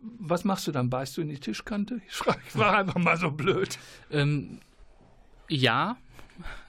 Was 0.00 0.44
machst 0.44 0.66
du 0.66 0.72
dann? 0.72 0.90
Beißt 0.90 1.16
du 1.16 1.20
in 1.20 1.28
die 1.28 1.38
Tischkante? 1.38 2.00
Ich, 2.08 2.26
war 2.56 2.78
einfach 2.78 2.98
mal 2.98 3.16
so 3.16 3.30
blöd. 3.30 3.78
Ähm, 4.10 4.58
ja, 5.48 5.96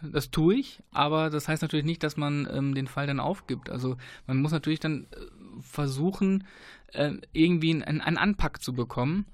das 0.01 0.29
tue 0.29 0.55
ich, 0.55 0.83
aber 0.91 1.29
das 1.29 1.47
heißt 1.47 1.61
natürlich 1.61 1.85
nicht, 1.85 2.03
dass 2.03 2.17
man 2.17 2.47
ähm, 2.51 2.75
den 2.75 2.87
Fall 2.87 3.07
dann 3.07 3.19
aufgibt. 3.19 3.69
Also 3.69 3.97
man 4.27 4.41
muss 4.41 4.51
natürlich 4.51 4.79
dann 4.79 5.07
äh, 5.11 5.61
versuchen, 5.61 6.45
äh, 6.91 7.13
irgendwie 7.31 7.71
einen, 7.71 8.01
einen, 8.01 8.17
Anpack 8.17 8.61
zu 8.61 8.73
bekommen. 8.73 9.25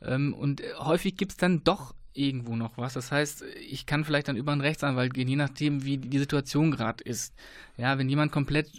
Ähm, 0.00 0.32
und 0.32 0.62
häufig 0.78 1.16
gibt 1.16 1.32
es 1.32 1.36
dann 1.36 1.62
doch 1.64 1.94
irgendwo 2.14 2.56
noch 2.56 2.78
was. 2.78 2.94
Das 2.94 3.12
heißt, 3.12 3.44
ich 3.68 3.86
kann 3.86 4.04
vielleicht 4.04 4.28
dann 4.28 4.36
über 4.36 4.52
einen 4.52 4.60
Rechtsanwalt 4.60 5.14
gehen, 5.14 5.28
je 5.28 5.36
nachdem, 5.36 5.84
wie 5.84 5.98
die 5.98 6.18
Situation 6.18 6.70
gerade 6.70 7.02
ist. 7.04 7.34
Ja, 7.76 7.98
wenn 7.98 8.08
jemand 8.08 8.32
komplett 8.32 8.70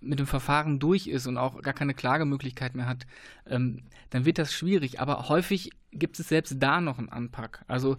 mit 0.00 0.18
dem 0.18 0.26
Verfahren 0.26 0.78
durch 0.78 1.06
ist 1.06 1.26
und 1.26 1.38
auch 1.38 1.62
gar 1.62 1.74
keine 1.74 1.94
Klagemöglichkeit 1.94 2.74
mehr 2.74 2.86
hat, 2.86 3.06
ähm, 3.46 3.82
dann 4.10 4.24
wird 4.24 4.38
das 4.38 4.52
schwierig. 4.52 5.00
Aber 5.00 5.28
häufig 5.28 5.70
gibt 5.92 6.18
es 6.18 6.28
selbst 6.28 6.56
da 6.58 6.80
noch 6.80 6.98
einen 6.98 7.08
Anpack. 7.08 7.64
Also 7.66 7.96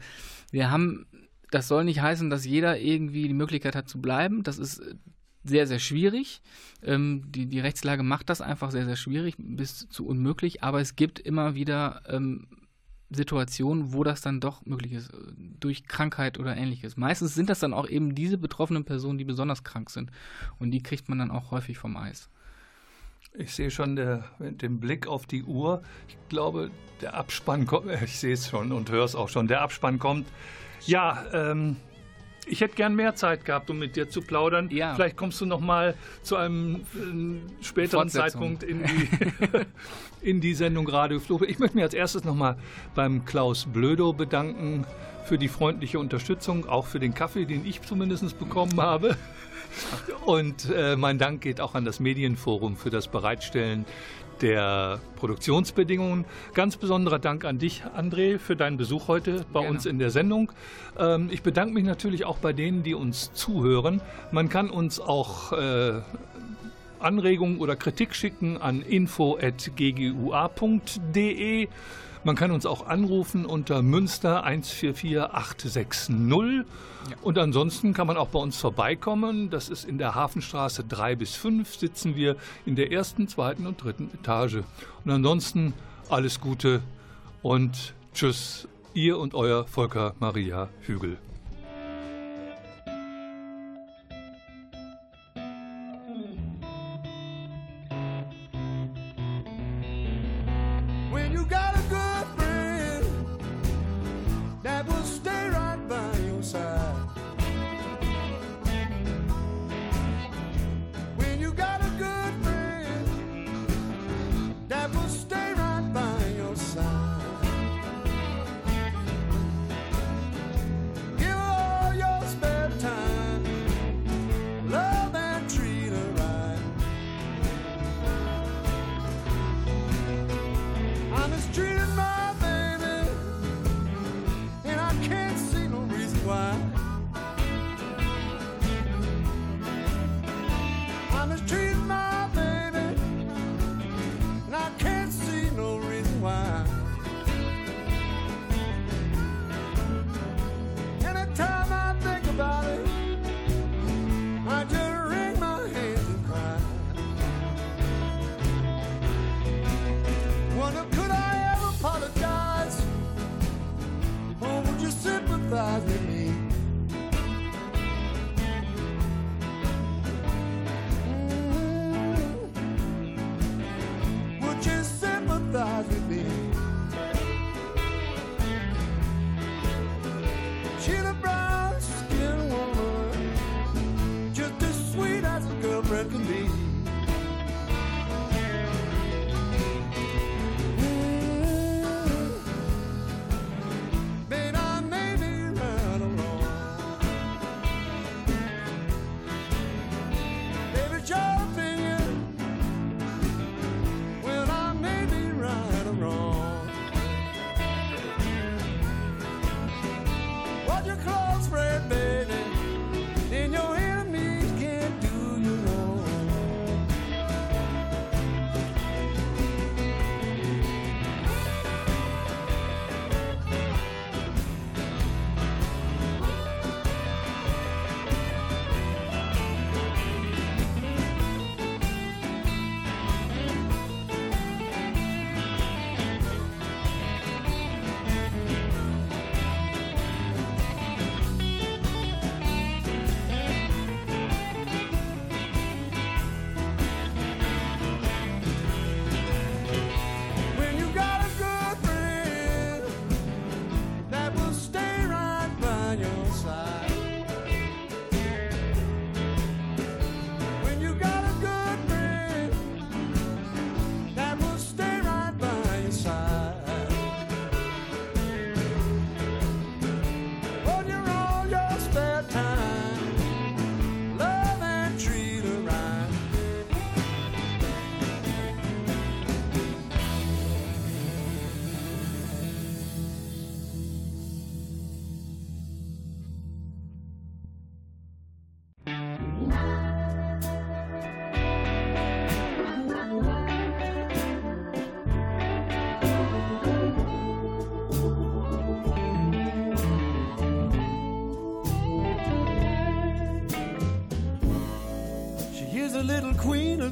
wir 0.52 0.72
haben, 0.72 1.08
das 1.52 1.68
soll 1.68 1.84
nicht 1.84 2.02
heißen, 2.02 2.30
dass 2.30 2.46
jeder 2.46 2.80
irgendwie 2.80 3.28
die 3.28 3.34
Möglichkeit 3.34 3.76
hat 3.76 3.90
zu 3.90 4.00
bleiben. 4.02 4.44
Das 4.44 4.58
ist 4.58 4.82
sehr, 5.44 5.68
sehr 5.68 5.80
schwierig. 5.80 6.42
Ähm, 6.84 7.24
die, 7.28 7.46
die 7.46 7.60
Rechtslage 7.60 8.04
macht 8.04 8.30
das 8.30 8.42
einfach 8.42 8.72
sehr, 8.72 8.86
sehr 8.86 8.96
schwierig 8.96 9.36
bis 9.38 9.88
zu 9.90 10.06
unmöglich. 10.06 10.64
Aber 10.64 10.82
es 10.82 10.96
gibt 10.96 11.20
immer 11.20 11.56
wieder 11.56 12.02
ähm, 12.08 12.48
Situationen, 13.12 13.94
wo 13.94 14.04
das 14.04 14.22
dann 14.22 14.40
doch 14.40 14.66
möglich 14.66 14.94
ist, 14.94 15.14
äh, 15.14 15.18
durch 15.60 15.88
Krankheit 15.88 16.40
oder 16.40 16.56
ähnliches. 16.58 16.98
Meistens 16.98 17.36
sind 17.36 17.50
das 17.50 17.60
dann 17.60 17.74
auch 17.74 17.88
eben 17.88 18.16
diese 18.16 18.38
betroffenen 18.38 18.84
Personen, 18.84 19.18
die 19.18 19.24
besonders 19.24 19.64
krank 19.64 19.90
sind. 19.90 20.12
Und 20.60 20.72
die 20.72 20.82
kriegt 20.82 21.08
man 21.10 21.20
dann 21.20 21.32
auch 21.32 21.52
häufig 21.52 21.78
vom 21.78 21.98
Eis. 21.98 22.30
Ich 23.38 23.54
sehe 23.54 23.70
schon 23.70 23.96
der, 23.96 24.24
den 24.40 24.80
Blick 24.80 25.08
auf 25.08 25.26
die 25.26 25.44
Uhr. 25.44 25.84
Ich 26.08 26.18
glaube, 26.30 26.72
der 27.02 27.16
Abspann 27.16 27.66
kommt. 27.66 27.88
Ich 28.04 28.20
sehe 28.20 28.34
es 28.34 28.50
schon 28.50 28.72
und 28.72 28.90
höre 28.90 29.06
es 29.06 29.16
auch 29.16 29.30
schon. 29.30 29.48
Der 29.48 29.62
Abspann 29.62 30.00
kommt. 30.00 30.28
Ja, 30.86 31.26
ähm, 31.34 31.78
ich 32.46 32.62
hätte 32.62 32.76
gern 32.76 32.96
mehr 32.96 33.16
Zeit 33.16 33.46
gehabt, 33.46 33.70
um 33.70 33.80
mit 33.80 33.96
dir 33.96 34.10
zu 34.10 34.22
plaudern. 34.22 34.70
Ja. 34.72 34.96
Vielleicht 34.96 35.18
kommst 35.18 35.42
du 35.42 35.46
noch 35.46 35.60
mal 35.60 35.96
zu 36.22 36.36
einem 36.36 36.76
äh, 36.96 37.64
späteren 37.64 38.10
Zeitpunkt 38.10 38.64
in 38.64 38.84
die, 38.84 39.10
in 40.30 40.42
die 40.42 40.54
Sendung 40.54 40.88
Radioflug. 40.88 41.48
Ich 41.48 41.60
möchte 41.60 41.76
mich 41.76 41.84
als 41.84 41.94
erstes 41.94 42.24
noch 42.24 42.36
mal 42.36 42.58
beim 42.94 43.26
Klaus 43.26 43.66
Blödo 43.66 44.14
bedanken 44.14 44.86
für 45.26 45.38
die 45.38 45.48
freundliche 45.48 46.00
Unterstützung, 46.00 46.68
auch 46.70 46.86
für 46.86 47.00
den 47.00 47.14
Kaffee, 47.14 47.46
den 47.46 47.66
ich 47.66 47.82
zumindest 47.82 48.38
bekommen 48.38 48.80
habe. 48.80 49.18
Und 50.26 50.70
äh, 50.70 50.96
mein 50.96 51.18
Dank 51.18 51.42
geht 51.42 51.60
auch 51.60 51.76
an 51.76 51.84
das 51.84 52.00
Medienforum 52.00 52.78
für 52.78 52.90
das 52.90 53.08
Bereitstellen 53.08 53.86
der 54.42 55.00
Produktionsbedingungen. 55.16 56.26
Ganz 56.54 56.78
besonderer 56.78 57.20
Dank 57.20 57.46
an 57.46 57.58
dich, 57.58 57.84
André, 57.98 58.38
für 58.40 58.56
deinen 58.56 58.78
Besuch 58.78 59.08
heute 59.08 59.46
bei 59.52 59.62
Gerne. 59.62 59.76
uns 59.76 59.86
in 59.86 60.00
der 60.00 60.12
Sendung. 60.12 60.52
Ähm, 60.98 61.30
ich 61.32 61.42
bedanke 61.42 61.74
mich 61.74 61.84
natürlich 61.84 62.26
auch 62.26 62.38
bei 62.38 62.54
denen, 62.54 62.84
die 62.84 62.94
uns 62.94 63.34
zuhören. 63.34 64.02
Man 64.32 64.50
kann 64.50 64.70
uns 64.70 65.00
auch 65.00 65.52
äh, 65.54 66.02
Anregungen 67.00 67.60
oder 67.60 67.76
Kritik 67.76 68.16
schicken 68.16 68.58
an 68.58 68.82
info.ggua.de. 68.82 69.38
Man 72.26 72.36
kann 72.36 72.50
uns 72.50 72.66
auch 72.66 72.88
anrufen 72.88 73.46
unter 73.46 73.84
Münster 73.84 74.44
144860. 74.46 76.10
Ja. 76.10 77.16
Und 77.22 77.38
ansonsten 77.38 77.94
kann 77.94 78.08
man 78.08 78.18
auch 78.18 78.30
bei 78.30 78.40
uns 78.40 78.58
vorbeikommen. 78.58 79.52
Das 79.52 79.70
ist 79.70 79.86
in 79.86 80.00
der 80.00 80.16
Hafenstraße 80.16 80.86
3 80.86 81.18
bis 81.18 81.36
5 81.36 81.76
sitzen 81.76 82.16
wir 82.16 82.36
in 82.66 82.76
der 82.76 82.92
ersten, 82.92 83.28
zweiten 83.28 83.68
und 83.68 83.84
dritten 83.84 84.10
Etage. 84.12 84.64
Und 85.04 85.12
ansonsten 85.12 85.76
alles 86.10 86.42
Gute 86.42 86.82
und 87.44 87.94
tschüss, 88.16 88.68
ihr 88.96 89.20
und 89.20 89.36
euer 89.36 89.68
Volker 89.68 90.16
Maria 90.20 90.70
Hügel. 90.82 91.20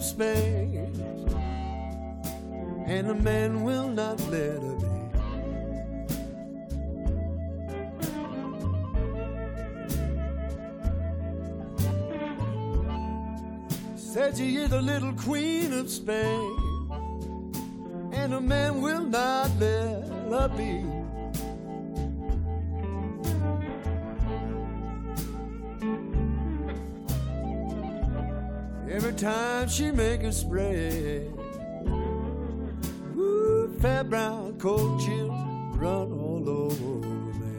Space, 0.04 0.78
and 2.86 3.10
a 3.10 3.16
man 3.16 3.64
will 3.64 3.88
not 3.88 4.20
let 4.30 4.62
her 4.62 4.76
be. 4.76 4.88
Said 13.96 14.38
she 14.38 14.58
is 14.58 14.70
the 14.70 14.82
little 14.82 15.14
queen 15.14 15.74
of 15.74 15.90
Spain, 15.90 16.92
and 18.12 18.34
a 18.34 18.42
man 18.42 18.82
will 18.82 19.04
not 19.04 19.50
let 19.60 20.06
her 20.30 20.50
be. 20.56 21.03
Time 29.24 29.70
she 29.70 29.90
make 29.90 30.22
a 30.24 30.34
spread, 30.34 31.32
ooh, 33.16 33.74
fat 33.80 34.10
brown 34.10 34.60
cold 34.60 35.00
chill 35.00 35.30
run 35.78 36.12
all 36.12 36.50
over 36.50 37.08
me. 37.40 37.54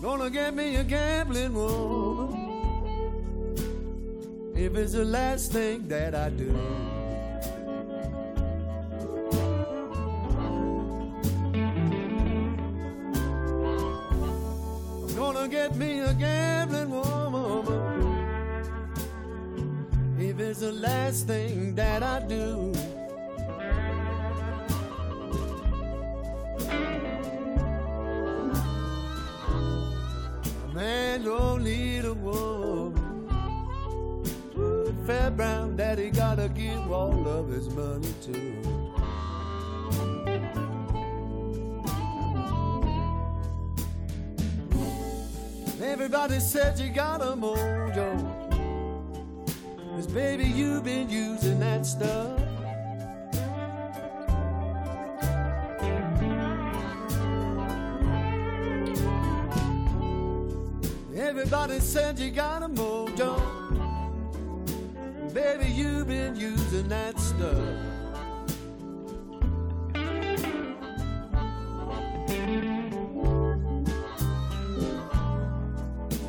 Gonna 0.00 0.30
get 0.30 0.54
me 0.54 0.76
a 0.76 0.84
gambling 0.84 1.52
woman 1.52 2.46
if 4.56 4.74
it's 4.74 4.92
the 4.92 5.04
last 5.04 5.52
thing 5.52 5.86
that 5.88 6.14
I 6.14 6.30
do. 6.30 6.95
Ooh, 32.06 32.94
Fair 35.06 35.30
brown 35.30 35.76
daddy 35.76 36.10
gotta 36.10 36.48
give 36.48 36.92
all 36.92 37.28
of 37.28 37.48
his 37.48 37.68
money 37.70 38.14
to. 38.22 38.86
Everybody 45.82 46.38
said 46.38 46.78
you 46.78 46.90
got 46.90 47.22
a 47.22 47.36
mojo. 47.36 48.10
Cause 49.76 50.06
baby, 50.06 50.44
you've 50.44 50.84
been 50.84 51.10
using 51.10 51.58
that 51.60 51.84
stuff. 51.86 52.35
Everybody 61.66 61.84
said 61.84 62.16
you 62.20 62.30
got 62.30 62.62
a 62.62 62.68
mojo. 62.68 63.34
Baby, 65.34 65.66
you've 65.72 66.06
been 66.06 66.36
using 66.36 66.86
that 66.86 67.18
stuff. 67.18 67.58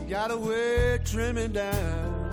You 0.01 0.09
got 0.09 0.31
a 0.31 0.37
way 0.37 0.97
trimming 1.05 1.51
down. 1.51 2.31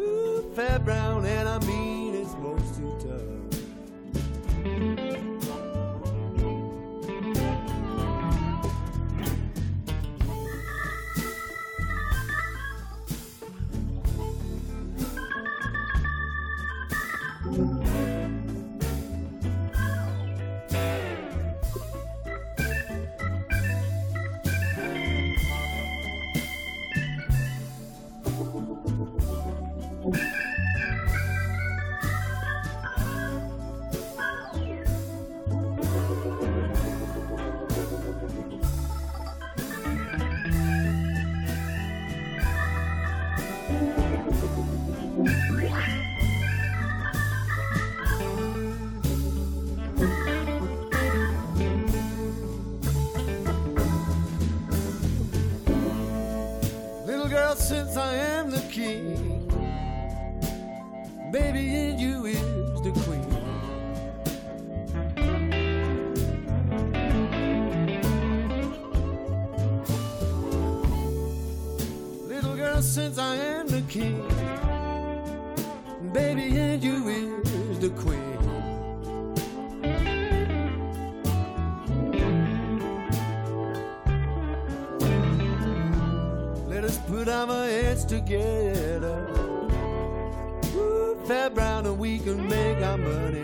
Ooh, 0.00 0.52
fat 0.56 0.84
brown, 0.84 1.24
and 1.24 1.48
I 1.48 1.60
mean 1.60 2.16
it's 2.16 2.34
most 2.34 2.74
too 2.74 2.98
tough. 3.08 3.45
In 61.56 61.98
you 61.98 62.15
make 92.36 92.78
our 92.82 92.98
money. 92.98 93.35